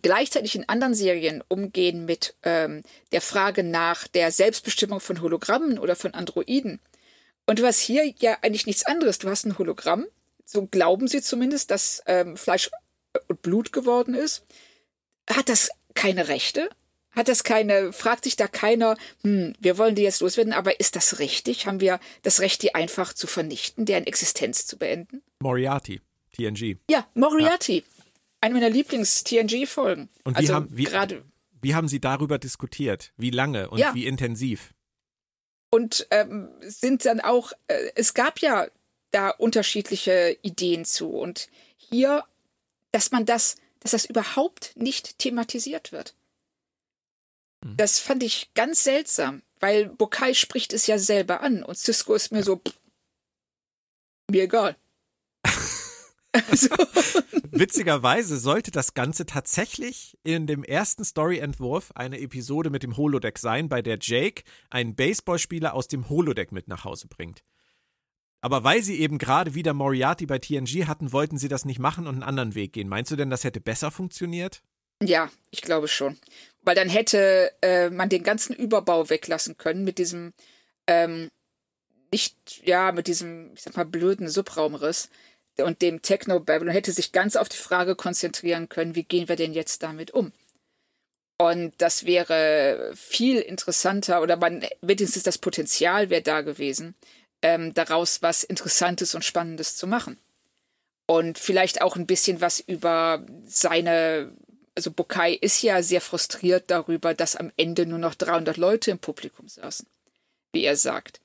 gleichzeitig 0.00 0.56
in 0.56 0.68
anderen 0.68 0.94
Serien 0.94 1.42
umgehen 1.48 2.04
mit 2.04 2.34
ähm, 2.42 2.82
der 3.12 3.20
Frage 3.20 3.62
nach 3.62 4.08
der 4.08 4.30
Selbstbestimmung 4.30 5.00
von 5.00 5.20
Hologrammen 5.20 5.78
oder 5.78 5.96
von 5.96 6.14
Androiden. 6.14 6.80
Und 7.46 7.58
du 7.58 7.66
hast 7.66 7.80
hier 7.80 8.14
ja 8.18 8.38
eigentlich 8.40 8.66
nichts 8.66 8.86
anderes. 8.86 9.18
Du 9.18 9.28
hast 9.28 9.44
ein 9.44 9.58
Hologramm, 9.58 10.06
so 10.44 10.66
glauben 10.66 11.08
sie 11.08 11.20
zumindest, 11.20 11.70
dass 11.70 12.02
ähm, 12.06 12.36
Fleisch 12.36 12.70
und 13.28 13.42
Blut 13.42 13.72
geworden 13.72 14.14
ist. 14.14 14.44
Hat 15.28 15.48
das 15.48 15.70
keine 15.94 16.28
Rechte? 16.28 16.68
Hat 17.10 17.28
das 17.28 17.44
keine, 17.44 17.92
fragt 17.92 18.24
sich 18.24 18.36
da 18.36 18.48
keiner, 18.48 18.96
hm, 19.22 19.54
wir 19.60 19.76
wollen 19.76 19.94
die 19.94 20.02
jetzt 20.02 20.20
loswerden, 20.20 20.54
aber 20.54 20.80
ist 20.80 20.96
das 20.96 21.18
richtig? 21.18 21.66
Haben 21.66 21.80
wir 21.80 22.00
das 22.22 22.40
Recht, 22.40 22.62
die 22.62 22.74
einfach 22.74 23.12
zu 23.12 23.26
vernichten, 23.26 23.84
deren 23.84 24.06
Existenz 24.06 24.66
zu 24.66 24.78
beenden? 24.78 25.22
Moriarty, 25.40 26.00
TNG. 26.32 26.78
Ja, 26.88 27.06
Moriarty. 27.14 27.78
Ja 27.78 28.02
eine 28.42 28.54
meiner 28.54 28.70
Lieblings-TNG-Folgen. 28.70 30.08
Und 30.24 30.34
wie, 30.34 30.38
also 30.38 30.54
haben, 30.54 30.68
wie, 30.70 30.84
grade, 30.84 31.24
wie 31.62 31.74
haben 31.74 31.88
Sie 31.88 32.00
darüber 32.00 32.38
diskutiert? 32.38 33.12
Wie 33.16 33.30
lange 33.30 33.70
und 33.70 33.78
ja. 33.78 33.94
wie 33.94 34.06
intensiv? 34.06 34.74
Und 35.70 36.06
ähm, 36.10 36.50
sind 36.60 37.06
dann 37.06 37.20
auch, 37.20 37.52
äh, 37.68 37.92
es 37.94 38.12
gab 38.12 38.40
ja 38.40 38.66
da 39.12 39.30
unterschiedliche 39.30 40.36
Ideen 40.42 40.84
zu. 40.84 41.10
Und 41.10 41.48
hier, 41.76 42.24
dass 42.90 43.12
man 43.12 43.24
das, 43.24 43.56
dass 43.82 43.92
das 43.92 44.04
überhaupt 44.04 44.72
nicht 44.76 45.18
thematisiert 45.18 45.92
wird. 45.92 46.14
Hm. 47.64 47.76
Das 47.76 47.98
fand 47.98 48.22
ich 48.22 48.52
ganz 48.54 48.84
seltsam, 48.84 49.42
weil 49.60 49.88
Bokai 49.88 50.34
spricht 50.34 50.72
es 50.72 50.86
ja 50.86 50.98
selber 50.98 51.40
an 51.40 51.62
und 51.62 51.76
Cisco 51.76 52.14
ist 52.14 52.32
mir 52.32 52.42
so, 52.42 52.56
pff, 52.56 52.78
mir 54.30 54.44
egal. 54.44 54.76
Also. 56.34 56.68
Witzigerweise 57.50 58.38
sollte 58.38 58.70
das 58.70 58.94
Ganze 58.94 59.26
tatsächlich 59.26 60.16
in 60.22 60.46
dem 60.46 60.64
ersten 60.64 61.04
Story-Entwurf 61.04 61.92
eine 61.94 62.18
Episode 62.20 62.70
mit 62.70 62.82
dem 62.82 62.96
Holodeck 62.96 63.38
sein, 63.38 63.68
bei 63.68 63.82
der 63.82 63.98
Jake 64.00 64.42
einen 64.70 64.94
Baseballspieler 64.94 65.74
aus 65.74 65.88
dem 65.88 66.08
Holodeck 66.08 66.50
mit 66.50 66.68
nach 66.68 66.84
Hause 66.84 67.06
bringt. 67.08 67.42
Aber 68.42 68.64
weil 68.64 68.82
sie 68.82 69.00
eben 69.00 69.18
gerade 69.18 69.54
wieder 69.54 69.72
Moriarty 69.72 70.26
bei 70.26 70.38
TNG 70.38 70.86
hatten, 70.86 71.12
wollten 71.12 71.38
sie 71.38 71.48
das 71.48 71.64
nicht 71.64 71.78
machen 71.78 72.06
und 72.08 72.14
einen 72.14 72.22
anderen 72.24 72.54
Weg 72.56 72.72
gehen. 72.72 72.88
Meinst 72.88 73.10
du 73.12 73.16
denn, 73.16 73.30
das 73.30 73.44
hätte 73.44 73.60
besser 73.60 73.92
funktioniert? 73.92 74.62
Ja, 75.00 75.30
ich 75.50 75.62
glaube 75.62 75.86
schon. 75.86 76.18
Weil 76.60 76.74
dann 76.74 76.88
hätte 76.88 77.52
äh, 77.62 77.88
man 77.90 78.08
den 78.08 78.24
ganzen 78.24 78.54
Überbau 78.54 79.08
weglassen 79.08 79.56
können 79.56 79.84
mit 79.84 79.98
diesem, 79.98 80.32
ähm, 80.88 81.28
nicht, 82.12 82.36
ja, 82.64 82.90
mit 82.90 83.06
diesem, 83.06 83.52
ich 83.54 83.62
sag 83.62 83.76
mal, 83.76 83.84
blöden 83.84 84.28
Subraumriss 84.28 85.08
und 85.58 85.80
dem 85.80 86.02
Techno-Babylon 86.02 86.72
hätte 86.72 86.92
sich 86.92 87.12
ganz 87.12 87.36
auf 87.36 87.48
die 87.48 87.56
Frage 87.56 87.94
konzentrieren 87.94 88.68
können, 88.68 88.96
wie 88.96 89.04
gehen 89.04 89.28
wir 89.28 89.36
denn 89.36 89.52
jetzt 89.52 89.82
damit 89.82 90.10
um? 90.12 90.32
Und 91.38 91.74
das 91.78 92.06
wäre 92.06 92.92
viel 92.94 93.38
interessanter 93.38 94.22
oder 94.22 94.36
man, 94.36 94.64
wenigstens 94.80 95.24
das 95.24 95.38
Potenzial 95.38 96.10
wäre 96.10 96.22
da 96.22 96.40
gewesen, 96.42 96.94
ähm, 97.42 97.74
daraus 97.74 98.22
was 98.22 98.44
Interessantes 98.44 99.14
und 99.14 99.24
Spannendes 99.24 99.76
zu 99.76 99.86
machen. 99.86 100.18
Und 101.06 101.38
vielleicht 101.38 101.82
auch 101.82 101.96
ein 101.96 102.06
bisschen 102.06 102.40
was 102.40 102.60
über 102.60 103.26
seine, 103.44 104.32
also 104.74 104.90
Bokai 104.90 105.34
ist 105.34 105.62
ja 105.62 105.82
sehr 105.82 106.00
frustriert 106.00 106.70
darüber, 106.70 107.12
dass 107.12 107.36
am 107.36 107.52
Ende 107.56 107.86
nur 107.86 107.98
noch 107.98 108.14
300 108.14 108.56
Leute 108.56 108.92
im 108.92 108.98
Publikum 108.98 109.48
saßen, 109.48 109.86
wie 110.52 110.64
er 110.64 110.76
sagt. 110.76 111.20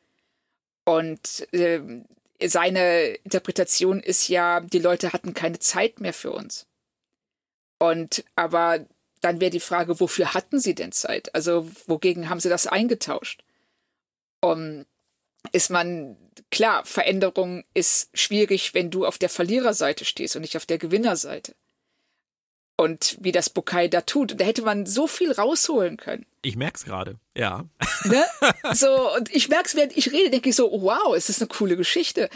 Und 0.84 1.47
äh, 1.53 1.80
seine 2.45 3.15
Interpretation 3.23 3.99
ist 4.01 4.27
ja, 4.27 4.62
die 4.62 4.80
Leute 4.80 5.13
hatten 5.13 5.34
keine 5.34 5.60
Zeit 5.60 5.99
mehr 5.99 6.13
für 6.13 6.32
uns. 6.32 6.65
Und 7.80 8.23
aber 8.36 8.86
dann 9.21 9.39
wäre 9.39 9.51
die 9.51 9.60
Frage, 9.60 9.99
wofür 9.99 10.34
hatten 10.34 10.60
sie 10.60 10.75
denn 10.75 10.91
Zeit? 10.91 11.34
Also 11.36 11.69
wogegen 11.86 12.30
haben 12.30 12.39
sie 12.39 12.49
das 12.49 12.67
eingetauscht? 12.67 13.43
Um, 14.41 14.86
ist 15.51 15.69
man 15.69 16.17
klar, 16.51 16.86
Veränderung 16.86 17.63
ist 17.73 18.10
schwierig, 18.13 18.73
wenn 18.73 18.91
du 18.91 19.05
auf 19.05 19.17
der 19.17 19.29
Verliererseite 19.29 20.05
stehst 20.05 20.36
und 20.36 20.41
nicht 20.41 20.57
auf 20.57 20.65
der 20.65 20.77
Gewinnerseite 20.77 21.55
und 22.77 23.17
wie 23.19 23.31
das 23.31 23.49
Bokai 23.49 23.88
da 23.88 24.01
tut. 24.01 24.31
Und 24.31 24.41
da 24.41 24.45
hätte 24.45 24.62
man 24.62 24.86
so 24.86 25.07
viel 25.07 25.31
rausholen 25.31 25.97
können. 25.97 26.25
Ich 26.43 26.55
merk's 26.55 26.86
gerade, 26.86 27.17
ja. 27.36 27.65
Ne? 28.03 28.23
So, 28.73 29.13
und 29.15 29.33
ich 29.36 29.49
merk's, 29.49 29.75
während 29.75 29.97
ich 29.97 30.12
rede, 30.13 30.29
denke 30.29 30.49
ich 30.49 30.55
so, 30.55 30.71
wow, 30.71 31.15
ist 31.15 31.29
das 31.29 31.41
eine 31.41 31.47
coole 31.47 31.75
Geschichte. 31.75 32.29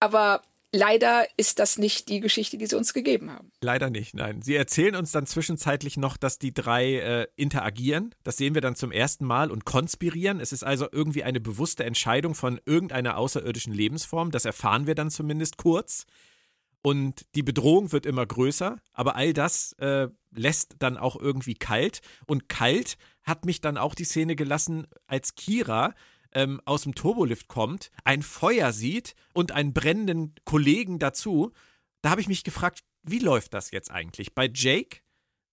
Aber 0.00 0.42
leider 0.72 1.26
ist 1.36 1.58
das 1.58 1.78
nicht 1.78 2.08
die 2.08 2.20
Geschichte, 2.20 2.58
die 2.58 2.66
sie 2.66 2.76
uns 2.76 2.94
gegeben 2.94 3.30
haben. 3.30 3.52
Leider 3.60 3.90
nicht, 3.90 4.14
nein. 4.14 4.42
Sie 4.42 4.54
erzählen 4.54 4.96
uns 4.96 5.12
dann 5.12 5.26
zwischenzeitlich 5.26 5.96
noch, 5.96 6.16
dass 6.16 6.38
die 6.38 6.54
drei 6.54 6.94
äh, 6.96 7.26
interagieren. 7.36 8.14
Das 8.24 8.38
sehen 8.38 8.54
wir 8.54 8.62
dann 8.62 8.74
zum 8.74 8.90
ersten 8.90 9.26
Mal 9.26 9.50
und 9.50 9.64
konspirieren. 9.64 10.40
Es 10.40 10.52
ist 10.52 10.64
also 10.64 10.88
irgendwie 10.90 11.22
eine 11.22 11.40
bewusste 11.40 11.84
Entscheidung 11.84 12.34
von 12.34 12.60
irgendeiner 12.64 13.16
außerirdischen 13.18 13.72
Lebensform. 13.72 14.30
Das 14.30 14.44
erfahren 14.44 14.86
wir 14.86 14.94
dann 14.94 15.10
zumindest 15.10 15.58
kurz. 15.58 16.06
Und 16.82 17.26
die 17.36 17.44
Bedrohung 17.44 17.92
wird 17.92 18.06
immer 18.06 18.26
größer, 18.26 18.80
aber 18.92 19.14
all 19.14 19.32
das 19.32 19.72
äh, 19.74 20.08
lässt 20.32 20.76
dann 20.80 20.96
auch 20.96 21.14
irgendwie 21.14 21.54
kalt. 21.54 22.00
Und 22.26 22.48
kalt 22.48 22.96
hat 23.22 23.44
mich 23.44 23.60
dann 23.60 23.76
auch 23.76 23.94
die 23.94 24.04
Szene 24.04 24.34
gelassen, 24.34 24.88
als 25.06 25.36
Kira 25.36 25.94
ähm, 26.34 26.60
aus 26.64 26.82
dem 26.82 26.94
Turbolift 26.94 27.48
kommt, 27.48 27.90
ein 28.04 28.22
Feuer 28.22 28.72
sieht 28.72 29.14
und 29.34 29.52
einen 29.52 29.72
brennenden 29.72 30.34
Kollegen 30.44 30.98
dazu. 30.98 31.52
Da 32.02 32.10
habe 32.10 32.20
ich 32.20 32.28
mich 32.28 32.44
gefragt, 32.44 32.82
wie 33.02 33.18
läuft 33.18 33.54
das 33.54 33.70
jetzt 33.70 33.90
eigentlich? 33.90 34.34
Bei 34.34 34.50
Jake 34.52 34.98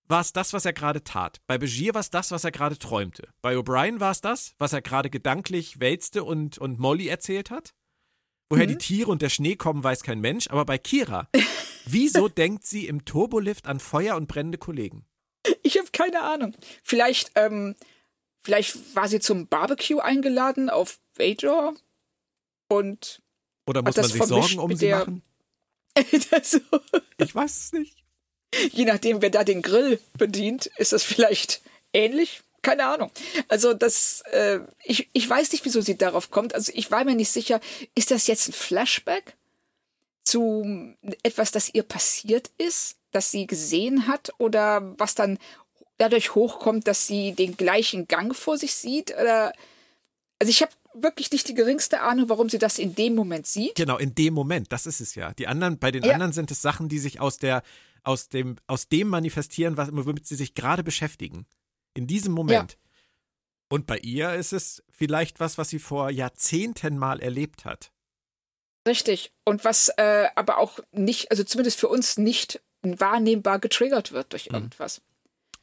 war 0.09 0.21
es 0.21 0.33
das, 0.33 0.53
was 0.53 0.65
er 0.65 0.73
gerade 0.73 1.03
tat. 1.03 1.39
Bei 1.47 1.57
Begier 1.57 1.93
war 1.93 2.01
es 2.01 2.09
das, 2.09 2.31
was 2.31 2.43
er 2.43 2.51
gerade 2.51 2.77
träumte. 2.77 3.29
Bei 3.41 3.55
O'Brien 3.55 3.99
war 3.99 4.11
es 4.11 4.21
das, 4.21 4.55
was 4.57 4.73
er 4.73 4.81
gerade 4.81 5.09
gedanklich 5.09 5.79
wälzte 5.79 6.23
und, 6.23 6.57
und 6.57 6.79
Molly 6.79 7.07
erzählt 7.07 7.51
hat. 7.51 7.75
Woher 8.49 8.65
mhm. 8.65 8.71
die 8.71 8.77
Tiere 8.77 9.11
und 9.11 9.21
der 9.21 9.29
Schnee 9.29 9.55
kommen, 9.55 9.83
weiß 9.83 10.01
kein 10.01 10.19
Mensch. 10.19 10.47
Aber 10.49 10.65
bei 10.65 10.79
Kira, 10.79 11.29
wieso 11.85 12.27
denkt 12.27 12.65
sie 12.65 12.87
im 12.87 13.05
Turbolift 13.05 13.67
an 13.67 13.79
Feuer 13.79 14.15
und 14.15 14.27
brennende 14.27 14.57
Kollegen? 14.57 15.05
Ich 15.61 15.77
habe 15.77 15.89
keine 15.91 16.21
Ahnung. 16.23 16.55
Vielleicht, 16.83 17.31
ähm, 17.35 17.75
vielleicht 18.41 18.95
war 18.95 19.07
sie 19.07 19.19
zum 19.19 19.47
Barbecue 19.47 19.99
eingeladen 19.99 20.69
auf 20.69 20.99
Vajor 21.15 21.73
und. 22.67 23.21
Oder 23.67 23.83
muss 23.83 23.95
man 23.95 24.05
sich 24.05 24.23
Sorgen 24.23 24.59
um 24.59 24.75
sie 24.75 24.89
machen? 24.89 25.21
ich 26.11 26.31
weiß 26.31 27.57
es 27.57 27.73
nicht. 27.73 28.03
Je 28.71 28.85
nachdem, 28.85 29.21
wer 29.21 29.29
da 29.29 29.43
den 29.43 29.61
Grill 29.61 29.99
bedient, 30.17 30.67
ist 30.77 30.93
das 30.93 31.03
vielleicht 31.03 31.61
ähnlich. 31.93 32.41
Keine 32.61 32.85
Ahnung. 32.87 33.11
Also 33.47 33.73
das, 33.73 34.21
äh, 34.31 34.59
ich, 34.83 35.09
ich 35.13 35.29
weiß 35.29 35.51
nicht, 35.51 35.63
wieso 35.63 35.81
sie 35.81 35.97
darauf 35.97 36.29
kommt. 36.29 36.53
Also 36.55 36.71
ich 36.75 36.91
war 36.91 37.05
mir 37.05 37.15
nicht 37.15 37.31
sicher, 37.31 37.61
ist 37.95 38.11
das 38.11 38.27
jetzt 38.27 38.49
ein 38.49 38.53
Flashback 38.53 39.37
zu 40.23 40.95
etwas, 41.23 41.51
das 41.51 41.73
ihr 41.73 41.83
passiert 41.83 42.51
ist, 42.57 42.97
das 43.11 43.31
sie 43.31 43.47
gesehen 43.47 44.07
hat 44.07 44.31
oder 44.37 44.93
was 44.99 45.15
dann 45.15 45.39
dadurch 45.99 46.33
hochkommt, 46.33 46.87
dass 46.87 47.05
sie 47.05 47.33
den 47.33 47.55
gleichen 47.55 48.07
Gang 48.07 48.35
vor 48.35 48.57
sich 48.57 48.73
sieht? 48.73 49.11
Oder 49.11 49.53
also 50.39 50.49
ich 50.49 50.61
habe 50.61 50.71
wirklich 50.93 51.31
nicht 51.31 51.47
die 51.47 51.53
geringste 51.53 52.01
Ahnung, 52.01 52.29
warum 52.29 52.49
sie 52.49 52.57
das 52.57 52.79
in 52.79 52.95
dem 52.95 53.13
Moment 53.13 53.45
sieht. 53.45 53.75
Genau, 53.75 53.97
in 53.97 54.15
dem 54.15 54.33
Moment, 54.33 54.71
das 54.71 54.87
ist 54.87 55.01
es 55.01 55.13
ja. 55.13 55.33
Die 55.33 55.47
anderen, 55.47 55.77
bei 55.77 55.91
den 55.91 56.03
Ja. 56.03 56.13
anderen 56.13 56.33
sind 56.33 56.49
es 56.49 56.61
Sachen, 56.61 56.89
die 56.89 56.97
sich 56.99 57.19
aus 57.19 57.37
der, 57.37 57.61
aus 58.03 58.29
dem, 58.29 58.57
aus 58.65 58.87
dem 58.87 59.07
manifestieren, 59.09 59.77
was, 59.77 59.89
womit 59.91 60.25
sie 60.25 60.35
sich 60.35 60.55
gerade 60.55 60.83
beschäftigen. 60.83 61.45
In 61.93 62.07
diesem 62.07 62.33
Moment. 62.33 62.77
Und 63.69 63.85
bei 63.85 63.99
ihr 63.99 64.33
ist 64.33 64.51
es 64.53 64.83
vielleicht 64.89 65.39
was, 65.39 65.57
was 65.57 65.69
sie 65.69 65.79
vor 65.79 66.09
Jahrzehnten 66.09 66.97
mal 66.97 67.19
erlebt 67.19 67.65
hat. 67.65 67.91
Richtig. 68.87 69.31
Und 69.45 69.63
was 69.63 69.89
äh, 69.97 70.27
aber 70.35 70.57
auch 70.57 70.79
nicht, 70.91 71.29
also 71.29 71.43
zumindest 71.43 71.79
für 71.79 71.89
uns 71.89 72.17
nicht 72.17 72.61
wahrnehmbar 72.81 73.59
getriggert 73.59 74.11
wird 74.11 74.31
durch 74.31 74.47
irgendwas. 74.47 75.01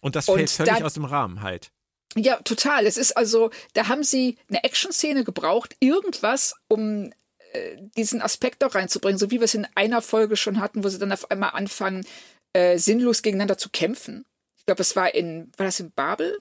Und 0.01 0.17
das 0.17 0.29
Und 0.29 0.37
fällt 0.39 0.51
völlig 0.51 0.75
dann- 0.75 0.83
aus 0.85 0.95
dem 0.95 1.05
Rahmen 1.05 1.43
halt. 1.43 1.71
Ja, 2.15 2.37
total. 2.43 2.87
Es 2.87 2.97
ist 2.97 3.17
also, 3.17 3.51
da 3.75 3.89
haben 3.89 4.03
sie 4.03 4.39
eine 4.49 4.65
Action-Szene 4.65 5.25
gebraucht, 5.25 5.77
irgendwas, 5.81 6.55
um 6.69 7.13
äh, 7.53 7.77
diesen 7.97 8.23
Aspekt 8.23 8.65
auch 8.65 8.75
reinzubringen, 8.75 9.19
so 9.19 9.31
wie 9.31 9.39
wir 9.41 9.45
es 9.45 9.55
in 9.55 9.67
einer 9.75 10.01
Folge 10.03 10.37
schon 10.37 10.61
hatten, 10.61 10.83
wo 10.83 10.89
sie 10.89 10.99
dann 10.99 11.13
auf 11.13 11.31
einmal 11.31 11.51
anfangen, 11.51 12.07
äh, 12.55 12.79
sinnlos 12.79 13.23
gegeneinander 13.23 13.59
zu 13.59 13.69
kämpfen. 13.71 14.25
Ich 14.57 14.65
glaube, 14.67 14.81
es 14.83 14.97
war 14.97 15.15
in, 15.15 15.53
war 15.59 15.67
das 15.67 15.79
in 15.81 15.91
Babel? 15.93 16.39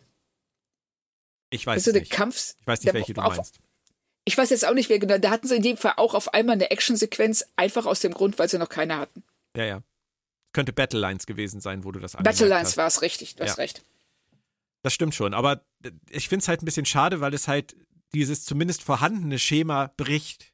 Ich 1.50 1.66
weiß 1.66 1.88
Also 1.88 1.98
nicht. 1.98 2.12
Kampf. 2.12 2.56
Ich 2.60 2.68
weiß 2.68 2.84
nicht, 2.84 2.94
welche 2.94 3.14
du 3.14 3.22
auf, 3.22 3.36
meinst. 3.36 3.60
Ich 4.26 4.38
weiß 4.38 4.50
jetzt 4.50 4.66
auch 4.66 4.74
nicht, 4.74 4.90
wer 4.90 5.00
genau. 5.00 5.18
Da 5.18 5.30
hatten 5.30 5.48
sie 5.48 5.56
in 5.58 5.62
dem 5.62 5.78
Fall 5.78 5.94
auch 5.98 6.14
auf 6.16 6.34
einmal 6.34 6.54
eine 6.54 6.72
Action-Sequenz, 6.72 7.46
einfach 7.56 7.86
aus 7.86 8.00
dem 8.00 8.14
Grund, 8.14 8.40
weil 8.40 8.50
sie 8.50 8.58
noch 8.58 8.70
keine 8.70 8.98
hatten. 8.98 9.24
Ja, 9.56 9.66
ja. 9.66 9.82
Könnte 10.56 10.72
Battle 10.72 11.00
Lines 11.02 11.26
gewesen 11.26 11.60
sein, 11.60 11.84
wo 11.84 11.92
du 11.92 12.00
das 12.00 12.16
angemerkt 12.16 12.40
Lines 12.40 12.68
hast. 12.70 12.78
war 12.78 12.88
es 12.88 13.02
richtig, 13.02 13.36
du 13.36 13.44
hast 13.44 13.58
Ja. 13.58 13.64
recht. 13.64 13.84
Das 14.84 14.94
stimmt 14.94 15.14
schon, 15.14 15.34
aber 15.34 15.66
ich 16.10 16.30
finde 16.30 16.44
es 16.44 16.48
halt 16.48 16.62
ein 16.62 16.66
bisschen 16.66 16.86
schade, 16.86 17.20
weil 17.20 17.34
es 17.34 17.50
halt 17.50 17.76
dieses 18.14 18.46
zumindest 18.46 18.82
vorhandene 18.82 19.38
Schema 19.38 19.92
bricht 19.98 20.54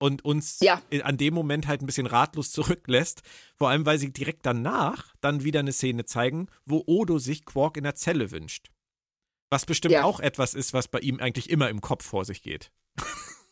und 0.00 0.24
uns 0.24 0.58
Ja. 0.60 0.82
an 1.04 1.16
dem 1.16 1.32
Moment 1.34 1.68
halt 1.68 1.80
ein 1.80 1.86
bisschen 1.86 2.06
ratlos 2.08 2.50
zurücklässt. 2.50 3.22
Vor 3.54 3.68
allem, 3.70 3.86
weil 3.86 3.98
sie 4.00 4.12
direkt 4.12 4.44
danach 4.44 5.14
dann 5.20 5.44
wieder 5.44 5.60
eine 5.60 5.72
Szene 5.72 6.06
zeigen, 6.06 6.48
wo 6.64 6.82
Odo 6.86 7.18
sich 7.18 7.44
Quark 7.44 7.76
in 7.76 7.84
der 7.84 7.94
Zelle 7.94 8.32
wünscht. 8.32 8.70
Was 9.48 9.64
bestimmt 9.64 9.92
Ja. 9.94 10.02
auch 10.02 10.18
etwas 10.18 10.54
ist, 10.54 10.72
was 10.72 10.88
bei 10.88 10.98
ihm 10.98 11.20
eigentlich 11.20 11.50
immer 11.50 11.68
im 11.70 11.80
Kopf 11.80 12.04
vor 12.04 12.24
sich 12.24 12.42
geht. 12.42 12.72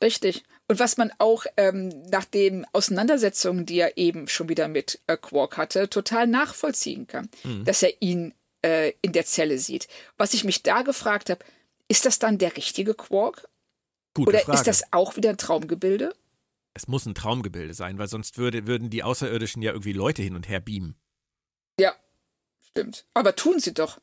Richtig. 0.05 0.45
Und 0.69 0.79
was 0.79 0.97
man 0.99 1.11
auch 1.19 1.47
ähm, 1.57 1.89
nach 2.11 2.25
den 2.27 2.65
Auseinandersetzungen, 2.73 3.67
die 3.67 3.79
er 3.79 3.97
eben 3.97 4.29
schon 4.29 4.49
wieder 4.49 4.69
mit 4.69 5.01
äh, 5.07 5.17
Quark 5.17 5.57
hatte, 5.57 5.89
total 5.91 6.27
nachvollziehen 6.27 7.07
kann, 7.07 7.29
Mhm. 7.43 7.65
dass 7.65 7.83
er 7.83 8.01
ihn 8.01 8.35
äh, 8.63 8.93
in 9.03 9.13
der 9.13 9.25
Zelle 9.25 9.59
sieht. 9.59 9.89
Was 10.17 10.35
ich 10.35 10.45
mich 10.45 10.63
da 10.63 10.83
gefragt 10.83 11.31
habe, 11.31 11.45
ist 11.89 12.07
das 12.07 12.19
dann 12.19 12.39
der 12.39 12.57
richtige 12.57 12.95
Quark? 12.95 13.49
Gute 14.15 14.29
Oder 14.29 14.39
Frage. 14.41 14.59
ist 14.59 14.67
das 14.67 14.93
auch 14.93 15.17
wieder 15.17 15.31
ein 15.31 15.39
Traumgebilde? 15.39 16.15
es 16.77 16.89
muss 16.89 17.07
ein 17.07 17.15
Traumgebilde 17.15 17.73
sein, 17.73 17.99
weil 17.99 18.09
sonst 18.09 18.37
würde, 18.37 18.67
würden 18.67 18.91
die 18.91 19.05
Außerirdischen 19.05 19.63
ja 19.63 19.71
irgendwie 19.73 19.93
Leute 19.93 20.23
hin 20.23 20.35
und 20.35 20.49
her 20.49 20.59
beamen. 20.61 20.97
Ja, 21.79 21.95
stimmt. 22.61 23.07
Aber 23.15 23.37
tun 23.37 23.61
sie 23.61 23.73
doch. 23.75 24.01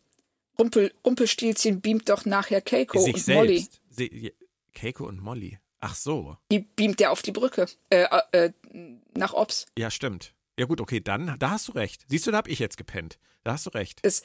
Rumpel, 0.58 0.94
Rumpelstilzchen 1.06 1.82
beamt 1.82 2.08
doch 2.10 2.24
nachher 2.26 2.62
Keiko 2.62 3.00
sich 3.00 3.16
und 3.16 3.20
selbst. 3.20 3.38
Molly. 3.38 3.68
Sie, 3.90 4.34
Keiko 4.74 5.06
und 5.06 5.20
Molly. 5.22 5.60
Ach 5.82 5.96
so. 5.96 6.38
Die 6.52 6.60
beamt 6.60 7.02
er 7.02 7.12
auf 7.12 7.22
die 7.22 7.32
Brücke. 7.32 7.66
Äh, 7.90 8.06
äh, 8.32 8.52
nach 9.16 9.34
Ops. 9.34 9.66
Ja, 9.78 9.90
stimmt. 9.92 10.34
Ja 10.58 10.66
gut, 10.66 10.80
okay, 10.80 11.00
dann, 11.02 11.36
da 11.40 11.52
hast 11.52 11.68
du 11.68 11.72
recht. 11.74 12.06
Siehst 12.08 12.28
du, 12.28 12.32
da 12.32 12.38
hab 12.38 12.48
ich 12.48 12.60
jetzt 12.60 12.78
gepennt. 12.78 13.18
Da 13.44 13.54
hast 13.54 13.66
du 13.66 13.72
recht. 13.72 14.00
Es, 14.04 14.24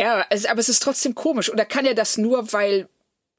ja, 0.00 0.24
es, 0.30 0.44
aber 0.46 0.60
es 0.60 0.68
ist 0.68 0.82
trotzdem 0.82 1.14
komisch. 1.14 1.50
Oder 1.52 1.64
kann 1.64 1.84
er 1.84 1.94
das 1.94 2.16
nur, 2.16 2.52
weil 2.52 2.88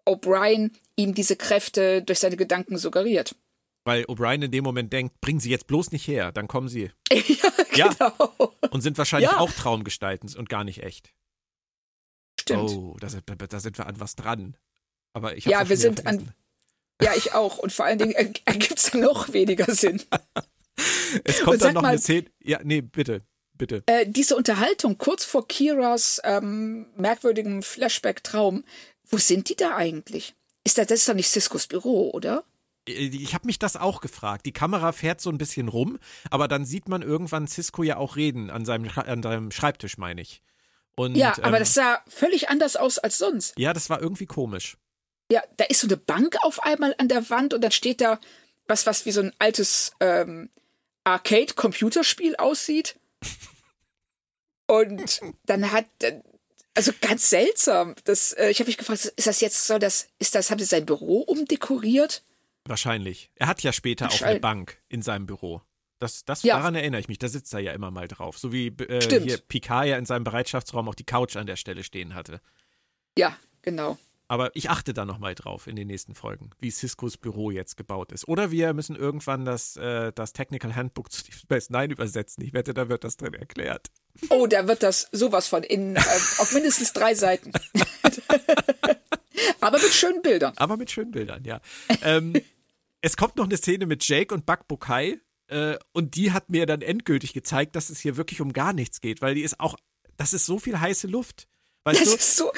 O'Brien 0.06 0.72
ihm 0.98 1.14
diese 1.14 1.36
Kräfte 1.38 2.02
durch 2.04 2.20
seine 2.20 2.36
Gedanken 2.36 2.78
suggeriert? 2.78 3.36
Weil 3.86 4.04
O'Brien 4.06 4.44
in 4.44 4.52
dem 4.52 4.66
Moment 4.66 4.92
denkt, 4.92 5.22
bringen 5.22 5.40
sie 5.40 5.50
jetzt 5.50 5.68
bloß 5.68 5.92
nicht 5.94 6.06
her, 6.10 6.34
dann 6.34 6.50
kommen 6.50 6.68
sie. 6.68 6.92
ja, 7.12 7.52
Ja. 7.74 7.88
genau. 7.94 8.54
Und 8.72 8.82
sind 8.82 8.98
wahrscheinlich 8.98 9.30
Ja. 9.32 9.40
auch 9.40 9.52
Traumgestalten 9.52 10.36
und 10.36 10.50
gar 10.50 10.66
nicht 10.66 10.84
echt. 10.84 11.14
Stimmt. 12.40 12.70
Oh, 12.72 12.98
da 13.00 13.08
sind, 13.08 13.24
da 13.50 13.60
sind 13.62 13.78
wir 13.78 13.86
an 13.86 14.00
was 14.02 14.16
dran. 14.16 14.58
Aber 15.14 15.38
ich 15.38 15.46
Ja, 15.46 15.70
wir 15.70 15.78
sind 15.78 16.00
an- 16.06 16.20
vergessen. 16.20 16.34
Ja, 17.02 17.12
ich 17.16 17.34
auch. 17.34 17.58
Und 17.60 17.72
vor 17.72 17.86
allen 17.86 18.00
Dingen 18.00 18.14
er- 18.14 18.32
ergibt 18.46 18.80
es 18.80 18.94
noch 18.94 19.32
weniger 19.34 19.74
Sinn. 19.74 20.02
Es 21.24 21.42
kommt 21.42 21.62
dann 21.62 21.74
noch 21.74 21.82
mal- 21.82 21.90
eine 21.90 21.98
Szene. 22.00 22.28
Ja, 22.44 22.60
nee, 22.64 22.82
bitte, 22.82 23.22
bitte. 23.54 23.82
Äh, 23.88 24.06
diese 24.08 24.36
Unterhaltung 24.36 24.98
kurz 25.00 25.24
vor 25.26 25.48
Kiras 25.48 26.22
ähm, 26.24 26.86
merkwürdigem 26.96 27.64
Flashback-Traum, 27.64 28.64
wo 29.10 29.18
sind 29.18 29.50
die 29.50 29.56
da 29.56 29.76
eigentlich? 29.76 30.36
Ist 30.64 30.78
das, 30.78 30.86
das 30.88 31.00
ist 31.00 31.10
doch 31.10 31.16
nicht 31.16 31.30
Ciscos 31.30 31.66
Büro, 31.66 32.12
oder? 32.12 32.44
Ich 32.86 33.34
habe 33.34 33.48
mich 33.48 33.58
das 33.58 33.76
auch 33.76 34.02
gefragt. 34.02 34.46
Die 34.46 34.54
Kamera 34.54 34.92
fährt 34.92 35.20
so 35.20 35.30
ein 35.32 35.38
bisschen 35.40 35.68
rum, 35.68 35.98
aber 36.30 36.48
dann 36.48 36.64
sieht 36.64 36.88
man 36.88 37.02
irgendwann 37.02 37.48
Cisco 37.48 37.82
ja 37.84 37.98
auch 37.98 38.16
reden 38.16 38.50
an 38.52 38.64
seinem, 38.64 38.90
an 38.96 39.24
seinem 39.24 39.52
Schreibtisch, 39.52 39.98
meine 39.98 40.22
ich. 40.22 40.42
Und, 40.96 41.16
ja, 41.16 41.34
aber 41.42 41.58
ähm, 41.58 41.60
das 41.64 41.74
sah 41.74 42.02
völlig 42.08 42.50
anders 42.50 42.76
aus 42.76 42.98
als 43.00 43.18
sonst. 43.18 43.58
Ja, 43.58 43.74
das 43.74 43.90
war 43.90 44.02
irgendwie 44.02 44.26
komisch. 44.26 44.78
Ja, 45.32 45.44
da 45.58 45.66
ist 45.66 45.82
so 45.82 45.88
eine 45.88 45.98
Bank 45.98 46.38
auf 46.42 46.64
einmal 46.64 46.96
an 46.98 47.10
der 47.10 47.30
Wand 47.30 47.54
und 47.54 47.62
dann 47.62 47.72
steht 47.72 48.02
da 48.02 48.20
was, 48.68 48.86
was 48.86 49.06
wie 49.06 49.12
so 49.12 49.22
ein 49.22 49.34
altes 49.40 49.92
ähm, 50.00 50.50
Arcade-Computerspiel 51.04 52.36
aussieht. 52.36 52.96
Und 54.68 55.22
dann 55.46 55.72
hat, 55.72 55.86
also 56.74 56.92
ganz 57.02 57.30
seltsam. 57.30 57.96
Das, 58.04 58.34
äh, 58.34 58.50
ich 58.50 58.60
habe 58.60 58.68
mich 58.68 58.78
gefragt, 58.78 59.06
ist 59.06 59.28
das 59.28 59.42
jetzt, 59.42 59.66
soll 59.66 59.80
das, 59.80 60.10
ist 60.20 60.36
das, 60.36 60.52
haben 60.52 60.60
sie 60.60 60.66
sein 60.66 60.86
Büro 60.86 61.20
umdekoriert? 61.22 62.24
Wahrscheinlich. 62.66 63.32
Er 63.36 63.48
hat 63.48 63.64
ja 63.64 63.72
später 63.72 64.10
auch 64.10 64.22
eine. 64.22 64.40
Bank 64.40 64.78
in 64.90 65.02
seinem 65.02 65.26
Büro. 65.26 65.62
Das, 66.00 66.26
das, 66.26 66.44
Ja. 66.44 66.58
Daran 66.58 66.76
erinnere 66.76 67.00
ich 67.00 67.08
mich. 67.08 67.18
Da 67.18 67.30
sitzt 67.30 67.54
er 67.54 67.62
ja 67.62 67.72
immer 67.72 67.90
mal 67.90 68.08
drauf. 68.08 68.38
So 68.38 68.52
wie 68.52 68.68
äh, 68.68 69.22
hier 69.24 69.38
Picard 69.38 69.88
ja 69.88 69.98
in 69.98 70.06
seinem 70.06 70.26
Bereitschaftsraum 70.26 70.88
auch 70.90 70.96
die 70.96 71.06
Couch 71.06 71.38
an 71.38 71.48
der 71.48 71.56
Stelle 71.56 71.84
stehen 71.84 72.14
hatte. 72.14 72.42
Ja, 73.18 73.38
genau. 73.62 73.98
Aber 74.30 74.54
ich 74.56 74.70
achte 74.70 74.94
da 74.94 75.06
nochmal 75.06 75.36
drauf 75.36 75.68
in 75.68 75.78
den 75.78 75.88
nächsten 75.88 76.14
Folgen, 76.14 76.50
wie 76.60 76.70
Ciscos 76.70 77.18
Büro 77.18 77.50
jetzt 77.50 77.78
gebaut 77.78 78.12
ist. 78.12 78.28
Oder 78.28 78.52
wir 78.52 78.74
müssen 78.74 78.96
irgendwann 78.96 79.46
das, 79.46 79.78
äh, 79.78 80.12
das 80.14 80.34
Technical 80.34 80.76
Handbook 80.76 81.12
zu 81.12 81.24
Deep 81.24 81.36
Space 81.36 81.70
Nine 81.70 81.94
übersetzen. 81.94 82.44
Ich 82.44 82.54
wette, 82.54 82.74
da 82.74 82.90
wird 82.90 83.04
das 83.04 83.18
drin 83.18 83.34
erklärt. 83.34 83.88
Oh, 84.30 84.48
da 84.48 84.68
wird 84.68 84.84
das 84.84 85.08
sowas 85.12 85.48
von 85.48 85.64
in 85.64 85.96
äh, 85.96 86.00
auf 86.40 86.52
mindestens 86.54 86.94
drei 86.94 87.16
Seiten. 87.16 87.52
Aber 89.62 89.80
mit 89.80 89.94
schönen 89.94 90.22
Bildern. 90.22 90.54
Aber 90.58 90.78
mit 90.78 90.92
schönen 90.92 91.12
Bildern, 91.12 91.44
ja. 91.46 91.62
ähm, 92.02 92.34
es 93.02 93.16
kommt 93.16 93.38
noch 93.38 93.46
eine 93.46 93.58
Szene 93.58 93.86
mit 93.86 94.08
Jake 94.08 94.34
und 94.34 94.46
Buck 94.46 94.68
Bokai. 94.68 95.20
Äh, 95.48 95.78
und 95.94 96.16
die 96.16 96.32
hat 96.32 96.50
mir 96.50 96.66
dann 96.66 96.82
endgültig 96.82 97.34
gezeigt, 97.34 97.76
dass 97.76 97.90
es 97.90 98.00
hier 98.00 98.18
wirklich 98.18 98.42
um 98.42 98.52
gar 98.52 98.74
nichts 98.74 99.00
geht, 99.00 99.22
weil 99.22 99.36
die 99.36 99.44
ist 99.44 99.60
auch, 99.60 99.78
das 100.18 100.34
ist 100.34 100.46
so 100.46 100.60
viel 100.60 100.80
heiße 100.80 101.08
Luft. 101.08 101.48
Weißt 101.86 102.02
Das 102.02 102.10
du, 102.10 102.16
ist 102.16 102.36
so. 102.36 102.52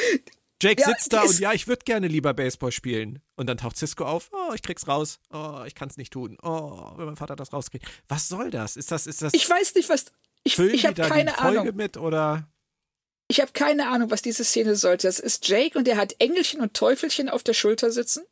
Jake 0.62 0.82
ja, 0.82 0.90
sitzt 0.90 1.14
da 1.14 1.22
und 1.22 1.40
ja, 1.40 1.54
ich 1.54 1.68
würde 1.68 1.84
gerne 1.86 2.08
lieber 2.08 2.34
Baseball 2.34 2.72
spielen. 2.72 3.22
Und 3.36 3.48
dann 3.48 3.58
taucht 3.58 3.78
Cisco 3.78 4.06
auf, 4.06 4.30
oh, 4.34 4.54
ich 4.54 4.62
krieg's 4.62 4.88
raus. 4.88 5.20
Oh, 5.32 5.64
ich 5.66 5.74
kann's 5.74 5.96
nicht 5.96 6.12
tun. 6.12 6.38
Oh, 6.42 6.92
wenn 6.98 7.06
mein 7.06 7.16
Vater 7.16 7.36
das 7.36 7.54
rauskriegt. 7.54 7.86
Was 8.10 8.28
soll 8.28 8.52
das? 8.52 8.76
Ist 8.76 8.92
das, 8.92 9.08
ist 9.08 9.22
das, 9.22 9.34
Ich 9.34 9.50
weiß 9.50 9.76
nicht, 9.76 9.88
was. 9.90 10.06
Ich, 10.44 10.60
ich 10.60 10.86
habe 10.86 11.02
keine 11.02 11.32
Folge 11.32 11.62
Ahnung. 11.62 11.76
mit 11.76 11.98
oder? 11.98 12.48
Ich 13.28 13.40
habe 13.40 13.52
keine 13.54 13.90
Ahnung, 13.90 14.10
was 14.12 14.22
diese 14.22 14.44
Szene 14.44 14.76
sollte. 14.76 15.08
Das 15.08 15.20
ist 15.20 15.48
Jake 15.48 15.78
und 15.78 15.86
der 15.86 15.98
hat 15.98 16.16
Engelchen 16.20 16.62
und 16.62 16.74
Teufelchen 16.74 17.30
auf 17.30 17.44
der 17.44 17.54
Schulter 17.54 17.92
sitzen, 17.92 18.24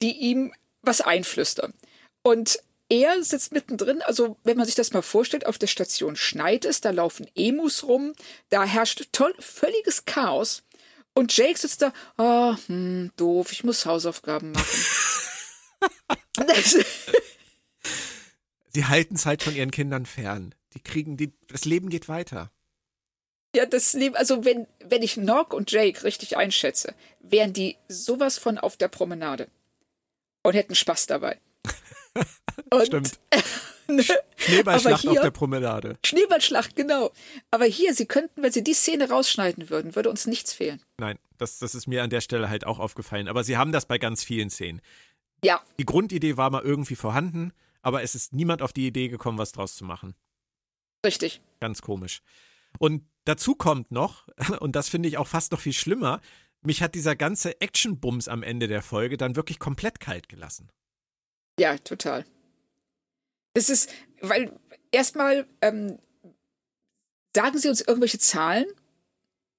die 0.00 0.12
ihm 0.12 0.52
was 0.82 1.00
einflüstern. 1.00 1.74
Und 2.22 2.60
er 2.88 3.22
sitzt 3.22 3.52
mittendrin, 3.52 4.02
also 4.02 4.36
wenn 4.44 4.56
man 4.56 4.66
sich 4.66 4.74
das 4.74 4.92
mal 4.92 5.02
vorstellt, 5.02 5.46
auf 5.46 5.58
der 5.58 5.66
Station 5.66 6.16
schneit 6.16 6.64
es, 6.64 6.80
da 6.80 6.90
laufen 6.90 7.26
Emus 7.34 7.84
rum, 7.84 8.14
da 8.48 8.64
herrscht 8.64 9.08
toll, 9.12 9.34
völliges 9.38 10.04
Chaos. 10.04 10.62
Und 11.14 11.36
Jake 11.36 11.58
sitzt 11.58 11.82
da, 11.82 11.92
ah, 12.16 12.56
hm, 12.66 13.10
doof, 13.16 13.52
ich 13.52 13.64
muss 13.64 13.84
Hausaufgaben 13.86 14.52
machen. 14.52 14.86
Sie 18.72 18.84
halten 18.84 19.16
es 19.16 19.26
halt 19.26 19.42
von 19.42 19.54
ihren 19.54 19.70
Kindern 19.70 20.06
fern. 20.06 20.54
Die 20.74 20.80
kriegen, 20.80 21.16
die, 21.16 21.32
das 21.48 21.64
Leben 21.64 21.88
geht 21.88 22.08
weiter. 22.08 22.50
Ja, 23.54 23.66
das 23.66 23.94
Leben, 23.94 24.14
also 24.14 24.44
wenn, 24.44 24.68
wenn 24.84 25.02
ich 25.02 25.16
Nog 25.16 25.52
und 25.52 25.72
Jake 25.72 26.04
richtig 26.04 26.36
einschätze, 26.36 26.94
wären 27.18 27.52
die 27.52 27.76
sowas 27.88 28.38
von 28.38 28.58
auf 28.58 28.76
der 28.76 28.86
Promenade 28.86 29.48
und 30.42 30.54
hätten 30.54 30.76
Spaß 30.76 31.06
dabei. 31.06 31.40
Und 32.70 32.86
Stimmt. 32.86 33.18
Schneeballschlacht 34.36 35.02
hier, 35.02 35.12
auf 35.12 35.20
der 35.20 35.30
Promenade. 35.30 35.98
Schneeballschlacht, 36.04 36.76
genau. 36.76 37.10
Aber 37.50 37.64
hier, 37.64 37.94
sie 37.94 38.06
könnten, 38.06 38.42
wenn 38.42 38.52
sie 38.52 38.62
die 38.62 38.74
Szene 38.74 39.08
rausschneiden 39.08 39.70
würden, 39.70 39.94
würde 39.94 40.10
uns 40.10 40.26
nichts 40.26 40.52
fehlen. 40.52 40.80
Nein, 40.98 41.18
das, 41.38 41.58
das 41.58 41.74
ist 41.74 41.86
mir 41.86 42.02
an 42.02 42.10
der 42.10 42.20
Stelle 42.20 42.48
halt 42.48 42.66
auch 42.66 42.78
aufgefallen. 42.78 43.28
Aber 43.28 43.44
sie 43.44 43.56
haben 43.56 43.72
das 43.72 43.86
bei 43.86 43.98
ganz 43.98 44.22
vielen 44.24 44.50
Szenen. 44.50 44.80
Ja. 45.44 45.60
Die 45.78 45.86
Grundidee 45.86 46.36
war 46.36 46.50
mal 46.50 46.62
irgendwie 46.62 46.96
vorhanden, 46.96 47.52
aber 47.82 48.02
es 48.02 48.14
ist 48.14 48.32
niemand 48.32 48.62
auf 48.62 48.72
die 48.72 48.86
Idee 48.86 49.08
gekommen, 49.08 49.38
was 49.38 49.52
draus 49.52 49.74
zu 49.74 49.84
machen. 49.84 50.14
Richtig. 51.04 51.40
Ganz 51.60 51.82
komisch. 51.82 52.22
Und 52.78 53.04
dazu 53.24 53.54
kommt 53.54 53.90
noch, 53.90 54.28
und 54.60 54.76
das 54.76 54.88
finde 54.88 55.08
ich 55.08 55.18
auch 55.18 55.28
fast 55.28 55.52
noch 55.52 55.60
viel 55.60 55.72
schlimmer, 55.72 56.20
mich 56.62 56.82
hat 56.82 56.94
dieser 56.94 57.16
ganze 57.16 57.60
Action-Bums 57.60 58.28
am 58.28 58.42
Ende 58.42 58.68
der 58.68 58.82
Folge 58.82 59.16
dann 59.16 59.34
wirklich 59.34 59.58
komplett 59.58 59.98
kalt 59.98 60.28
gelassen. 60.28 60.70
Ja, 61.58 61.78
total. 61.78 62.24
Es 63.54 63.70
ist, 63.70 63.90
weil 64.20 64.52
erstmal 64.92 65.46
ähm, 65.60 65.98
sagen 67.34 67.58
sie 67.58 67.68
uns 67.68 67.80
irgendwelche 67.80 68.18
Zahlen, 68.18 68.66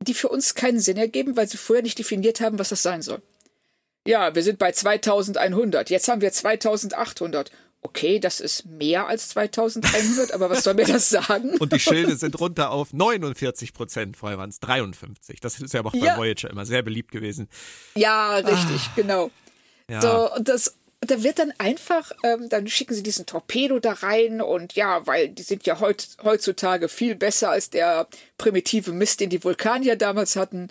die 0.02 0.14
für 0.14 0.30
uns 0.30 0.56
keinen 0.56 0.80
Sinn 0.80 0.98
ergeben, 0.98 1.36
weil 1.36 1.48
sie 1.48 1.58
vorher 1.58 1.84
nicht 1.84 2.00
definiert 2.00 2.42
haben, 2.42 2.60
was 2.60 2.70
das 2.70 2.84
sein 2.84 3.02
soll. 3.02 3.22
Ja, 4.08 4.34
wir 4.34 4.42
sind 4.42 4.58
bei 4.58 4.72
2100, 4.72 5.90
jetzt 5.92 6.08
haben 6.08 6.22
wir 6.22 6.32
2800 6.32 7.52
okay, 7.82 8.20
das 8.20 8.40
ist 8.40 8.66
mehr 8.66 9.08
als 9.08 9.30
2100, 9.30 10.34
aber 10.34 10.50
was 10.50 10.64
soll 10.64 10.76
mir 10.76 10.86
das 10.86 11.10
sagen? 11.10 11.56
Und 11.60 11.74
die 11.74 11.80
Schilde 11.80 12.16
sind 12.16 12.40
runter 12.40 12.72
auf 12.72 12.94
49 12.94 13.74
Prozent, 13.74 14.18
vorher 14.18 14.38
waren 14.38 14.50
es 14.50 14.60
53. 14.60 15.40
Das 15.40 15.60
ist 15.60 15.74
ja 15.74 15.84
auch 15.84 15.94
ja. 15.94 16.14
bei 16.14 16.18
Voyager 16.18 16.50
immer 16.50 16.66
sehr 16.66 16.84
beliebt 16.84 17.12
gewesen. 17.12 17.50
Ja, 17.96 18.36
richtig, 18.36 18.82
ah. 18.88 18.92
genau. 18.96 19.32
Ja. 19.90 20.02
So, 20.02 20.36
und 20.36 20.48
das, 20.48 20.76
da 21.02 21.24
wird 21.24 21.40
dann 21.40 21.52
einfach, 21.58 22.12
ähm, 22.24 22.48
dann 22.50 22.68
schicken 22.68 22.94
sie 22.94 23.02
diesen 23.04 23.26
Torpedo 23.26 23.80
da 23.80 23.94
rein 23.94 24.40
und 24.40 24.74
ja, 24.74 25.06
weil 25.08 25.30
die 25.30 25.42
sind 25.42 25.66
ja 25.66 25.80
heut, 25.80 26.08
heutzutage 26.24 26.90
viel 26.90 27.16
besser 27.16 27.50
als 27.50 27.72
der 27.72 28.08
primitive 28.38 28.92
Mist, 28.92 29.20
den 29.20 29.32
die 29.32 29.44
Vulkanier 29.44 29.96
damals 29.96 30.36
hatten. 30.36 30.70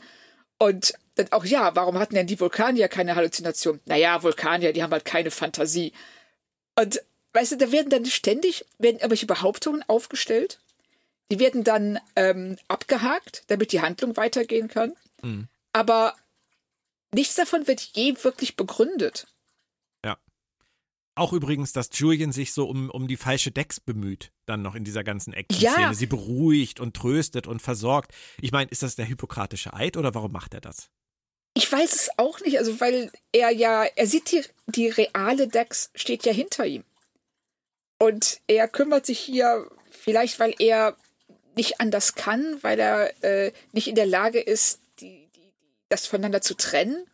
Und 0.59 0.95
dann 1.17 1.33
auch, 1.33 1.45
ja, 1.45 1.75
warum 1.75 1.99
hatten 1.99 2.15
denn 2.15 2.29
die 2.29 2.39
Vulkanier 2.39 2.89
keine 2.89 3.17
Halluzination? 3.17 3.81
Naja, 3.87 4.23
Vulkanier, 4.23 4.73
die 4.73 4.83
haben 4.83 4.93
halt 4.93 5.05
keine 5.05 5.33
Fantasie. 5.33 5.93
Und 6.79 7.03
weißt 7.33 7.53
du, 7.53 7.57
da 7.57 7.73
werden 7.73 7.91
dann 7.91 8.07
ständig 8.07 8.65
werden 8.79 8.97
irgendwelche 8.97 9.27
Behauptungen 9.27 9.83
aufgestellt. 9.89 10.61
Die 11.33 11.41
werden 11.41 11.65
dann 11.65 11.99
ähm, 12.15 12.57
abgehakt, 12.69 13.43
damit 13.49 13.73
die 13.73 13.81
Handlung 13.81 14.17
weitergehen 14.17 14.69
kann. 14.69 14.95
Mhm. 15.23 15.49
Aber 15.73 16.15
nichts 17.13 17.35
davon 17.35 17.67
wird 17.67 17.81
je 17.81 18.15
wirklich 18.23 18.57
begründet. 18.57 19.27
Auch 21.15 21.33
übrigens, 21.33 21.73
dass 21.73 21.91
Julian 21.93 22.33
sich 22.33 22.53
so 22.53 22.69
um, 22.69 22.89
um 22.91 23.09
die 23.09 23.17
falsche 23.17 23.51
Dex 23.51 23.81
bemüht, 23.81 24.33
dann 24.47 24.63
noch 24.63 24.75
in 24.75 24.85
dieser 24.85 25.05
ganzen 25.05 25.33
Action-Szene. 25.33 25.83
Ja. 25.83 25.95
Sie 25.95 26.07
beruhigt 26.07 26.81
und 26.81 26.95
tröstet 26.95 27.47
und 27.47 27.61
versorgt. 27.61 28.13
Ich 28.41 28.53
meine, 28.53 28.71
ist 28.71 28.83
das 28.83 28.97
der 28.97 29.09
hypokratische 29.09 29.75
Eid 29.75 29.97
oder 29.97 30.15
warum 30.15 30.33
macht 30.33 30.55
er 30.55 30.61
das? 30.61 30.89
Ich 31.55 31.71
weiß 31.71 31.95
es 31.95 32.11
auch 32.17 32.41
nicht, 32.41 32.59
also 32.59 32.81
weil 32.81 33.11
er 33.33 33.51
ja, 33.51 33.85
er 33.85 34.07
sieht 34.07 34.31
die, 34.31 34.45
die 34.67 34.89
reale 34.89 35.49
Dex 35.49 35.91
steht 35.95 36.25
ja 36.25 36.33
hinter 36.33 36.65
ihm. 36.65 36.85
Und 37.99 38.41
er 38.47 38.69
kümmert 38.69 39.05
sich 39.05 39.19
hier 39.19 39.69
vielleicht, 39.91 40.39
weil 40.39 40.55
er 40.59 40.97
nicht 41.57 41.81
anders 41.81 42.15
kann, 42.15 42.59
weil 42.63 42.79
er 42.79 43.23
äh, 43.23 43.53
nicht 43.73 43.89
in 43.89 43.95
der 43.95 44.07
Lage 44.07 44.41
ist, 44.41 44.81
die, 45.01 45.29
die, 45.37 45.53
das 45.89 46.07
voneinander 46.07 46.41
zu 46.41 46.57
trennen, 46.57 47.05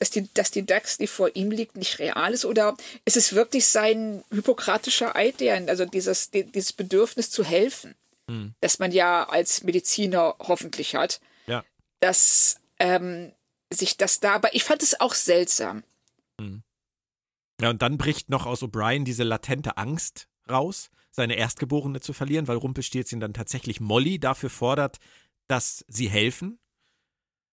dass 0.00 0.10
die, 0.10 0.32
dass 0.32 0.50
die 0.50 0.64
Dex, 0.64 0.96
die 0.96 1.06
vor 1.06 1.36
ihm 1.36 1.50
liegt, 1.50 1.76
nicht 1.76 1.98
real 1.98 2.32
ist? 2.32 2.46
Oder 2.46 2.74
ist 3.04 3.18
es 3.18 3.34
wirklich 3.34 3.66
sein 3.66 4.24
hypokratischer 4.30 5.14
Eid, 5.14 5.40
der, 5.40 5.68
also 5.68 5.84
dieses, 5.84 6.30
dieses 6.30 6.72
Bedürfnis 6.72 7.30
zu 7.30 7.44
helfen, 7.44 7.94
hm. 8.28 8.54
das 8.60 8.78
man 8.78 8.92
ja 8.92 9.28
als 9.28 9.62
Mediziner 9.62 10.36
hoffentlich 10.38 10.94
hat, 10.94 11.20
ja. 11.46 11.62
dass 12.00 12.56
ähm, 12.78 13.32
sich 13.70 13.98
das 13.98 14.20
da, 14.20 14.34
aber 14.34 14.54
ich 14.54 14.64
fand 14.64 14.82
es 14.82 14.98
auch 15.00 15.12
seltsam. 15.12 15.84
Hm. 16.40 16.62
Ja, 17.60 17.68
und 17.68 17.82
dann 17.82 17.98
bricht 17.98 18.30
noch 18.30 18.46
aus 18.46 18.62
O'Brien 18.62 19.04
diese 19.04 19.22
latente 19.22 19.76
Angst 19.76 20.28
raus, 20.48 20.88
seine 21.10 21.36
Erstgeborene 21.36 22.00
zu 22.00 22.14
verlieren, 22.14 22.48
weil 22.48 22.56
Rumpelstilzchen 22.56 23.20
dann 23.20 23.34
tatsächlich 23.34 23.80
Molly 23.80 24.18
dafür 24.18 24.48
fordert, 24.48 24.98
dass 25.46 25.84
sie 25.88 26.08
helfen. 26.08 26.58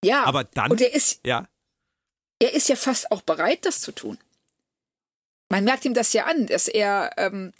Ja, 0.01 0.23
aber 0.23 0.45
dann. 0.45 0.71
Und 0.71 0.79
er 0.79 0.93
ist, 0.93 1.19
ja. 1.25 1.49
Er 2.39 2.53
ist 2.53 2.69
ja 2.69 2.75
fast 2.75 3.11
auch 3.11 3.21
bereit, 3.21 3.65
das 3.65 3.81
zu 3.81 3.91
tun. 3.91 4.17
Man 5.49 5.63
merkt 5.63 5.85
ihm 5.85 5.93
das 5.93 6.13
ja 6.13 6.25
an, 6.25 6.47
dass 6.47 6.67
er 6.67 7.11
ähm, 7.17 7.53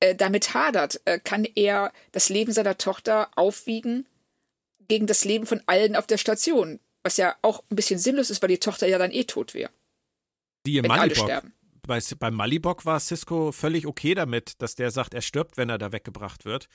äh, 0.00 0.14
damit 0.14 0.54
hadert. 0.54 1.00
Äh, 1.04 1.18
kann 1.18 1.44
er 1.44 1.92
das 2.12 2.28
Leben 2.28 2.52
seiner 2.52 2.78
Tochter 2.78 3.30
aufwiegen 3.36 4.06
gegen 4.88 5.06
das 5.06 5.24
Leben 5.24 5.46
von 5.46 5.62
allen 5.66 5.96
auf 5.96 6.06
der 6.06 6.18
Station? 6.18 6.80
Was 7.02 7.16
ja 7.16 7.34
auch 7.42 7.62
ein 7.70 7.76
bisschen 7.76 7.98
sinnlos 7.98 8.30
ist, 8.30 8.42
weil 8.42 8.50
die 8.50 8.58
Tochter 8.58 8.86
ja 8.86 8.98
dann 8.98 9.10
eh 9.10 9.24
tot 9.24 9.54
wäre. 9.54 9.70
Die 10.66 10.76
im 10.76 10.86
Malibok. 10.86 11.42
Bei, 11.86 12.00
beim 12.18 12.34
Malibok 12.34 12.84
war 12.84 13.00
Cisco 13.00 13.52
völlig 13.52 13.86
okay 13.86 14.14
damit, 14.14 14.60
dass 14.60 14.74
der 14.74 14.90
sagt, 14.90 15.14
er 15.14 15.22
stirbt, 15.22 15.56
wenn 15.56 15.70
er 15.70 15.78
da 15.78 15.92
weggebracht 15.92 16.44
wird. 16.44 16.68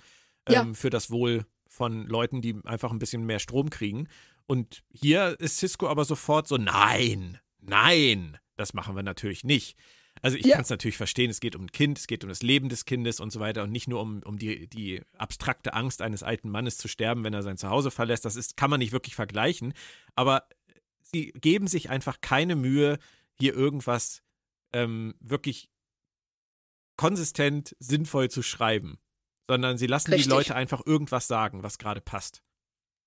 Ja. 0.50 0.62
Ähm, 0.62 0.74
für 0.74 0.90
das 0.90 1.12
Wohl 1.12 1.46
von 1.68 2.08
Leuten, 2.08 2.42
die 2.42 2.56
einfach 2.66 2.92
ein 2.92 3.00
bisschen 3.00 3.26
mehr 3.26 3.40
Strom 3.40 3.70
kriegen. 3.70 4.08
Und 4.48 4.84
hier 4.92 5.40
ist 5.40 5.58
Cisco 5.58 5.88
aber 5.88 6.06
sofort 6.06 6.48
so, 6.48 6.58
nein, 6.58 7.40
nein, 7.66 8.38
das 8.56 8.74
machen 8.74 8.96
wir 8.96 9.04
natürlich 9.04 9.44
nicht. 9.44 9.78
Also 10.22 10.38
ich 10.38 10.46
ja. 10.46 10.56
kann 10.56 10.64
es 10.64 10.70
natürlich 10.70 10.98
verstehen, 10.98 11.30
es 11.30 11.40
geht 11.40 11.56
um 11.56 11.64
ein 11.64 11.72
Kind, 11.72 12.00
es 12.00 12.08
geht 12.08 12.24
um 12.24 12.30
das 12.30 12.42
Leben 12.42 12.70
des 12.70 12.86
Kindes 12.86 13.20
und 13.20 13.32
so 13.32 13.40
weiter 13.40 13.64
und 13.64 13.72
nicht 13.72 13.88
nur 13.88 14.02
um, 14.02 14.24
um 14.24 14.38
die, 14.38 14.68
die 14.68 15.02
abstrakte 15.18 15.74
Angst 15.74 16.02
eines 16.02 16.24
alten 16.24 16.50
Mannes 16.50 16.78
zu 16.78 16.88
sterben, 16.88 17.24
wenn 17.24 17.34
er 17.34 17.44
sein 17.44 17.58
Zuhause 17.58 17.92
verlässt. 17.92 18.26
Das 18.26 18.36
ist, 18.36 18.56
kann 18.58 18.70
man 18.70 18.80
nicht 18.80 18.94
wirklich 18.94 19.16
vergleichen. 19.16 19.74
Aber 20.16 20.48
sie 21.02 21.32
geben 21.34 21.68
sich 21.68 21.90
einfach 21.90 22.22
keine 22.22 22.56
Mühe, 22.56 22.98
hier 23.38 23.54
irgendwas 23.54 24.24
ähm, 24.74 25.16
wirklich 25.20 25.70
konsistent 26.98 27.76
sinnvoll 27.80 28.30
zu 28.30 28.42
schreiben, 28.42 28.98
sondern 29.48 29.78
sie 29.78 29.88
lassen 29.88 30.12
Richtig. 30.12 30.28
die 30.28 30.30
Leute 30.30 30.56
einfach 30.56 30.82
irgendwas 30.86 31.28
sagen, 31.28 31.62
was 31.62 31.78
gerade 31.78 32.02
passt. 32.02 32.42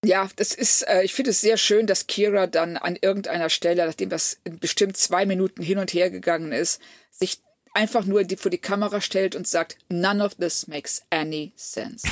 Ja, 0.05 0.29
das 0.37 0.53
ist, 0.53 0.83
äh, 0.83 1.03
ich 1.03 1.13
finde 1.13 1.33
es 1.33 1.41
sehr 1.41 1.57
schön, 1.57 1.87
dass 1.87 2.07
Kira 2.07 2.47
dann 2.47 2.77
an 2.77 2.97
irgendeiner 3.01 3.51
Stelle, 3.51 3.85
nachdem 3.85 4.11
das 4.11 4.39
bestimmt 4.45 4.97
zwei 4.97 5.27
Minuten 5.27 5.63
hin 5.63 5.79
und 5.79 5.93
her 5.93 6.11
gegangen 6.11 6.53
ist, 6.53 6.81
sich 7.11 7.41
einfach 7.75 8.05
nur 8.05 8.25
die, 8.25 8.37
vor 8.37 8.51
die 8.51 8.59
Kamera 8.59 9.01
stellt 9.01 9.35
und 9.35 9.49
sagt, 9.49 9.77
none 9.89 10.25
of 10.25 10.37
this 10.37 10.69
makes 10.69 11.03
any 11.11 11.53
sense. 11.57 12.07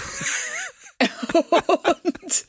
und, 2.03 2.47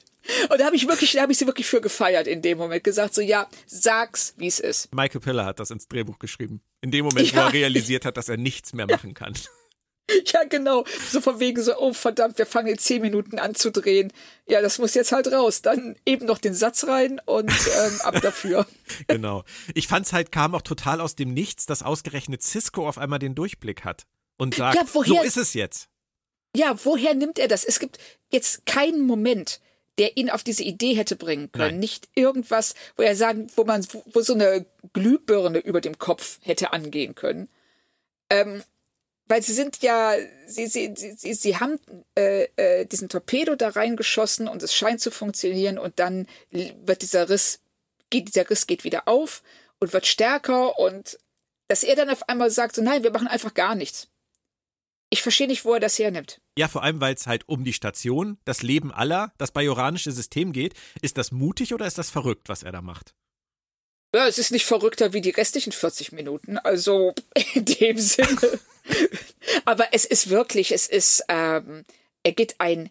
und 0.49 0.59
da 0.59 0.65
habe 0.65 0.75
ich 0.75 0.87
wirklich, 0.87 1.13
da 1.13 1.21
habe 1.21 1.31
ich 1.31 1.37
sie 1.37 1.45
wirklich 1.45 1.67
für 1.67 1.81
gefeiert 1.81 2.25
in 2.25 2.41
dem 2.41 2.57
Moment, 2.57 2.83
gesagt 2.83 3.13
so, 3.13 3.21
ja, 3.21 3.47
sag's, 3.67 4.33
wie 4.37 4.47
es 4.47 4.59
ist. 4.59 4.93
Michael 4.93 5.21
Piller 5.21 5.45
hat 5.45 5.59
das 5.59 5.69
ins 5.69 5.87
Drehbuch 5.87 6.17
geschrieben. 6.17 6.61
In 6.81 6.89
dem 6.89 7.05
Moment, 7.05 7.31
ja. 7.31 7.37
wo 7.37 7.41
er 7.47 7.53
realisiert 7.53 8.05
hat, 8.05 8.17
dass 8.17 8.27
er 8.27 8.37
nichts 8.37 8.73
mehr 8.73 8.87
machen 8.87 9.13
kann. 9.13 9.33
Ja, 10.27 10.43
genau. 10.43 10.85
So 11.09 11.21
von 11.21 11.39
wegen 11.39 11.61
so, 11.61 11.77
oh 11.77 11.93
verdammt, 11.93 12.37
wir 12.37 12.45
fangen 12.45 12.69
in 12.69 12.77
zehn 12.77 13.01
Minuten 13.01 13.39
an 13.39 13.55
zu 13.55 13.71
drehen. 13.71 14.11
Ja, 14.47 14.61
das 14.61 14.79
muss 14.79 14.93
jetzt 14.93 15.11
halt 15.11 15.31
raus. 15.31 15.61
Dann 15.61 15.95
eben 16.05 16.25
noch 16.25 16.37
den 16.37 16.53
Satz 16.53 16.85
rein 16.85 17.21
und 17.25 17.51
ähm, 17.51 18.01
ab 18.01 18.21
dafür. 18.21 18.65
genau. 19.07 19.43
Ich 19.73 19.87
fand's 19.87 20.13
halt, 20.13 20.31
kam 20.31 20.55
auch 20.55 20.61
total 20.61 21.01
aus 21.01 21.15
dem 21.15 21.33
Nichts, 21.33 21.65
dass 21.65 21.83
ausgerechnet 21.83 22.41
Cisco 22.41 22.87
auf 22.87 22.97
einmal 22.97 23.19
den 23.19 23.35
Durchblick 23.35 23.83
hat 23.83 24.05
und 24.37 24.55
sagt, 24.55 24.75
ja, 24.75 24.83
woher, 24.93 25.21
so 25.21 25.21
ist 25.23 25.37
es 25.37 25.53
jetzt. 25.53 25.89
Ja, 26.55 26.75
woher 26.85 27.13
nimmt 27.13 27.39
er 27.39 27.47
das? 27.47 27.63
Es 27.63 27.79
gibt 27.79 27.99
jetzt 28.31 28.65
keinen 28.65 29.05
Moment, 29.05 29.59
der 29.97 30.15
ihn 30.15 30.29
auf 30.29 30.43
diese 30.43 30.63
Idee 30.63 30.93
hätte 30.93 31.15
bringen 31.15 31.51
können. 31.51 31.71
Nein. 31.75 31.79
Nicht 31.79 32.07
irgendwas, 32.15 32.75
wo 32.95 33.03
er 33.03 33.15
sagen, 33.15 33.47
wo 33.55 33.63
man, 33.63 33.85
wo 34.13 34.21
so 34.21 34.33
eine 34.33 34.65
Glühbirne 34.93 35.59
über 35.59 35.81
dem 35.81 35.97
Kopf 35.97 36.39
hätte 36.43 36.71
angehen 36.71 37.15
können. 37.15 37.49
Ähm, 38.29 38.63
weil 39.27 39.41
sie 39.41 39.53
sind 39.53 39.81
ja, 39.81 40.15
sie, 40.45 40.67
sie, 40.67 40.93
sie, 40.95 41.33
sie 41.33 41.57
haben 41.57 41.79
äh, 42.17 42.47
äh, 42.55 42.85
diesen 42.85 43.09
Torpedo 43.09 43.55
da 43.55 43.69
reingeschossen 43.69 44.47
und 44.47 44.63
es 44.63 44.73
scheint 44.73 45.01
zu 45.01 45.11
funktionieren 45.11 45.77
und 45.77 45.99
dann 45.99 46.27
wird 46.51 47.01
dieser 47.01 47.29
Riss, 47.29 47.59
geht, 48.09 48.29
dieser 48.29 48.49
Riss 48.49 48.67
geht 48.67 48.83
wieder 48.83 49.07
auf 49.07 49.43
und 49.79 49.93
wird 49.93 50.05
stärker 50.05 50.79
und 50.79 51.17
dass 51.67 51.83
er 51.83 51.95
dann 51.95 52.09
auf 52.09 52.29
einmal 52.29 52.49
sagt, 52.49 52.75
so 52.75 52.81
nein, 52.81 53.03
wir 53.03 53.11
machen 53.11 53.27
einfach 53.27 53.53
gar 53.53 53.75
nichts. 53.75 54.07
Ich 55.09 55.21
verstehe 55.21 55.47
nicht, 55.47 55.63
wo 55.63 55.73
er 55.73 55.79
das 55.79 55.99
hernimmt. 55.99 56.41
Ja, 56.57 56.67
vor 56.67 56.83
allem, 56.83 56.99
weil 56.99 57.13
es 57.13 57.27
halt 57.27 57.47
um 57.47 57.63
die 57.63 57.73
Station, 57.73 58.37
das 58.43 58.61
Leben 58.61 58.91
aller, 58.91 59.31
das 59.37 59.51
bajoranische 59.51 60.11
System 60.11 60.51
geht. 60.51 60.73
Ist 61.01 61.17
das 61.17 61.31
mutig 61.31 61.73
oder 61.73 61.87
ist 61.87 61.97
das 61.97 62.09
verrückt, 62.09 62.49
was 62.49 62.63
er 62.63 62.73
da 62.73 62.81
macht? 62.81 63.13
Ja, 64.13 64.27
es 64.27 64.37
ist 64.37 64.51
nicht 64.51 64.65
verrückter 64.65 65.13
wie 65.13 65.21
die 65.21 65.29
restlichen 65.29 65.71
40 65.71 66.11
Minuten. 66.11 66.57
Also 66.57 67.13
in 67.53 67.65
dem 67.65 67.97
Sinne. 67.97 68.59
Aber 69.65 69.93
es 69.93 70.05
ist 70.05 70.29
wirklich, 70.29 70.71
es 70.71 70.87
ist, 70.87 71.23
ähm, 71.29 71.85
er 72.23 72.31
geht 72.31 72.55
ein 72.59 72.89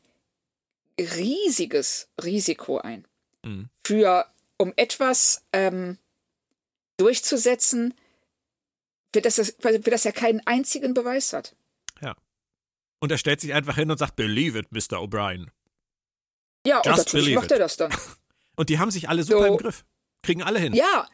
riesiges 0.99 2.09
Risiko 2.23 2.79
ein. 2.79 3.07
Mhm. 3.45 3.69
Für, 3.85 4.27
um 4.59 4.73
etwas 4.77 5.45
ähm, 5.53 5.99
durchzusetzen, 6.97 7.95
für 9.15 9.21
das, 9.21 9.55
für 9.59 9.79
das 9.79 10.05
er 10.05 10.13
keinen 10.13 10.41
einzigen 10.47 10.95
Beweis 10.95 11.33
hat. 11.33 11.55
Ja. 12.01 12.15
Und 13.01 13.11
er 13.11 13.19
stellt 13.19 13.41
sich 13.41 13.53
einfach 13.55 13.77
hin 13.77 13.91
und 13.91 13.99
sagt, 13.99 14.17
believe 14.17 14.59
it, 14.59 14.73
Mr. 14.73 14.99
O'Brien. 14.99 15.49
Ja, 16.67 16.79
und 16.79 16.87
Just 16.87 16.99
natürlich 16.99 17.27
believe 17.27 17.41
macht 17.41 17.51
er 17.53 17.59
das 17.59 17.77
dann. 17.77 17.95
Und 18.57 18.71
die 18.71 18.79
haben 18.79 18.91
sich 18.91 19.09
alle 19.11 19.23
super 19.23 19.41
So. 19.41 19.53
im 19.53 19.57
Griff. 19.59 19.85
Kriegen 20.23 20.43
alle 20.43 20.59
hin. 20.59 20.73
Ja. 20.73 21.07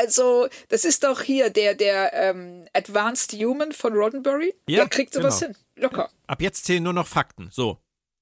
Also, 0.00 0.48
das 0.68 0.84
ist 0.86 1.04
doch 1.04 1.20
hier 1.20 1.50
der, 1.50 1.74
der 1.74 2.12
ähm, 2.14 2.66
Advanced 2.72 3.32
Human 3.34 3.72
von 3.72 3.92
Roddenberry. 3.92 4.54
Ja, 4.66 4.80
der 4.80 4.88
kriegt 4.88 5.12
sowas 5.12 5.40
genau. 5.40 5.52
hin. 5.52 5.62
Locker. 5.82 6.10
Ab 6.26 6.40
jetzt 6.40 6.64
zählen 6.64 6.82
nur 6.82 6.94
noch 6.94 7.06
Fakten. 7.06 7.50
So. 7.52 7.78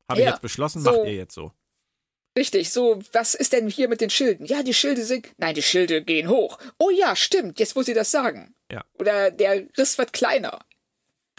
Habe 0.09 0.21
ich 0.21 0.25
Ja, 0.27 0.33
jetzt 0.33 0.43
beschlossen, 0.43 0.83
so. 0.83 0.91
macht 0.91 1.07
ihr 1.07 1.15
jetzt 1.15 1.35
so. 1.35 1.53
Richtig, 2.37 2.71
so, 2.71 2.99
was 3.13 3.35
ist 3.35 3.53
denn 3.53 3.69
hier 3.69 3.89
mit 3.89 4.01
den 4.01 4.11
Schilden? 4.11 4.45
Ja, 4.47 4.63
die 4.63 4.75
Schilde 4.75 5.05
sind. 5.05 5.29
Nein, 5.39 5.55
die 5.55 5.63
Schilde 5.63 6.03
gehen 6.03 6.29
hoch. 6.29 6.59
Oh 6.79 6.91
ja, 6.91 7.15
stimmt, 7.15 7.59
jetzt 7.61 7.77
muss 7.77 7.87
sie 7.87 7.95
das 7.95 8.11
sagen. 8.11 8.55
Ja. 8.73 8.85
Oder 8.99 9.31
der 9.31 9.65
Riss 9.77 9.99
wird 9.99 10.13
kleiner. 10.13 10.59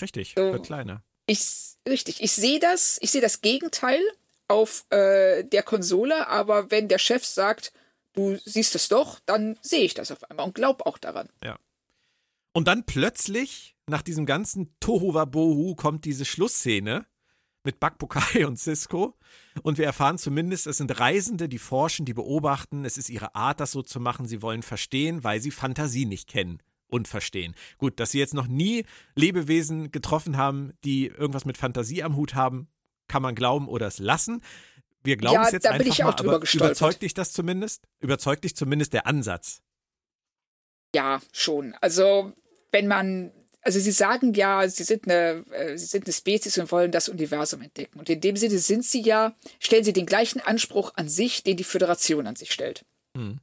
Richtig, 0.01 0.35
So. 0.37 0.53
wird 0.53 0.65
kleiner. 0.65 1.03
Ich, 1.25 1.41
richtig, 1.87 2.21
ich 2.23 2.31
sehe 2.31 2.59
das, 2.59 2.97
ich 3.01 3.11
sehe 3.11 3.21
das 3.21 3.41
Gegenteil 3.41 4.01
auf 4.47 4.85
äh, 4.89 5.43
der 5.43 5.63
Konsole, 5.63 6.27
aber 6.27 6.71
wenn 6.71 6.87
der 6.87 6.97
Chef 6.97 7.25
sagt, 7.25 7.71
du 8.13 8.37
siehst 8.45 8.75
es 8.75 8.87
doch, 8.87 9.19
dann 9.25 9.57
sehe 9.61 9.83
ich 9.83 9.93
das 9.93 10.11
auf 10.11 10.29
einmal 10.29 10.47
und 10.47 10.55
glaub 10.55 10.85
auch 10.85 10.97
daran. 10.97 11.29
Und 12.51 12.67
dann 12.67 12.85
plötzlich, 12.85 13.75
nach 13.87 14.01
diesem 14.01 14.25
ganzen 14.25 14.75
Tohuwabohu, 14.79 15.75
kommt 15.75 16.05
diese 16.05 16.25
Schlussszene 16.25 17.05
mit 17.63 17.79
Bakbukai 17.79 18.45
und 18.47 18.57
Cisco. 18.57 19.17
Und 19.61 19.77
wir 19.77 19.85
erfahren 19.85 20.17
zumindest, 20.17 20.67
es 20.67 20.77
sind 20.77 20.99
Reisende, 20.99 21.49
die 21.49 21.59
forschen, 21.59 22.05
die 22.05 22.13
beobachten. 22.13 22.85
Es 22.85 22.97
ist 22.97 23.09
ihre 23.09 23.35
Art, 23.35 23.59
das 23.59 23.71
so 23.71 23.81
zu 23.81 23.99
machen. 23.99 24.27
Sie 24.27 24.41
wollen 24.41 24.63
verstehen, 24.63 25.23
weil 25.23 25.41
sie 25.41 25.51
Fantasie 25.51 26.05
nicht 26.05 26.27
kennen 26.27 26.61
und 26.87 27.07
verstehen. 27.07 27.55
Gut, 27.77 27.99
dass 27.99 28.11
sie 28.11 28.19
jetzt 28.19 28.33
noch 28.33 28.47
nie 28.47 28.85
Lebewesen 29.15 29.91
getroffen 29.91 30.37
haben, 30.37 30.73
die 30.83 31.07
irgendwas 31.07 31.45
mit 31.45 31.57
Fantasie 31.57 32.03
am 32.03 32.15
Hut 32.15 32.33
haben, 32.33 32.67
kann 33.07 33.21
man 33.21 33.35
glauben 33.35 33.67
oder 33.67 33.87
es 33.87 33.99
lassen. 33.99 34.41
Wir 35.03 35.17
glauben 35.17 35.35
Ja, 35.35 35.45
es 35.45 35.51
jetzt 35.51 35.65
da 35.65 35.71
bin 35.71 35.81
einfach 35.81 35.93
ich 35.93 36.03
auch 36.03 36.09
mal, 36.09 36.15
drüber 36.15 36.39
gestolpert. 36.39 36.77
überzeugt 36.77 37.01
dich 37.01 37.13
das 37.13 37.31
zumindest? 37.31 37.87
Überzeugt 37.99 38.43
dich 38.43 38.55
zumindest 38.55 38.93
der 38.93 39.07
Ansatz? 39.07 39.61
Ja, 40.93 41.21
schon. 41.31 41.75
Also, 41.81 42.33
wenn 42.71 42.87
man, 42.87 43.31
also 43.61 43.79
sie 43.79 43.91
sagen 43.91 44.33
ja, 44.33 44.67
sie 44.67 44.83
sind 44.83 45.05
eine, 45.05 45.45
äh, 45.51 45.77
sie 45.77 45.85
sind 45.85 46.05
eine 46.05 46.13
Spezies 46.13 46.57
und 46.57 46.71
wollen 46.71 46.91
das 46.91 47.09
Universum 47.09 47.61
entdecken. 47.61 47.99
Und 47.99 48.09
in 48.09 48.21
dem 48.21 48.35
Sinne 48.35 48.57
sind 48.57 48.83
sie 48.83 49.01
ja, 49.01 49.35
stellen 49.59 49.83
sie 49.83 49.93
den 49.93 50.05
gleichen 50.05 50.41
Anspruch 50.41 50.91
an 50.95 51.07
sich, 51.07 51.43
den 51.43 51.57
die 51.57 51.63
Föderation 51.63 52.27
an 52.27 52.35
sich 52.35 52.51
stellt. 52.51 52.85
Hm. 53.15 53.39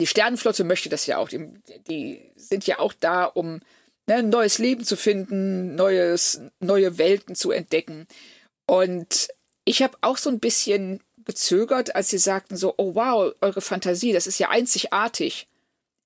Die 0.00 0.06
Sternenflotte 0.06 0.64
möchte 0.64 0.88
das 0.88 1.06
ja 1.06 1.18
auch. 1.18 1.28
Die, 1.28 1.48
die 1.88 2.32
sind 2.36 2.66
ja 2.66 2.78
auch 2.78 2.92
da, 2.92 3.24
um 3.24 3.60
ne, 4.06 4.16
ein 4.16 4.28
neues 4.28 4.58
Leben 4.58 4.84
zu 4.84 4.96
finden, 4.96 5.74
neues, 5.74 6.40
neue 6.60 6.98
Welten 6.98 7.34
zu 7.34 7.50
entdecken. 7.50 8.06
Und 8.66 9.28
ich 9.68 9.82
habe 9.82 9.98
auch 10.00 10.16
so 10.16 10.30
ein 10.30 10.40
bisschen 10.40 11.00
gezögert, 11.26 11.94
als 11.94 12.08
sie 12.08 12.16
sagten 12.16 12.56
so, 12.56 12.72
oh 12.78 12.94
wow, 12.94 13.34
eure 13.42 13.60
Fantasie, 13.60 14.14
das 14.14 14.26
ist 14.26 14.38
ja 14.38 14.48
einzigartig 14.48 15.46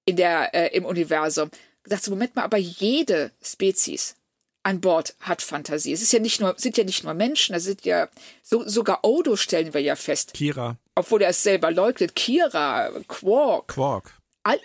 in 0.04 0.16
der, 0.16 0.52
äh, 0.52 0.76
im 0.76 0.84
Universum. 0.84 1.48
Gesagt, 1.84 2.02
so, 2.02 2.10
Moment 2.10 2.34
mal, 2.34 2.42
aber 2.42 2.56
jede 2.56 3.30
Spezies 3.40 4.16
an 4.64 4.80
Bord 4.80 5.14
hat 5.20 5.42
Fantasie. 5.42 5.92
Es 5.92 6.02
ist 6.02 6.12
ja 6.12 6.18
nicht 6.18 6.40
nur, 6.40 6.54
sind 6.56 6.76
ja 6.76 6.82
nicht 6.82 7.04
nur 7.04 7.14
Menschen, 7.14 7.52
das 7.52 7.62
sind 7.62 7.84
ja, 7.84 8.08
so, 8.42 8.68
sogar 8.68 9.04
Odo 9.04 9.36
stellen 9.36 9.72
wir 9.74 9.80
ja 9.80 9.94
fest, 9.94 10.34
Kira, 10.34 10.76
obwohl 10.96 11.22
er 11.22 11.30
es 11.30 11.44
selber 11.44 11.70
leugnet. 11.70 12.16
Kira, 12.16 12.90
Quark, 13.06 13.68
Quark. 13.68 14.18
all, 14.42 14.58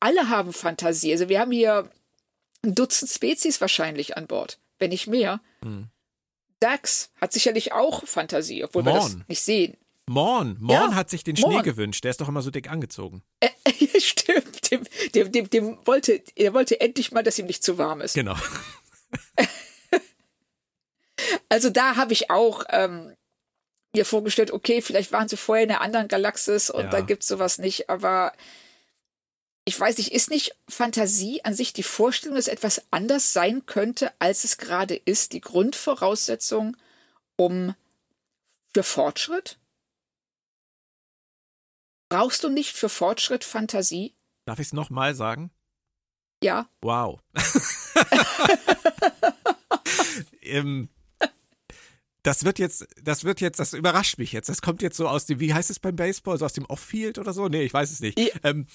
alle 0.00 0.28
haben 0.28 0.52
Fantasie. 0.52 1.12
Also 1.12 1.28
wir 1.28 1.38
haben 1.38 1.52
hier 1.52 1.88
ein 2.64 2.74
Dutzend 2.74 3.12
Spezies 3.12 3.60
wahrscheinlich 3.60 4.16
an 4.16 4.26
Bord, 4.26 4.58
wenn 4.80 4.90
nicht 4.90 5.06
mehr. 5.06 5.40
Hm. 5.62 5.88
Dax 6.60 7.10
hat 7.20 7.32
sicherlich 7.32 7.72
auch 7.72 8.06
Fantasie, 8.06 8.62
obwohl 8.64 8.84
wir 8.84 8.92
das 8.92 9.10
Morn. 9.12 9.24
nicht 9.28 9.42
sehen. 9.42 9.76
Morn. 10.06 10.56
Morn 10.60 10.90
Ja, 10.90 10.94
hat 10.94 11.08
sich 11.10 11.24
den 11.24 11.36
Schnee 11.36 11.52
Morn. 11.54 11.62
gewünscht. 11.62 12.02
Der 12.04 12.10
ist 12.10 12.20
doch 12.20 12.28
immer 12.28 12.42
so 12.42 12.50
dick 12.50 12.70
angezogen. 12.70 13.22
Stimmt, 13.98 14.70
dem, 14.70 14.82
dem, 15.14 15.32
dem, 15.32 15.50
dem 15.50 15.78
wollte, 15.86 16.22
er 16.36 16.52
wollte 16.54 16.80
endlich 16.80 17.12
mal, 17.12 17.22
dass 17.22 17.38
ihm 17.38 17.46
nicht 17.46 17.62
zu 17.64 17.78
warm 17.78 18.00
ist. 18.00 18.14
Genau. 18.14 18.36
Also 21.48 21.68
da 21.70 21.96
habe 21.96 22.12
ich 22.12 22.30
auch 22.30 22.64
ähm, 22.70 23.14
mir 23.94 24.04
vorgestellt, 24.04 24.52
okay, 24.52 24.80
vielleicht 24.80 25.12
waren 25.12 25.28
sie 25.28 25.36
vorher 25.36 25.64
in 25.64 25.70
einer 25.70 25.80
anderen 25.80 26.08
Galaxis 26.08 26.70
und 26.70 26.84
Ja. 26.84 26.90
da 26.90 27.00
gibt's 27.00 27.26
sowas 27.28 27.58
nicht, 27.58 27.90
aber 27.90 28.32
ich 29.70 29.78
weiß 29.78 29.98
nicht, 29.98 30.10
ist 30.10 30.30
nicht 30.30 30.56
Fantasie 30.66 31.44
an 31.44 31.54
sich 31.54 31.72
die 31.72 31.84
Vorstellung, 31.84 32.34
dass 32.34 32.48
etwas 32.48 32.82
anders 32.90 33.32
sein 33.32 33.66
könnte, 33.66 34.12
als 34.18 34.42
es 34.42 34.58
gerade 34.58 34.96
ist, 34.96 35.32
die 35.32 35.40
Grundvoraussetzung 35.40 36.76
um 37.36 37.76
für 38.74 38.82
Fortschritt? 38.82 39.60
Brauchst 42.08 42.42
du 42.42 42.48
nicht 42.48 42.76
für 42.76 42.88
Fortschritt 42.88 43.44
Fantasie? 43.44 44.16
Darf 44.44 44.58
ich 44.58 44.66
es 44.66 44.72
nochmal 44.72 45.14
sagen? 45.14 45.52
Ja, 46.42 46.68
Wow. 46.82 47.20
ähm, 50.42 50.88
das 52.24 52.44
wird 52.44 52.58
jetzt, 52.58 52.88
das 53.00 53.22
wird 53.22 53.40
jetzt, 53.40 53.60
das 53.60 53.72
überrascht 53.72 54.18
mich 54.18 54.32
jetzt. 54.32 54.48
Das 54.48 54.62
kommt 54.62 54.82
jetzt 54.82 54.96
so 54.96 55.06
aus 55.06 55.26
dem, 55.26 55.38
wie 55.38 55.54
heißt 55.54 55.70
es 55.70 55.78
beim 55.78 55.94
Baseball, 55.94 56.38
so 56.38 56.44
aus 56.44 56.54
dem 56.54 56.64
Off-Field 56.64 57.18
oder 57.18 57.32
so? 57.32 57.46
Nee, 57.46 57.62
ich 57.62 57.72
weiß 57.72 57.92
es 57.92 58.00
nicht. 58.00 58.18
Ähm, 58.42 58.66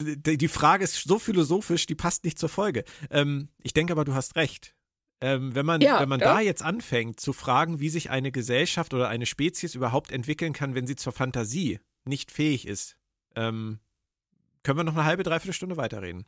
die, 0.00 0.48
Frage 0.48 0.84
ist 0.84 1.04
so 1.04 1.18
philosophisch, 1.18 1.86
die 1.86 1.94
passt 1.94 2.24
nicht 2.24 2.38
zur 2.38 2.48
Folge. 2.48 2.84
Ähm, 3.10 3.48
ich 3.62 3.72
denke 3.72 3.92
aber, 3.92 4.04
du 4.04 4.14
hast 4.14 4.36
recht. 4.36 4.74
Ähm, 5.20 5.54
wenn 5.54 5.64
man, 5.64 5.80
Ja, 5.80 6.00
wenn 6.00 6.08
man 6.08 6.20
ja. 6.20 6.34
da 6.34 6.40
jetzt 6.40 6.62
anfängt 6.62 7.20
zu 7.20 7.32
fragen, 7.32 7.78
wie 7.78 7.88
sich 7.88 8.10
eine 8.10 8.32
Gesellschaft 8.32 8.92
oder 8.94 9.08
eine 9.08 9.26
Spezies 9.26 9.74
überhaupt 9.76 10.10
entwickeln 10.10 10.52
kann, 10.52 10.74
wenn 10.74 10.86
sie 10.86 10.96
zur 10.96 11.12
Fantasie 11.12 11.78
nicht 12.04 12.32
fähig 12.32 12.66
ist, 12.66 12.96
ähm, 13.36 13.78
können 14.64 14.78
wir 14.78 14.84
noch 14.84 14.94
eine 14.94 15.04
halbe, 15.04 15.22
dreiviertel 15.22 15.54
Stunde 15.54 15.76
weiterreden. 15.76 16.26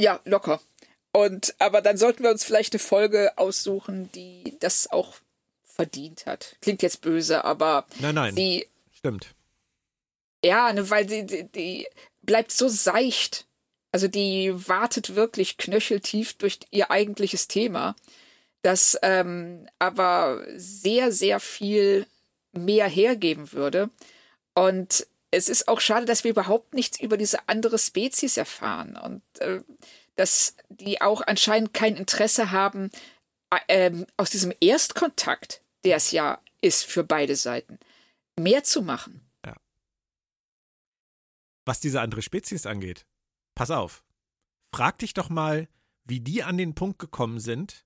Ja, 0.00 0.20
locker. 0.24 0.60
Und 1.12 1.54
aber 1.58 1.80
dann 1.80 1.96
sollten 1.96 2.22
wir 2.22 2.30
uns 2.30 2.44
vielleicht 2.44 2.74
eine 2.74 2.80
Folge 2.80 3.36
aussuchen, 3.38 4.12
die 4.12 4.56
das 4.60 4.90
auch 4.90 5.16
verdient 5.64 6.26
hat. 6.26 6.56
Klingt 6.60 6.82
jetzt 6.82 7.00
böse, 7.00 7.44
aber 7.44 7.86
Nein, 7.98 8.14
nein, 8.14 8.34
die, 8.34 8.66
stimmt. 8.92 9.34
ja, 10.44 10.72
ne, 10.72 10.88
weil 10.90 11.06
die, 11.06 11.24
die, 11.24 11.44
die 11.48 11.88
bleibt 12.28 12.52
so 12.52 12.68
seicht. 12.68 13.46
Also 13.90 14.06
die 14.06 14.52
wartet 14.68 15.14
wirklich 15.14 15.56
knöcheltief 15.56 16.34
durch 16.34 16.60
ihr 16.70 16.90
eigentliches 16.90 17.48
Thema, 17.48 17.96
das 18.60 18.98
ähm, 19.02 19.66
aber 19.78 20.44
sehr, 20.54 21.10
sehr 21.10 21.40
viel 21.40 22.06
mehr 22.52 22.86
hergeben 22.86 23.52
würde. 23.52 23.88
Und 24.54 25.06
es 25.30 25.48
ist 25.48 25.68
auch 25.68 25.80
schade, 25.80 26.04
dass 26.04 26.22
wir 26.22 26.30
überhaupt 26.30 26.74
nichts 26.74 27.00
über 27.00 27.16
diese 27.16 27.48
andere 27.48 27.78
Spezies 27.78 28.36
erfahren 28.36 28.96
und 28.96 29.22
äh, 29.40 29.62
dass 30.16 30.54
die 30.68 31.00
auch 31.00 31.22
anscheinend 31.22 31.72
kein 31.72 31.96
Interesse 31.96 32.50
haben, 32.50 32.90
äh, 33.50 33.86
ähm, 33.86 34.06
aus 34.18 34.28
diesem 34.28 34.52
Erstkontakt, 34.60 35.62
der 35.84 35.96
es 35.96 36.10
ja 36.10 36.42
ist 36.60 36.84
für 36.84 37.04
beide 37.04 37.36
Seiten, 37.36 37.78
mehr 38.38 38.64
zu 38.64 38.82
machen. 38.82 39.27
Was 41.68 41.78
diese 41.80 42.00
andere 42.00 42.22
Spezies 42.22 42.66
angeht. 42.66 43.06
Pass 43.54 43.70
auf. 43.70 44.02
Frag 44.74 44.98
dich 44.98 45.14
doch 45.14 45.28
mal, 45.28 45.68
wie 46.04 46.20
die 46.20 46.42
an 46.42 46.56
den 46.58 46.74
Punkt 46.74 46.98
gekommen 46.98 47.38
sind, 47.38 47.84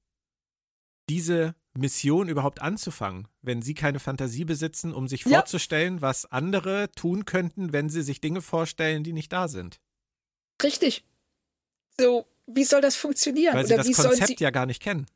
diese 1.08 1.54
Mission 1.74 2.28
überhaupt 2.28 2.62
anzufangen, 2.62 3.26
wenn 3.40 3.60
sie 3.62 3.74
keine 3.74 3.98
Fantasie 3.98 4.44
besitzen, 4.44 4.92
um 4.92 5.08
sich 5.08 5.24
Ja. 5.24 5.38
vorzustellen, 5.38 6.00
was 6.00 6.26
andere 6.26 6.90
tun 6.92 7.24
könnten, 7.24 7.72
wenn 7.72 7.88
sie 7.90 8.02
sich 8.02 8.20
Dinge 8.20 8.40
vorstellen, 8.42 9.02
die 9.04 9.12
nicht 9.12 9.32
da 9.32 9.48
sind. 9.48 9.80
Richtig. 10.62 11.04
So, 11.98 12.26
wie 12.46 12.64
soll 12.64 12.80
das 12.82 12.94
funktionieren? 12.96 13.54
Weil 13.54 13.66
sie 13.66 13.74
Oder 13.74 13.82
das 13.84 13.96
Konzept 13.96 14.38
sie. 14.38 14.44
ja 14.44 14.50
gar 14.50 14.66
nicht 14.66 14.80
kennen. 14.82 15.06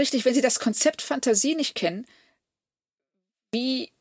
Richtig, 0.00 0.24
wenn 0.24 0.34
sie 0.34 0.40
das 0.40 0.58
Konzept 0.58 1.02
Fantasie 1.02 1.54
nicht 1.54 1.74
kennen, 1.76 2.06
wie. 3.52 3.91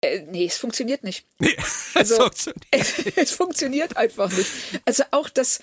Äh, 0.00 0.20
nee, 0.22 0.46
es 0.46 0.56
funktioniert 0.58 1.04
nicht. 1.04 1.26
Nee, 1.38 1.56
Also- 1.94 2.14
es 2.14 2.18
funktioniert. 2.44 3.16
es 3.16 3.30
funktioniert 3.32 3.96
einfach 3.96 4.30
nicht. 4.30 4.50
Also 4.84 5.04
auch 5.10 5.28
das, 5.28 5.60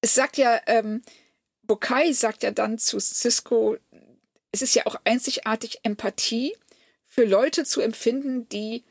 es 0.00 0.14
sagt 0.14 0.36
ja, 0.38 0.60
ähm, 0.66 1.02
Bokai 1.62 2.12
sagt 2.12 2.42
ja 2.42 2.50
dann 2.50 2.78
zu 2.78 2.98
Cisco, 3.00 3.76
es 4.52 4.62
ist 4.62 4.74
ja 4.74 4.86
auch 4.86 4.96
einzigartig 5.04 5.80
Empathie 5.82 6.56
für 7.04 7.24
Leute 7.24 7.64
zu 7.64 7.80
empfinden, 7.80 8.48
die 8.48 8.84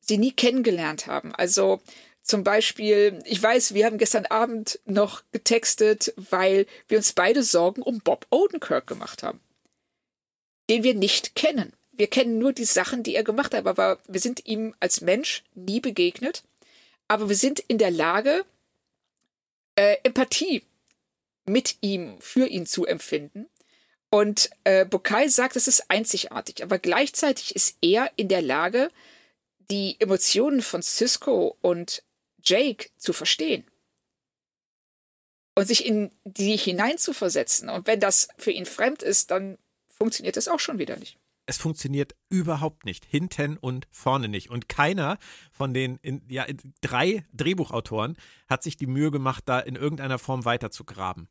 sie 0.00 0.18
nie 0.18 0.32
kennengelernt 0.32 1.06
haben. 1.06 1.34
Also 1.34 1.80
zum 2.22 2.44
Beispiel, 2.44 3.18
ich 3.24 3.42
weiß, 3.42 3.74
wir 3.74 3.84
haben 3.84 3.98
gestern 3.98 4.26
Abend 4.26 4.80
noch 4.84 5.22
getextet, 5.32 6.12
weil 6.16 6.66
wir 6.88 6.98
uns 6.98 7.12
beide 7.12 7.42
Sorgen 7.42 7.82
um 7.82 7.98
Bob 7.98 8.26
Odenkirk 8.30 8.86
gemacht 8.86 9.22
haben, 9.22 9.40
den 10.70 10.82
wir 10.84 10.94
nicht 10.94 11.34
kennen. 11.34 11.72
Wir 11.92 12.06
kennen 12.06 12.38
nur 12.38 12.52
die 12.52 12.64
Sachen, 12.64 13.02
die 13.02 13.14
er 13.14 13.22
gemacht 13.22 13.54
hat, 13.54 13.66
aber 13.66 13.98
wir 14.08 14.20
sind 14.20 14.46
ihm 14.46 14.74
als 14.80 15.00
Mensch 15.00 15.44
nie 15.54 15.80
begegnet. 15.80 16.42
Aber 17.08 17.28
wir 17.28 17.36
sind 17.36 17.60
in 17.60 17.78
der 17.78 17.90
Lage, 17.90 18.44
äh, 19.76 19.96
Empathie 20.02 20.62
mit 21.44 21.76
ihm, 21.80 22.18
für 22.20 22.46
ihn 22.46 22.66
zu 22.66 22.86
empfinden. 22.86 23.46
Und 24.10 24.50
äh, 24.64 24.84
Bokai 24.84 25.28
sagt, 25.28 25.56
es 25.56 25.68
ist 25.68 25.90
einzigartig, 25.90 26.62
aber 26.62 26.78
gleichzeitig 26.78 27.56
ist 27.56 27.76
er 27.80 28.10
in 28.16 28.28
der 28.28 28.42
Lage, 28.42 28.90
die 29.70 29.96
Emotionen 30.00 30.60
von 30.60 30.82
Cisco 30.82 31.56
und 31.62 32.02
Jake 32.42 32.90
zu 32.96 33.12
verstehen 33.12 33.64
und 35.54 35.66
sich 35.66 35.86
in 35.86 36.10
die 36.24 36.56
hineinzuversetzen. 36.56 37.68
Und 37.68 37.86
wenn 37.86 38.00
das 38.00 38.28
für 38.38 38.50
ihn 38.50 38.66
fremd 38.66 39.02
ist, 39.02 39.30
dann 39.30 39.58
funktioniert 39.88 40.36
das 40.36 40.48
auch 40.48 40.60
schon 40.60 40.78
wieder 40.78 40.96
nicht. 40.96 41.16
Es 41.46 41.58
funktioniert 41.58 42.14
überhaupt 42.28 42.84
nicht, 42.84 43.04
hinten 43.04 43.56
und 43.56 43.88
vorne 43.90 44.28
nicht. 44.28 44.50
Und 44.50 44.68
keiner 44.68 45.18
von 45.50 45.74
den 45.74 45.98
in, 46.02 46.22
ja, 46.28 46.46
drei 46.80 47.24
Drehbuchautoren 47.32 48.16
hat 48.48 48.62
sich 48.62 48.76
die 48.76 48.86
Mühe 48.86 49.10
gemacht, 49.10 49.44
da 49.46 49.58
in 49.58 49.74
irgendeiner 49.74 50.18
Form 50.18 50.44
weiterzugraben. 50.44 51.28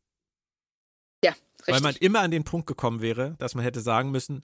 Ja, 1.23 1.31
richtig. 1.31 1.75
Weil 1.75 1.81
man 1.81 1.95
immer 1.95 2.19
an 2.19 2.31
den 2.31 2.43
Punkt 2.43 2.67
gekommen 2.67 3.01
wäre, 3.01 3.35
dass 3.39 3.55
man 3.55 3.63
hätte 3.63 3.79
sagen 3.79 4.11
müssen, 4.11 4.43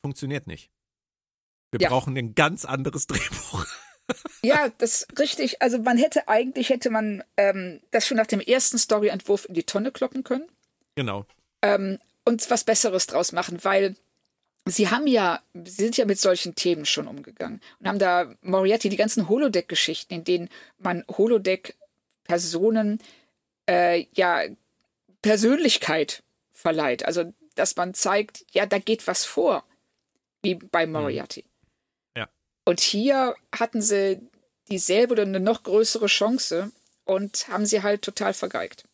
funktioniert 0.00 0.46
nicht. 0.46 0.70
Wir 1.70 1.80
ja. 1.80 1.88
brauchen 1.88 2.16
ein 2.16 2.34
ganz 2.34 2.64
anderes 2.64 3.06
Drehbuch. 3.08 3.66
Ja, 4.42 4.68
das 4.78 5.02
ist 5.02 5.18
richtig. 5.18 5.62
Also 5.62 5.78
man 5.78 5.96
hätte 5.98 6.28
eigentlich 6.28 6.68
hätte 6.68 6.90
man 6.90 7.24
ähm, 7.36 7.80
das 7.90 8.06
schon 8.06 8.16
nach 8.16 8.26
dem 8.26 8.40
ersten 8.40 8.78
Storyentwurf 8.78 9.46
in 9.46 9.54
die 9.54 9.64
Tonne 9.64 9.92
kloppen 9.92 10.24
können. 10.24 10.46
Genau. 10.94 11.26
Ähm, 11.62 11.98
und 12.24 12.48
was 12.50 12.64
Besseres 12.64 13.06
draus 13.06 13.32
machen, 13.32 13.64
weil 13.64 13.96
sie 14.66 14.88
haben 14.88 15.06
ja, 15.06 15.42
sie 15.52 15.70
sind 15.70 15.96
ja 15.96 16.04
mit 16.04 16.18
solchen 16.18 16.54
Themen 16.54 16.86
schon 16.86 17.06
umgegangen 17.06 17.60
und 17.80 17.88
haben 17.88 17.98
da 17.98 18.34
Moriarty 18.42 18.88
die 18.88 18.96
ganzen 18.96 19.28
Holodeck-Geschichten, 19.28 20.14
in 20.14 20.24
denen 20.24 20.48
man 20.78 21.04
Holodeck-Personen 21.08 23.00
äh, 23.68 24.06
ja 24.14 24.44
Persönlichkeit 25.22 26.22
verleiht. 26.50 27.04
Also 27.04 27.32
dass 27.54 27.76
man 27.76 27.94
zeigt, 27.94 28.44
ja, 28.52 28.66
da 28.66 28.78
geht 28.78 29.06
was 29.06 29.24
vor, 29.24 29.64
wie 30.42 30.54
bei 30.56 30.86
mhm. 30.86 30.92
Moriarty. 30.92 31.44
Und 32.64 32.80
hier 32.80 33.34
hatten 33.56 33.82
sie 33.82 34.20
dieselbe 34.70 35.12
oder 35.12 35.22
eine 35.22 35.40
noch 35.40 35.62
größere 35.62 36.06
Chance 36.06 36.72
und 37.04 37.48
haben 37.48 37.66
sie 37.66 37.82
halt 37.82 38.02
total 38.02 38.32
vergeigt. 38.32 38.84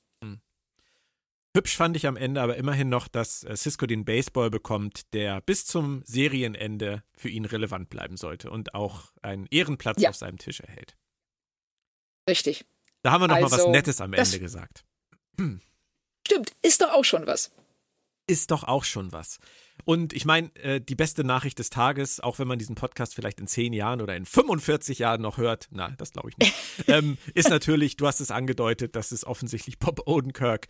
Hm. 1.52 1.58
Hübsch 1.58 1.76
fand 1.76 1.96
ich 1.96 2.06
am 2.06 2.16
Ende 2.16 2.40
aber 2.40 2.56
immerhin 2.56 2.88
noch, 2.88 3.08
dass 3.08 3.44
äh, 3.44 3.56
Cisco 3.56 3.86
den 3.86 4.04
Baseball 4.04 4.50
bekommt, 4.50 5.12
der 5.12 5.40
bis 5.40 5.66
zum 5.66 6.02
Serienende 6.04 7.02
für 7.16 7.28
ihn 7.28 7.44
relevant 7.44 7.90
bleiben 7.90 8.16
sollte 8.16 8.50
und 8.50 8.74
auch 8.74 9.12
einen 9.22 9.46
Ehrenplatz 9.50 10.00
ja. 10.00 10.10
auf 10.10 10.16
seinem 10.16 10.38
Tisch 10.38 10.60
erhält. 10.60 10.96
Richtig. 12.28 12.64
Da 13.02 13.12
haben 13.12 13.22
wir 13.22 13.28
noch 13.28 13.36
also, 13.36 13.48
mal 13.48 13.64
was 13.64 13.66
Nettes 13.68 14.00
am 14.00 14.12
Ende 14.12 14.38
gesagt. 14.38 14.84
Stimmt, 16.26 16.52
ist 16.62 16.80
doch 16.80 16.92
auch 16.92 17.04
schon 17.04 17.26
was. 17.26 17.50
Ist 18.26 18.52
doch 18.52 18.62
auch 18.62 18.84
schon 18.84 19.10
was. 19.10 19.38
Und 19.84 20.12
ich 20.12 20.24
meine, 20.24 20.54
äh, 20.56 20.80
die 20.80 20.94
beste 20.94 21.24
Nachricht 21.24 21.58
des 21.58 21.70
Tages, 21.70 22.20
auch 22.20 22.38
wenn 22.38 22.46
man 22.46 22.58
diesen 22.58 22.76
Podcast 22.76 23.14
vielleicht 23.14 23.40
in 23.40 23.48
10 23.48 23.72
Jahren 23.72 24.00
oder 24.00 24.14
in 24.14 24.26
45 24.26 25.00
Jahren 25.00 25.22
noch 25.22 25.38
hört, 25.38 25.66
na, 25.70 25.90
das 25.98 26.12
glaube 26.12 26.30
ich 26.30 26.38
nicht, 26.38 26.54
ähm, 26.86 27.18
ist 27.34 27.48
natürlich, 27.48 27.96
du 27.96 28.06
hast 28.06 28.20
es 28.20 28.30
angedeutet, 28.30 28.94
dass 28.94 29.10
es 29.10 29.24
offensichtlich 29.24 29.78
Bob 29.80 30.06
Odenkirk 30.06 30.68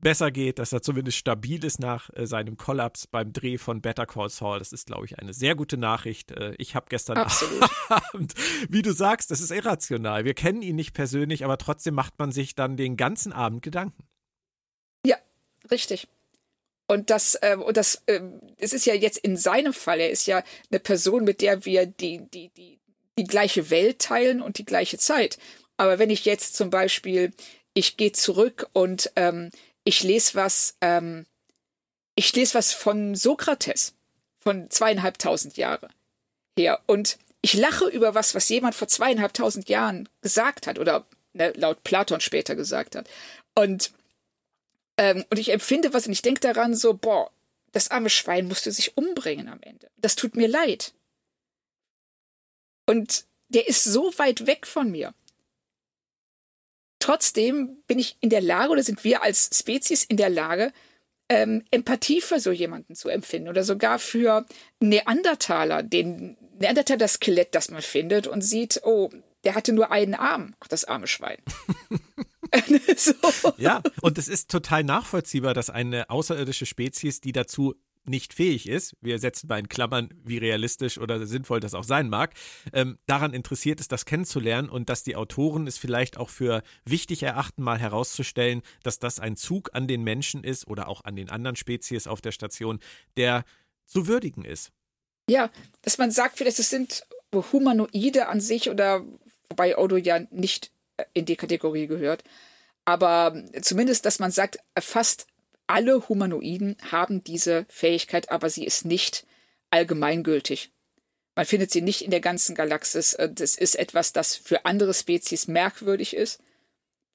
besser 0.00 0.30
geht, 0.30 0.58
dass 0.58 0.72
er 0.72 0.82
zumindest 0.82 1.18
stabil 1.18 1.64
ist 1.64 1.78
nach 1.78 2.10
äh, 2.14 2.26
seinem 2.26 2.56
Kollaps 2.56 3.06
beim 3.06 3.32
Dreh 3.32 3.58
von 3.58 3.80
Better 3.80 4.06
Call 4.06 4.28
Saul. 4.28 4.58
Das 4.58 4.72
ist, 4.72 4.86
glaube 4.86 5.06
ich, 5.06 5.18
eine 5.18 5.32
sehr 5.32 5.54
gute 5.54 5.76
Nachricht. 5.76 6.30
Äh, 6.32 6.54
ich 6.58 6.74
habe 6.74 6.86
gestern 6.88 7.18
Absolut. 7.18 7.68
Abend, 7.88 8.34
wie 8.68 8.82
du 8.82 8.92
sagst, 8.92 9.30
das 9.30 9.40
ist 9.40 9.50
irrational. 9.50 10.24
Wir 10.24 10.34
kennen 10.34 10.62
ihn 10.62 10.76
nicht 10.76 10.94
persönlich, 10.94 11.44
aber 11.44 11.58
trotzdem 11.58 11.94
macht 11.94 12.18
man 12.18 12.32
sich 12.32 12.54
dann 12.54 12.76
den 12.76 12.96
ganzen 12.96 13.32
Abend 13.32 13.62
Gedanken. 13.62 14.04
Ja, 15.06 15.16
richtig. 15.70 16.08
Und 16.86 17.10
das, 17.10 17.36
äh, 17.36 17.56
und 17.56 17.76
das, 17.76 18.02
äh, 18.06 18.20
es 18.58 18.72
ist 18.72 18.84
ja 18.84 18.94
jetzt 18.94 19.18
in 19.18 19.36
seinem 19.36 19.72
Fall, 19.72 20.00
er 20.00 20.10
ist 20.10 20.26
ja 20.26 20.42
eine 20.70 20.80
Person, 20.80 21.24
mit 21.24 21.40
der 21.40 21.64
wir 21.64 21.86
die, 21.86 22.20
die, 22.32 22.48
die, 22.56 22.80
die 23.16 23.24
gleiche 23.24 23.70
Welt 23.70 24.00
teilen 24.00 24.42
und 24.42 24.58
die 24.58 24.64
gleiche 24.64 24.98
Zeit. 24.98 25.38
Aber 25.76 25.98
wenn 25.98 26.10
ich 26.10 26.24
jetzt 26.24 26.56
zum 26.56 26.68
Beispiel, 26.68 27.32
ich 27.74 27.96
gehe 27.96 28.12
zurück 28.12 28.68
und 28.72 29.12
ähm, 29.16 29.50
ich 29.84 30.02
lese 30.02 30.34
was, 30.34 30.76
ähm, 30.80 31.26
ich 32.14 32.32
lese 32.34 32.54
was 32.54 32.72
von 32.72 33.14
Sokrates 33.14 33.94
von 34.38 34.70
zweieinhalbtausend 34.70 35.56
Jahre 35.56 35.88
her 36.56 36.80
und 36.86 37.18
ich 37.42 37.54
lache 37.54 37.86
über 37.86 38.14
was, 38.14 38.34
was 38.34 38.48
jemand 38.48 38.74
vor 38.74 38.88
zweieinhalbtausend 38.88 39.68
Jahren 39.68 40.08
gesagt 40.20 40.66
hat 40.66 40.78
oder 40.78 41.06
ne, 41.32 41.52
laut 41.56 41.82
Platon 41.84 42.20
später 42.20 42.54
gesagt 42.54 42.94
hat. 42.96 43.08
Und 43.54 43.92
ähm, 44.98 45.24
und 45.30 45.38
ich 45.38 45.50
empfinde 45.50 45.94
was 45.94 46.06
und 46.06 46.12
ich 46.12 46.22
denke 46.22 46.40
daran 46.40 46.74
so, 46.74 46.92
boah, 46.92 47.30
das 47.72 47.90
arme 47.90 48.10
Schwein 48.10 48.48
musste 48.48 48.70
sich 48.72 48.96
umbringen 48.96 49.48
am 49.48 49.62
Ende. 49.62 49.90
Das 49.96 50.16
tut 50.16 50.36
mir 50.36 50.48
leid. 50.48 50.92
Und 52.86 53.24
der 53.48 53.68
ist 53.68 53.84
so 53.84 54.12
weit 54.18 54.46
weg 54.46 54.66
von 54.66 54.90
mir. 54.90 55.14
Trotzdem 57.00 57.82
bin 57.86 57.98
ich 57.98 58.16
in 58.20 58.30
der 58.30 58.40
Lage, 58.40 58.70
oder 58.70 58.82
sind 58.82 59.02
wir 59.02 59.22
als 59.22 59.50
Spezies 59.52 60.04
in 60.04 60.16
der 60.16 60.30
Lage, 60.30 60.72
ähm, 61.28 61.64
Empathie 61.70 62.20
für 62.20 62.40
so 62.40 62.52
jemanden 62.52 62.94
zu 62.94 63.08
empfinden 63.08 63.48
oder 63.48 63.64
sogar 63.64 63.98
für 63.98 64.46
Neandertaler, 64.80 65.82
den 65.82 66.36
Neandertaler-Skelett, 66.58 67.54
das 67.54 67.70
man 67.70 67.82
findet 67.82 68.26
und 68.26 68.42
sieht, 68.42 68.80
oh, 68.84 69.10
der 69.44 69.54
hatte 69.54 69.72
nur 69.72 69.90
einen 69.90 70.14
Arm. 70.14 70.54
Ach, 70.60 70.68
das 70.68 70.84
arme 70.84 71.06
Schwein. 71.06 71.38
so. 72.96 73.14
Ja, 73.58 73.82
und 74.02 74.18
es 74.18 74.28
ist 74.28 74.50
total 74.50 74.84
nachvollziehbar, 74.84 75.54
dass 75.54 75.70
eine 75.70 76.10
außerirdische 76.10 76.66
Spezies, 76.66 77.20
die 77.20 77.32
dazu 77.32 77.74
nicht 78.04 78.34
fähig 78.34 78.68
ist, 78.68 78.96
wir 79.00 79.18
setzen 79.18 79.46
mal 79.48 79.58
in 79.58 79.68
Klammern, 79.68 80.12
wie 80.24 80.38
realistisch 80.38 80.98
oder 80.98 81.26
sinnvoll 81.26 81.60
das 81.60 81.74
auch 81.74 81.84
sein 81.84 82.08
mag, 82.08 82.34
ähm, 82.72 82.98
daran 83.06 83.34
interessiert 83.34 83.80
ist, 83.80 83.92
das 83.92 84.04
kennenzulernen 84.04 84.68
und 84.68 84.88
dass 84.88 85.02
die 85.02 85.16
Autoren 85.16 85.66
es 85.66 85.78
vielleicht 85.78 86.16
auch 86.16 86.30
für 86.30 86.62
wichtig 86.84 87.22
erachten, 87.22 87.62
mal 87.62 87.78
herauszustellen, 87.78 88.62
dass 88.82 88.98
das 88.98 89.20
ein 89.20 89.36
Zug 89.36 89.70
an 89.74 89.86
den 89.86 90.02
Menschen 90.02 90.44
ist 90.44 90.66
oder 90.66 90.88
auch 90.88 91.04
an 91.04 91.16
den 91.16 91.30
anderen 91.30 91.56
Spezies 91.56 92.06
auf 92.06 92.20
der 92.20 92.32
Station, 92.32 92.80
der 93.16 93.44
zu 93.86 94.06
würdigen 94.06 94.44
ist. 94.44 94.72
Ja, 95.28 95.50
dass 95.82 95.98
man 95.98 96.10
sagt, 96.10 96.38
vielleicht 96.38 96.58
es 96.58 96.70
sind 96.70 97.06
Humanoide 97.32 98.28
an 98.28 98.40
sich 98.40 98.70
oder 98.70 99.04
wobei 99.48 99.76
Odo 99.76 99.96
ja 99.96 100.20
nicht 100.30 100.72
in 101.12 101.24
die 101.24 101.36
Kategorie 101.36 101.86
gehört. 101.86 102.24
Aber 102.84 103.40
zumindest, 103.62 104.06
dass 104.06 104.18
man 104.18 104.30
sagt, 104.30 104.58
fast 104.78 105.26
alle 105.70 106.08
Humanoiden 106.08 106.76
haben 106.90 107.22
diese 107.22 107.64
Fähigkeit, 107.68 108.32
aber 108.32 108.50
sie 108.50 108.64
ist 108.64 108.84
nicht 108.84 109.24
allgemeingültig. 109.70 110.72
Man 111.36 111.46
findet 111.46 111.70
sie 111.70 111.80
nicht 111.80 112.02
in 112.02 112.10
der 112.10 112.20
ganzen 112.20 112.56
Galaxis. 112.56 113.12
Äh, 113.14 113.32
das 113.32 113.54
ist 113.54 113.76
etwas, 113.76 114.12
das 114.12 114.34
für 114.34 114.64
andere 114.64 114.92
Spezies 114.92 115.46
merkwürdig 115.46 116.16
ist, 116.16 116.42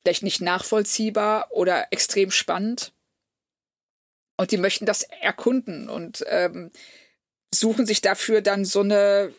vielleicht 0.02 0.24
nicht 0.24 0.40
nachvollziehbar 0.40 1.52
oder 1.52 1.88
extrem 1.92 2.32
spannend. 2.32 2.94
Und 4.38 4.52
die 4.52 4.58
möchten 4.58 4.86
das 4.86 5.04
erkunden 5.04 5.90
und 5.90 6.24
ähm, 6.28 6.72
suchen 7.54 7.86
sich 7.86 8.00
dafür 8.00 8.42
dann 8.42 8.64
so 8.64 8.82
eine 8.82 9.34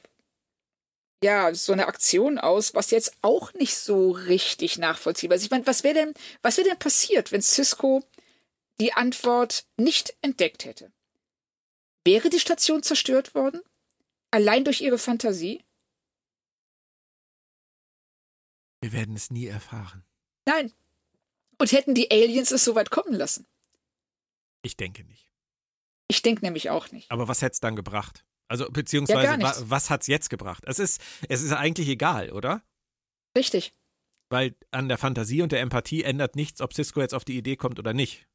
ja, 1.25 1.55
so 1.55 1.73
eine 1.73 1.89
Aktion 1.89 2.39
aus, 2.39 2.75
was 2.75 2.91
jetzt 2.91 3.15
auch 3.23 3.55
nicht 3.55 3.79
so 3.79 4.11
richtig 4.11 4.77
nachvollziehbar 4.77 5.37
ist. 5.37 5.45
Ich 5.45 5.51
meine, 5.51 5.67
was 5.67 5.83
wäre 5.83 5.95
denn, 5.95 6.15
was 6.43 6.59
wäre 6.59 6.69
denn 6.69 6.79
passiert, 6.79 7.33
wenn 7.33 7.41
Cisco 7.41 8.05
die 8.81 8.93
Antwort 8.93 9.67
nicht 9.77 10.17
entdeckt 10.23 10.65
hätte? 10.65 10.93
Wäre 12.05 12.31
die 12.31 12.41
Station 12.41 12.83
zerstört 12.83 13.35
worden? 13.35 13.61
Allein 14.31 14.65
durch 14.65 14.81
ihre 14.81 14.99
Fantasie? 14.99 15.65
Wir 18.81 18.93
werden 18.93 19.17
es 19.17 19.31
nie 19.31 19.47
erfahren. 19.47 20.05
Nein. 20.47 20.73
Und 21.59 21.73
hätten 21.73 21.95
die 21.95 22.11
Aliens 22.11 22.53
es 22.53 22.65
so 22.65 22.75
weit 22.75 22.91
kommen 22.91 23.15
lassen? 23.15 23.47
Ich 24.63 24.77
denke 24.77 25.05
nicht. 25.05 25.31
Ich 26.09 26.23
denke 26.23 26.45
nämlich 26.45 26.71
auch 26.71 26.93
nicht. 26.93 27.11
Aber 27.11 27.29
was 27.29 27.43
hätte 27.43 27.55
es 27.55 27.61
dann 27.61 27.77
gebracht? 27.77 28.25
Also 28.49 28.71
beziehungsweise, 28.71 29.41
ja, 29.41 29.55
was 29.63 29.91
hat 29.91 30.03
es 30.03 30.07
jetzt 30.07 30.31
gebracht? 30.31 30.63
Es 30.67 30.79
ist, 30.79 31.01
es 31.29 31.43
ist 31.43 31.53
eigentlich 31.53 31.89
egal, 31.89 32.31
oder? 32.31 32.63
Richtig. 33.37 33.73
Weil 34.29 34.55
an 34.71 34.89
der 34.89 34.99
Fantasie 34.99 35.43
und 35.43 35.53
der 35.53 35.61
Empathie 35.61 36.05
ändert 36.05 36.37
nichts, 36.37 36.61
ob 36.61 36.73
Cisco 36.73 37.01
jetzt 37.01 37.15
auf 37.15 37.25
die 37.25 37.37
Idee 37.37 37.57
kommt 37.57 37.79
oder 37.79 37.93
nicht. 37.93 38.29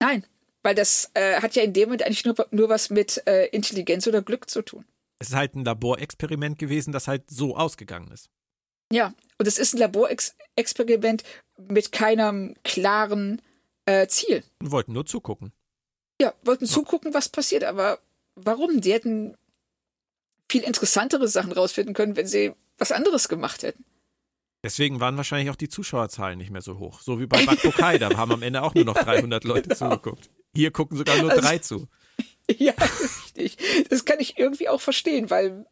Nein, 0.00 0.24
weil 0.62 0.74
das 0.74 1.10
äh, 1.14 1.40
hat 1.40 1.54
ja 1.54 1.62
in 1.62 1.72
dem 1.72 1.88
Moment 1.88 2.02
eigentlich 2.02 2.24
nur, 2.24 2.34
nur 2.50 2.68
was 2.68 2.90
mit 2.90 3.22
äh, 3.26 3.46
Intelligenz 3.46 4.06
oder 4.06 4.22
Glück 4.22 4.50
zu 4.50 4.62
tun. 4.62 4.84
Es 5.18 5.28
ist 5.28 5.34
halt 5.34 5.54
ein 5.54 5.64
Laborexperiment 5.64 6.58
gewesen, 6.58 6.92
das 6.92 7.08
halt 7.08 7.30
so 7.30 7.56
ausgegangen 7.56 8.10
ist. 8.10 8.28
Ja, 8.92 9.14
und 9.38 9.48
es 9.48 9.58
ist 9.58 9.74
ein 9.74 9.78
Laborexperiment 9.78 11.24
mit 11.56 11.92
keinem 11.92 12.54
klaren 12.64 13.42
äh, 13.86 14.06
Ziel. 14.08 14.44
Wir 14.60 14.70
wollten 14.70 14.92
nur 14.92 15.06
zugucken. 15.06 15.52
Ja, 16.20 16.34
wollten 16.42 16.66
zugucken, 16.66 17.14
was 17.14 17.28
passiert, 17.28 17.64
aber 17.64 17.98
warum? 18.34 18.80
Die 18.80 18.92
hätten 18.92 19.36
viel 20.50 20.62
interessantere 20.62 21.28
Sachen 21.28 21.52
rausfinden 21.52 21.94
können, 21.94 22.16
wenn 22.16 22.26
sie 22.26 22.52
was 22.78 22.92
anderes 22.92 23.28
gemacht 23.28 23.62
hätten. 23.62 23.84
Deswegen 24.64 25.00
waren 25.00 25.16
wahrscheinlich 25.16 25.50
auch 25.50 25.56
die 25.56 25.68
Zuschauerzahlen 25.68 26.38
nicht 26.38 26.50
mehr 26.50 26.62
so 26.62 26.78
hoch. 26.78 27.00
So 27.00 27.20
wie 27.20 27.26
bei 27.26 27.44
Bakukai, 27.44 27.98
da 27.98 28.16
haben 28.16 28.32
am 28.32 28.42
Ende 28.42 28.62
auch 28.62 28.74
nur 28.74 28.84
noch 28.84 28.94
300 28.94 29.44
Leute 29.44 29.68
genau. 29.68 29.90
zugeguckt. 29.90 30.30
Hier 30.54 30.70
gucken 30.70 30.96
sogar 30.96 31.16
nur 31.18 31.30
also, 31.30 31.42
drei 31.42 31.58
zu. 31.58 31.88
Ja, 32.48 32.74
richtig. 33.02 33.56
Das 33.90 34.04
kann 34.04 34.20
ich 34.20 34.38
irgendwie 34.38 34.68
auch 34.68 34.80
verstehen, 34.80 35.30
weil 35.30 35.66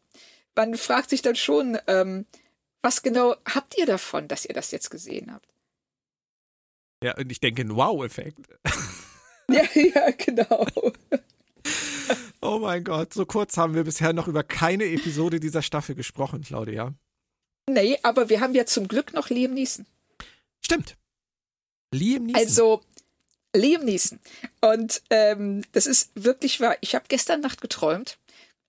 man 0.55 0.75
fragt 0.75 1.09
sich 1.09 1.21
dann 1.21 1.37
schon, 1.37 1.77
ähm, 1.87 2.25
was 2.81 3.01
genau 3.01 3.35
habt 3.45 3.77
ihr 3.77 3.85
davon, 3.85 4.27
dass 4.27 4.45
ihr 4.45 4.53
das 4.53 4.71
jetzt 4.71 4.91
gesehen 4.91 5.33
habt? 5.33 5.47
Ja, 7.01 7.15
und 7.17 7.31
ich 7.31 7.39
denke, 7.39 7.61
ein 7.61 7.75
Wow-Effekt. 7.75 8.47
Ja, 9.47 9.61
ja, 9.75 10.09
genau. 10.17 10.65
Oh 12.41 12.57
mein 12.57 12.83
Gott, 12.83 13.13
so 13.13 13.27
kurz 13.27 13.57
haben 13.57 13.75
wir 13.75 13.83
bisher 13.83 14.11
noch 14.11 14.27
über 14.27 14.43
keine 14.43 14.85
Episode 14.85 15.39
dieser 15.39 15.61
Staffel 15.61 15.93
gesprochen, 15.93 16.41
Claudia. 16.41 16.95
Nee, 17.69 17.97
aber 18.03 18.29
wir 18.29 18.41
haben 18.41 18.53
ja 18.53 18.65
zum 18.65 18.87
Glück 18.87 19.13
noch 19.13 19.29
Liam 19.29 19.53
Neeson. 19.53 19.85
Stimmt. 20.63 20.95
Liam 21.91 22.25
Neeson. 22.25 22.41
Also, 22.41 22.81
Liam 23.55 23.85
Neeson. 23.85 24.19
Und 24.61 25.01
ähm, 25.09 25.63
das 25.71 25.87
ist 25.87 26.11
wirklich 26.15 26.59
wahr. 26.59 26.77
Ich 26.81 26.95
habe 26.95 27.05
gestern 27.07 27.41
Nacht 27.41 27.61
geträumt, 27.61 28.17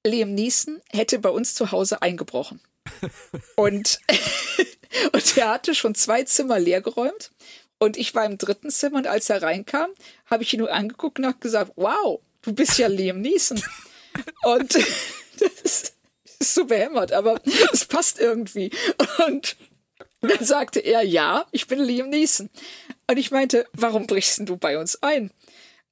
Liam 0.07 0.35
Neeson 0.35 0.81
hätte 0.91 1.19
bei 1.19 1.29
uns 1.29 1.55
zu 1.55 1.73
Hause 1.73 2.01
eingebrochen. 2.03 2.61
und, 3.57 4.01
und 5.13 5.37
er 5.37 5.51
hatte 5.51 5.75
schon 5.75 5.95
zwei 5.95 6.23
Zimmer 6.25 6.59
leergeräumt. 6.59 7.33
Und 7.79 7.99
ich 7.99 8.15
war 8.15 8.25
im 8.25 8.39
dritten 8.39 8.71
Zimmer 8.71 8.99
und 8.99 9.07
als 9.07 9.29
er 9.29 9.43
reinkam, 9.43 9.91
habe 10.27 10.43
ich 10.43 10.55
ihn 10.55 10.61
nur 10.61 10.73
angeguckt 10.73 11.19
und 11.19 11.27
habe 11.27 11.39
gesagt, 11.39 11.73
wow, 11.77 12.21
du 12.41 12.55
bist 12.55 12.79
ja 12.79 12.87
Liam 12.87 13.21
Neeson. 13.21 13.63
und 14.45 14.75
das 15.63 15.93
ist, 16.41 16.55
so 16.55 16.65
behämmert, 16.65 17.13
aber 17.13 17.41
es 17.73 17.85
passt 17.85 18.19
irgendwie. 18.19 18.71
Und 19.27 19.57
dann 20.21 20.45
sagte 20.45 20.81
er, 20.81 21.03
ja, 21.03 21.47
ich 21.53 21.67
bin 21.67 21.81
Liam 21.81 22.11
Neeson. 22.11 22.51
Und 23.09 23.17
ich 23.17 23.31
meinte, 23.31 23.67
warum 23.73 24.07
brichst 24.07 24.41
du 24.49 24.57
bei 24.57 24.79
uns 24.79 25.03
ein? 25.03 25.31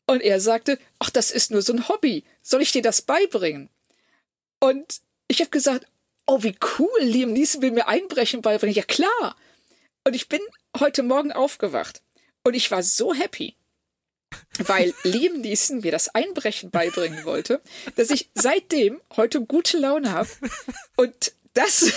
Und 0.07 0.23
er 0.23 0.41
sagte, 0.41 0.79
ach, 0.99 1.11
das 1.11 1.31
ist 1.31 1.51
nur 1.51 1.63
so 1.63 1.73
ein 1.73 1.89
Hobby. 1.89 2.25
Soll 2.43 2.63
ich 2.63 2.73
dir 2.73 2.83
das 2.83 3.03
beibringen? 3.03 3.71
Und 4.61 5.01
ich 5.29 5.41
habe 5.41 5.51
gesagt, 5.51 5.87
oh, 6.27 6.43
wie 6.43 6.57
cool, 6.79 7.01
Liam 7.01 7.33
Neeson 7.33 7.63
will 7.63 7.71
mir 7.71 7.89
Einbrechen 7.89 8.43
beibringen. 8.43 8.75
Ja, 8.75 8.83
klar. 8.83 9.37
Und 10.07 10.15
ich 10.15 10.29
bin 10.29 10.41
heute 10.79 11.03
Morgen 11.03 11.33
aufgewacht 11.33 12.03
und 12.45 12.55
ich 12.55 12.71
war 12.71 12.83
so 12.83 13.15
happy, 13.15 13.57
weil 14.67 14.95
Liam 15.03 15.41
Neeson 15.41 15.81
mir 15.81 15.93
das 15.93 16.15
Einbrechen 16.15 16.71
beibringen 16.71 17.25
wollte, 17.25 17.61
dass 17.97 18.11
ich 18.11 18.31
seitdem 18.35 19.01
heute 19.17 19.41
gute 19.41 19.79
Laune 19.79 20.13
habe. 20.13 20.29
Und 20.97 21.33
das, 21.55 21.93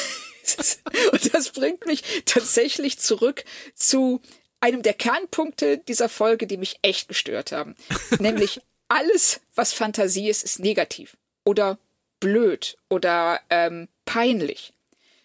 und 1.12 1.34
das 1.34 1.52
bringt 1.52 1.86
mich 1.86 2.04
tatsächlich 2.26 3.00
zurück 3.00 3.44
zu 3.76 4.22
einem 4.60 4.82
der 4.82 4.94
Kernpunkte 4.94 5.78
dieser 5.78 6.10
Folge, 6.10 6.48
die 6.48 6.58
mich 6.58 6.80
echt 6.82 7.08
gestört 7.08 7.52
haben. 7.52 7.76
Nämlich 8.20 8.62
alles, 8.88 9.42
was 9.56 9.74
Fantasie 9.74 10.30
ist, 10.30 10.44
ist 10.44 10.60
negativ 10.60 11.18
oder 11.44 11.78
blöd 12.20 12.78
oder 12.90 13.40
ähm, 13.50 13.88
peinlich. 14.06 14.74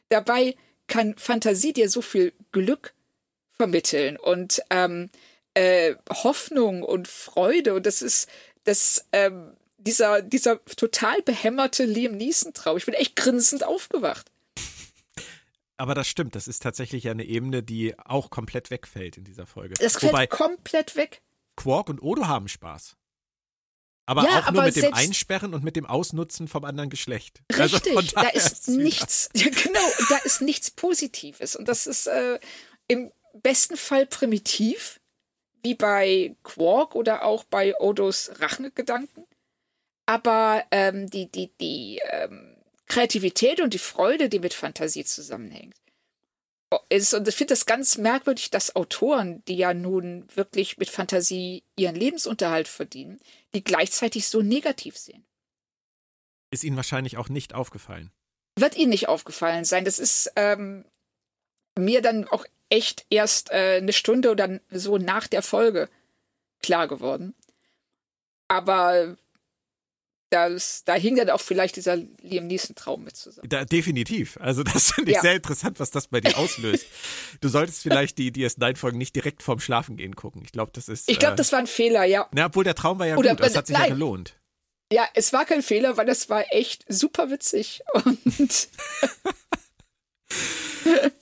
Dabei 0.08 0.56
kann 0.86 1.16
Fantasie 1.16 1.72
dir 1.72 1.88
so 1.88 2.02
viel 2.02 2.32
Glück 2.52 2.92
vermitteln 3.56 4.16
und 4.16 4.62
ähm, 4.70 5.10
äh, 5.54 5.94
Hoffnung 6.10 6.82
und 6.82 7.08
Freude. 7.08 7.74
Und 7.74 7.86
das 7.86 8.02
ist 8.02 8.28
das, 8.64 9.06
ähm, 9.12 9.56
dieser, 9.78 10.22
dieser 10.22 10.64
total 10.64 11.20
behämmerte 11.22 11.84
Liam 11.84 12.16
Neeson-Traum. 12.16 12.76
Ich 12.76 12.86
bin 12.86 12.94
echt 12.94 13.16
grinsend 13.16 13.64
aufgewacht. 13.64 14.30
Aber 15.76 15.94
das 15.94 16.06
stimmt, 16.06 16.36
das 16.36 16.46
ist 16.46 16.62
tatsächlich 16.62 17.08
eine 17.08 17.24
Ebene, 17.24 17.62
die 17.62 17.98
auch 17.98 18.30
komplett 18.30 18.70
wegfällt 18.70 19.16
in 19.16 19.24
dieser 19.24 19.46
Folge. 19.46 19.74
Das 19.74 19.96
fällt 19.96 20.12
Wobei, 20.12 20.26
komplett 20.28 20.94
weg. 20.94 21.22
Quark 21.56 21.88
und 21.88 22.00
Odo 22.00 22.28
haben 22.28 22.48
Spaß. 22.48 22.96
Aber 24.06 24.24
ja, 24.24 24.40
auch 24.40 24.50
nur 24.50 24.64
mit 24.64 24.76
dem 24.76 24.92
Einsperren 24.94 25.54
und 25.54 25.62
mit 25.62 25.76
dem 25.76 25.86
Ausnutzen 25.86 26.48
vom 26.48 26.64
anderen 26.64 26.90
Geschlecht. 26.90 27.40
Also 27.52 27.76
richtig, 27.76 27.96
also 27.96 28.14
da 28.14 28.28
ist 28.28 28.68
nichts, 28.68 29.30
ja, 29.34 29.48
genau, 29.48 29.80
da 30.08 30.16
ist 30.18 30.40
nichts 30.40 30.70
Positives. 30.70 31.56
Und 31.56 31.66
das 31.66 31.86
ist 31.86 32.06
äh, 32.06 32.38
im 32.88 33.12
besten 33.42 33.76
Fall 33.76 34.06
primitiv, 34.06 35.00
wie 35.62 35.74
bei 35.74 36.34
Quark 36.42 36.94
oder 36.94 37.24
auch 37.24 37.44
bei 37.44 37.78
Odos 37.78 38.32
Rachegedanken. 38.40 39.26
Aber 40.06 40.64
ähm, 40.70 41.08
die, 41.08 41.30
die, 41.30 41.50
die 41.60 42.00
ähm, 42.10 42.56
Kreativität 42.86 43.60
und 43.60 43.72
die 43.72 43.78
Freude, 43.78 44.28
die 44.28 44.40
mit 44.40 44.54
Fantasie 44.54 45.04
zusammenhängt, 45.04 45.76
ist, 46.88 47.14
und 47.14 47.28
ich 47.28 47.36
finde 47.36 47.52
das 47.52 47.66
ganz 47.66 47.98
merkwürdig, 47.98 48.50
dass 48.50 48.74
Autoren, 48.76 49.44
die 49.46 49.56
ja 49.56 49.74
nun 49.74 50.26
wirklich 50.34 50.78
mit 50.78 50.88
Fantasie 50.88 51.62
ihren 51.76 51.94
Lebensunterhalt 51.94 52.68
verdienen, 52.68 53.20
die 53.54 53.62
gleichzeitig 53.62 54.26
so 54.26 54.42
negativ 54.42 54.96
sehen. 54.96 55.24
Ist 56.50 56.64
Ihnen 56.64 56.76
wahrscheinlich 56.76 57.16
auch 57.16 57.28
nicht 57.28 57.54
aufgefallen. 57.54 58.10
Wird 58.58 58.76
Ihnen 58.76 58.90
nicht 58.90 59.08
aufgefallen 59.08 59.64
sein. 59.64 59.84
Das 59.84 59.98
ist 59.98 60.32
ähm, 60.36 60.84
mir 61.78 62.02
dann 62.02 62.26
auch 62.28 62.44
echt 62.72 63.04
erst 63.10 63.50
äh, 63.50 63.76
eine 63.76 63.92
Stunde 63.92 64.30
oder 64.30 64.58
so 64.70 64.96
nach 64.96 65.26
der 65.28 65.42
Folge 65.42 65.90
klar 66.62 66.88
geworden. 66.88 67.34
Aber 68.48 69.16
das, 70.30 70.82
da 70.84 70.94
hing 70.94 71.16
dann 71.16 71.28
auch 71.28 71.42
vielleicht 71.42 71.76
dieser 71.76 71.96
Liam 71.96 72.46
Neeson-Traum 72.46 73.04
mit 73.04 73.14
zusammen. 73.14 73.46
Da, 73.50 73.66
definitiv. 73.66 74.38
Also 74.40 74.62
das 74.72 74.92
finde 74.92 75.10
ich 75.10 75.16
ja. 75.16 75.20
sehr 75.20 75.34
interessant, 75.34 75.78
was 75.80 75.90
das 75.90 76.06
bei 76.08 76.22
dir 76.22 76.36
auslöst. 76.38 76.86
du 77.42 77.48
solltest 77.48 77.82
vielleicht 77.82 78.16
die 78.16 78.32
DS9-Folgen 78.32 78.96
nicht 78.96 79.14
direkt 79.14 79.42
vorm 79.42 79.60
Schlafen 79.60 79.98
gehen 79.98 80.16
gucken. 80.16 80.42
Ich 80.42 80.52
glaube, 80.52 80.72
das 80.74 80.88
ist. 80.88 81.10
Ich 81.10 81.18
glaube, 81.18 81.34
äh, 81.34 81.36
das 81.36 81.52
war 81.52 81.58
ein 81.58 81.66
Fehler, 81.66 82.04
ja. 82.04 82.26
Na, 82.32 82.46
obwohl 82.46 82.64
der 82.64 82.74
Traum 82.74 82.98
war 82.98 83.06
ja 83.06 83.16
Oder, 83.16 83.30
gut, 83.30 83.40
das 83.40 83.54
hat 83.54 83.66
sich 83.66 83.76
nein. 83.76 83.90
ja 83.90 83.94
gelohnt. 83.94 84.40
Ja, 84.90 85.06
es 85.14 85.34
war 85.34 85.44
kein 85.44 85.62
Fehler, 85.62 85.98
weil 85.98 86.06
das 86.06 86.30
war 86.30 86.44
echt 86.50 86.86
super 86.88 87.30
witzig. 87.30 87.82
Und 88.04 88.68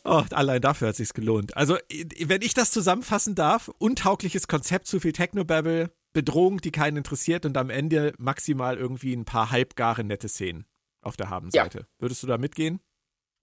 Oh, 0.04 0.24
allein 0.30 0.60
dafür 0.60 0.88
hat 0.88 0.92
es 0.92 0.98
sich 0.98 1.12
gelohnt. 1.12 1.56
Also, 1.56 1.76
wenn 2.18 2.42
ich 2.42 2.54
das 2.54 2.70
zusammenfassen 2.70 3.34
darf, 3.34 3.68
untaugliches 3.78 4.48
Konzept, 4.48 4.86
zu 4.86 5.00
viel 5.00 5.12
Technobabble, 5.12 5.90
Bedrohung, 6.12 6.60
die 6.60 6.72
keinen 6.72 6.96
interessiert 6.96 7.44
und 7.44 7.56
am 7.56 7.70
Ende 7.70 8.14
maximal 8.18 8.76
irgendwie 8.76 9.14
ein 9.14 9.24
paar 9.24 9.50
halbgare 9.50 10.02
nette 10.02 10.28
Szenen 10.28 10.66
auf 11.02 11.16
der 11.16 11.30
Habenseite. 11.30 11.78
Ja. 11.78 11.86
Würdest 11.98 12.22
du 12.22 12.26
da 12.26 12.38
mitgehen? 12.38 12.80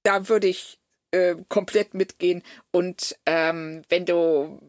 Da 0.04 0.28
würde 0.28 0.48
ich 0.48 0.80
äh, 1.12 1.36
komplett 1.48 1.94
mitgehen. 1.94 2.44
Und 2.72 3.18
ähm, 3.26 3.84
wenn 3.90 4.06
du 4.06 4.60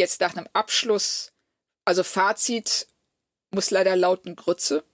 jetzt 0.00 0.20
nach 0.20 0.36
einem 0.36 0.48
Abschluss, 0.52 1.32
also 1.84 2.02
Fazit 2.02 2.88
muss 3.54 3.70
leider 3.70 3.96
lauten 3.96 4.36
Grütze. 4.36 4.84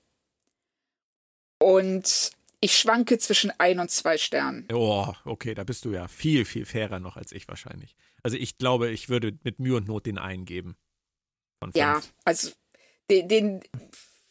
Und 1.58 2.32
ich 2.62 2.78
schwanke 2.78 3.18
zwischen 3.18 3.52
ein 3.58 3.80
und 3.80 3.90
zwei 3.90 4.16
Sternen. 4.16 4.68
Oh, 4.72 5.12
okay, 5.24 5.52
da 5.52 5.64
bist 5.64 5.84
du 5.84 5.90
ja 5.90 6.06
viel, 6.06 6.44
viel 6.44 6.64
fairer 6.64 7.00
noch 7.00 7.16
als 7.16 7.32
ich 7.32 7.48
wahrscheinlich. 7.48 7.96
Also 8.22 8.36
ich 8.36 8.56
glaube, 8.56 8.90
ich 8.90 9.08
würde 9.08 9.36
mit 9.42 9.58
Mühe 9.58 9.76
und 9.76 9.88
Not 9.88 10.06
den 10.06 10.16
einen 10.16 10.44
geben. 10.44 10.76
Ja, 11.74 12.00
also 12.24 12.50
den, 13.10 13.28
den, 13.28 13.60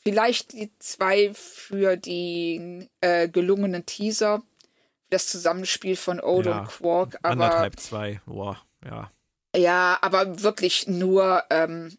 vielleicht 0.01 0.53
die 0.53 0.71
zwei 0.79 1.33
für 1.33 1.97
die 1.97 2.87
äh, 3.01 3.27
gelungenen 3.27 3.85
Teaser, 3.85 4.41
das 5.09 5.27
Zusammenspiel 5.27 5.97
von 5.97 6.21
Odo 6.21 6.51
ja, 6.51 6.59
und 6.59 6.67
Quark. 6.67 7.17
Aber, 7.21 7.31
anderthalb, 7.31 7.79
zwei, 7.81 8.21
boah, 8.25 8.61
ja. 8.85 9.11
Ja, 9.55 9.97
aber 10.01 10.41
wirklich 10.41 10.87
nur, 10.87 11.43
ähm, 11.49 11.97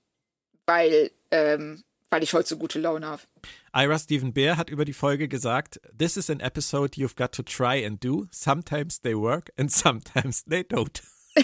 weil, 0.64 1.10
ähm, 1.30 1.84
weil 2.08 2.22
ich 2.22 2.32
heute 2.32 2.48
so 2.48 2.56
gute 2.56 2.78
Laune 2.78 3.06
habe. 3.06 3.22
Ira 3.74 3.98
Stephen 3.98 4.34
Bear 4.34 4.58
hat 4.58 4.68
über 4.68 4.84
die 4.84 4.92
Folge 4.92 5.28
gesagt, 5.28 5.80
This 5.96 6.18
is 6.18 6.28
an 6.28 6.40
episode 6.40 7.00
you've 7.00 7.16
got 7.16 7.32
to 7.32 7.42
try 7.42 7.86
and 7.86 8.02
do. 8.04 8.26
Sometimes 8.30 9.00
they 9.00 9.16
work 9.16 9.50
and 9.56 9.72
sometimes 9.72 10.44
they 10.44 10.62
don't. 10.62 11.00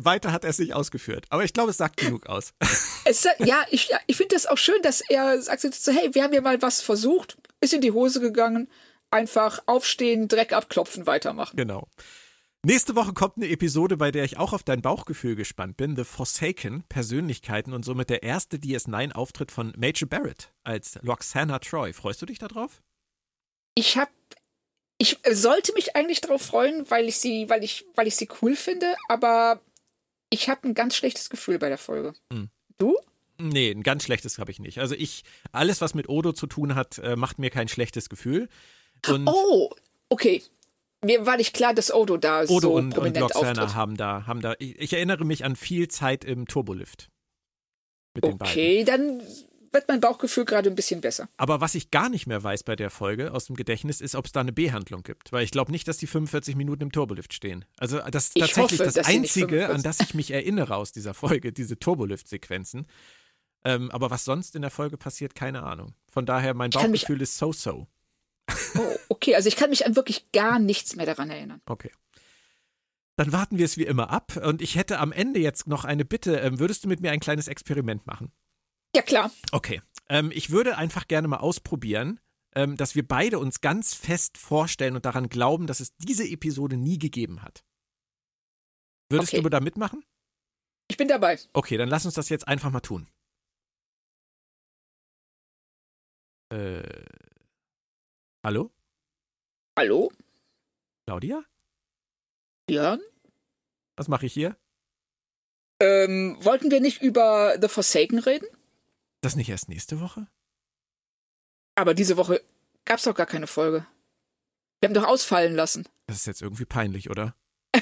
Weiter 0.00 0.32
hat 0.32 0.44
er 0.44 0.50
es 0.50 0.58
nicht 0.58 0.72
ausgeführt, 0.72 1.26
aber 1.28 1.44
ich 1.44 1.52
glaube, 1.52 1.70
es 1.70 1.76
sagt 1.76 1.98
genug 1.98 2.26
aus. 2.26 2.54
Es, 3.04 3.26
ja, 3.38 3.64
ich, 3.70 3.88
ich 4.06 4.16
finde 4.18 4.34
das 4.34 4.44
auch 4.44 4.58
schön, 4.58 4.82
dass 4.82 5.00
er 5.00 5.40
sagt 5.40 5.62
so, 5.62 5.92
hey, 5.92 6.14
wir 6.14 6.22
haben 6.22 6.34
ja 6.34 6.42
mal 6.42 6.60
was 6.60 6.82
versucht, 6.82 7.38
ist 7.62 7.72
in 7.72 7.80
die 7.80 7.92
Hose 7.92 8.20
gegangen, 8.20 8.68
einfach 9.10 9.62
aufstehen, 9.64 10.28
Dreck 10.28 10.52
abklopfen, 10.52 11.06
weitermachen. 11.06 11.56
Genau. 11.56 11.88
Nächste 12.66 12.96
Woche 12.96 13.12
kommt 13.12 13.36
eine 13.36 13.48
Episode, 13.48 13.96
bei 13.96 14.10
der 14.10 14.24
ich 14.24 14.36
auch 14.36 14.52
auf 14.52 14.64
dein 14.64 14.82
Bauchgefühl 14.82 15.36
gespannt 15.36 15.76
bin. 15.76 15.94
The 15.94 16.04
Forsaken, 16.04 16.82
Persönlichkeiten 16.88 17.72
und 17.72 17.84
somit 17.84 18.10
der 18.10 18.24
erste 18.24 18.56
DS9-Auftritt 18.56 19.52
von 19.52 19.72
Major 19.76 20.08
Barrett 20.08 20.52
als 20.64 20.98
Loxana 21.02 21.60
Troy. 21.60 21.92
Freust 21.92 22.20
du 22.20 22.26
dich 22.26 22.38
darauf? 22.38 22.82
Ich 23.76 23.96
habe 23.96 24.10
ich 24.98 25.20
sollte 25.30 25.72
mich 25.74 25.94
eigentlich 25.94 26.20
darauf 26.20 26.42
freuen, 26.42 26.90
weil 26.90 27.08
ich 27.08 27.18
sie, 27.18 27.48
weil 27.48 27.62
ich, 27.62 27.86
weil 27.94 28.08
ich 28.08 28.16
sie 28.16 28.28
cool 28.42 28.56
finde, 28.56 28.96
aber 29.08 29.60
ich 30.28 30.48
habe 30.48 30.66
ein 30.68 30.74
ganz 30.74 30.96
schlechtes 30.96 31.30
Gefühl 31.30 31.60
bei 31.60 31.68
der 31.68 31.78
Folge. 31.78 32.14
Hm. 32.32 32.50
Du? 32.78 32.96
Nee, 33.38 33.70
ein 33.70 33.84
ganz 33.84 34.02
schlechtes 34.02 34.38
habe 34.38 34.50
ich 34.50 34.58
nicht. 34.58 34.80
Also 34.80 34.96
ich, 34.96 35.22
alles, 35.52 35.80
was 35.80 35.94
mit 35.94 36.08
Odo 36.08 36.32
zu 36.32 36.48
tun 36.48 36.74
hat, 36.74 36.98
äh, 36.98 37.14
macht 37.14 37.38
mir 37.38 37.50
kein 37.50 37.68
schlechtes 37.68 38.08
Gefühl. 38.08 38.48
Und 39.06 39.28
oh, 39.28 39.70
okay. 40.08 40.42
Mir 41.04 41.26
war 41.26 41.36
nicht 41.36 41.54
klar, 41.54 41.74
dass 41.74 41.92
Odo 41.92 42.16
da 42.16 42.42
Odo 42.42 42.60
so 42.60 42.74
und, 42.74 42.90
prominent 42.90 43.22
und 43.22 43.34
Loxana 43.34 43.74
haben 43.74 43.96
da, 43.96 44.26
haben 44.26 44.40
da. 44.40 44.54
Ich, 44.58 44.78
ich, 44.80 44.92
erinnere 44.92 45.24
mich 45.24 45.44
an 45.44 45.54
viel 45.54 45.88
Zeit 45.88 46.24
im 46.24 46.46
Turbolift. 46.46 47.08
mit 48.14 48.24
den 48.24 48.38
beiden. 48.38 48.50
Okay, 48.50 48.84
dann 48.84 49.22
wird 49.72 49.88
mein 49.88 50.00
Bauchgefühl 50.00 50.44
gerade 50.44 50.68
ein 50.70 50.74
bisschen 50.74 51.00
besser. 51.00 51.28
Aber 51.36 51.60
was 51.60 51.74
ich 51.74 51.90
gar 51.90 52.08
nicht 52.08 52.26
mehr 52.26 52.42
weiß 52.42 52.62
bei 52.64 52.74
der 52.74 52.90
Folge 52.90 53.32
aus 53.32 53.46
dem 53.46 53.56
Gedächtnis, 53.56 54.00
ist, 54.00 54.14
ob 54.14 54.26
es 54.26 54.32
da 54.32 54.40
eine 54.40 54.52
B-Handlung 54.52 55.02
gibt. 55.02 55.30
Weil 55.30 55.44
ich 55.44 55.50
glaube 55.50 55.70
nicht, 55.70 55.86
dass 55.86 55.98
die 55.98 56.06
45 56.06 56.56
Minuten 56.56 56.84
im 56.84 56.92
Turbolift 56.92 57.32
stehen. 57.32 57.64
Also 57.78 58.00
das 58.10 58.28
ist 58.28 58.36
Ich 58.36 58.42
tatsächlich 58.42 58.80
hoffe, 58.80 58.92
das 58.92 59.06
Einzige, 59.06 59.66
45 59.66 59.74
an 59.74 59.82
das 59.82 60.00
ich 60.00 60.14
mich 60.14 60.30
erinnere 60.30 60.76
aus 60.76 60.92
dieser 60.92 61.14
Folge, 61.14 61.52
diese 61.52 61.78
Turbolift-Sequenzen. 61.78 62.86
Ähm, 63.64 63.90
aber 63.90 64.10
was 64.10 64.24
sonst 64.24 64.54
in 64.56 64.62
der 64.62 64.70
Folge 64.70 64.96
passiert, 64.96 65.34
keine 65.34 65.62
Ahnung. 65.62 65.94
Von 66.10 66.26
daher, 66.26 66.54
mein 66.54 66.70
Bauchgefühl 66.70 67.20
ist 67.22 67.38
so-so. 67.38 67.86
Oh, 68.76 68.96
okay, 69.08 69.34
also 69.34 69.48
ich 69.48 69.56
kann 69.56 69.70
mich 69.70 69.86
an 69.86 69.96
wirklich 69.96 70.32
gar 70.32 70.58
nichts 70.58 70.96
mehr 70.96 71.06
daran 71.06 71.30
erinnern. 71.30 71.60
Okay. 71.66 71.90
Dann 73.16 73.32
warten 73.32 73.58
wir 73.58 73.64
es 73.64 73.76
wie 73.76 73.84
immer 73.84 74.10
ab. 74.10 74.36
Und 74.36 74.62
ich 74.62 74.76
hätte 74.76 74.98
am 75.00 75.10
Ende 75.12 75.40
jetzt 75.40 75.66
noch 75.66 75.84
eine 75.84 76.04
Bitte. 76.04 76.36
Ähm, 76.36 76.58
würdest 76.60 76.84
du 76.84 76.88
mit 76.88 77.00
mir 77.00 77.10
ein 77.10 77.20
kleines 77.20 77.48
Experiment 77.48 78.06
machen? 78.06 78.32
Ja, 78.94 79.02
klar. 79.02 79.30
Okay. 79.52 79.82
Ähm, 80.08 80.30
ich 80.32 80.50
würde 80.50 80.76
einfach 80.78 81.08
gerne 81.08 81.28
mal 81.28 81.38
ausprobieren, 81.38 82.20
ähm, 82.54 82.76
dass 82.76 82.94
wir 82.94 83.06
beide 83.06 83.38
uns 83.38 83.60
ganz 83.60 83.92
fest 83.94 84.38
vorstellen 84.38 84.94
und 84.96 85.04
daran 85.04 85.28
glauben, 85.28 85.66
dass 85.66 85.80
es 85.80 85.94
diese 85.96 86.26
Episode 86.28 86.76
nie 86.76 86.98
gegeben 86.98 87.42
hat. 87.42 87.64
Würdest 89.10 89.32
Okay. 89.34 89.42
du 89.42 89.48
da 89.48 89.60
mitmachen? 89.60 90.04
Ich 90.90 90.96
bin 90.96 91.08
dabei. 91.08 91.38
Okay, 91.52 91.76
dann 91.76 91.88
lass 91.88 92.06
uns 92.06 92.14
das 92.14 92.28
jetzt 92.28 92.46
einfach 92.48 92.70
mal 92.70 92.80
tun. 92.80 93.08
Äh. 96.50 96.82
Hallo? 98.48 98.72
Hallo? 99.78 100.10
Claudia? 101.04 101.44
Björn? 102.66 103.02
Was 103.94 104.08
mache 104.08 104.24
ich 104.24 104.32
hier? 104.32 104.56
Ähm, 105.80 106.38
wollten 106.40 106.70
wir 106.70 106.80
nicht 106.80 107.02
über 107.02 107.58
The 107.60 107.68
Forsaken 107.68 108.18
reden? 108.18 108.48
Das 109.20 109.36
nicht 109.36 109.50
erst 109.50 109.68
nächste 109.68 110.00
Woche? 110.00 110.28
Aber 111.74 111.92
diese 111.92 112.16
Woche 112.16 112.42
gab's 112.86 113.02
doch 113.02 113.14
gar 113.14 113.26
keine 113.26 113.48
Folge. 113.48 113.86
Wir 114.80 114.88
haben 114.88 114.94
doch 114.94 115.04
ausfallen 115.04 115.54
lassen. 115.54 115.86
Das 116.06 116.16
ist 116.16 116.26
jetzt 116.26 116.40
irgendwie 116.40 116.64
peinlich, 116.64 117.10
oder? 117.10 117.36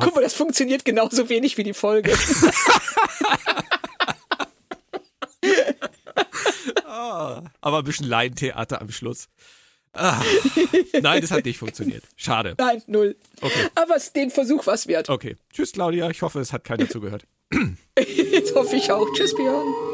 Guck 0.00 0.16
mal, 0.16 0.22
das 0.22 0.34
funktioniert 0.34 0.84
genauso 0.84 1.28
wenig 1.28 1.56
wie 1.58 1.62
die 1.62 1.74
Folge. 1.74 2.12
Ah, 6.94 7.42
aber 7.60 7.78
ein 7.78 7.84
bisschen 7.84 8.06
Laientheater 8.06 8.80
am 8.80 8.90
Schluss. 8.92 9.28
Ah, 9.94 10.22
nein, 11.02 11.20
das 11.20 11.32
hat 11.32 11.44
nicht 11.44 11.58
funktioniert. 11.58 12.04
Schade. 12.16 12.54
Nein, 12.56 12.82
null. 12.86 13.16
Okay. 13.40 13.68
Aber 13.74 13.96
es 13.96 14.12
den 14.12 14.30
Versuch 14.30 14.66
was 14.66 14.86
wert. 14.86 15.10
Okay. 15.10 15.36
Tschüss, 15.52 15.72
Claudia. 15.72 16.08
Ich 16.10 16.22
hoffe, 16.22 16.38
es 16.38 16.52
hat 16.52 16.64
keiner 16.64 16.88
zugehört. 16.88 17.26
Das 17.96 18.54
hoffe 18.54 18.76
ich 18.76 18.90
auch. 18.90 19.08
Tschüss, 19.14 19.34
Björn. 19.34 19.93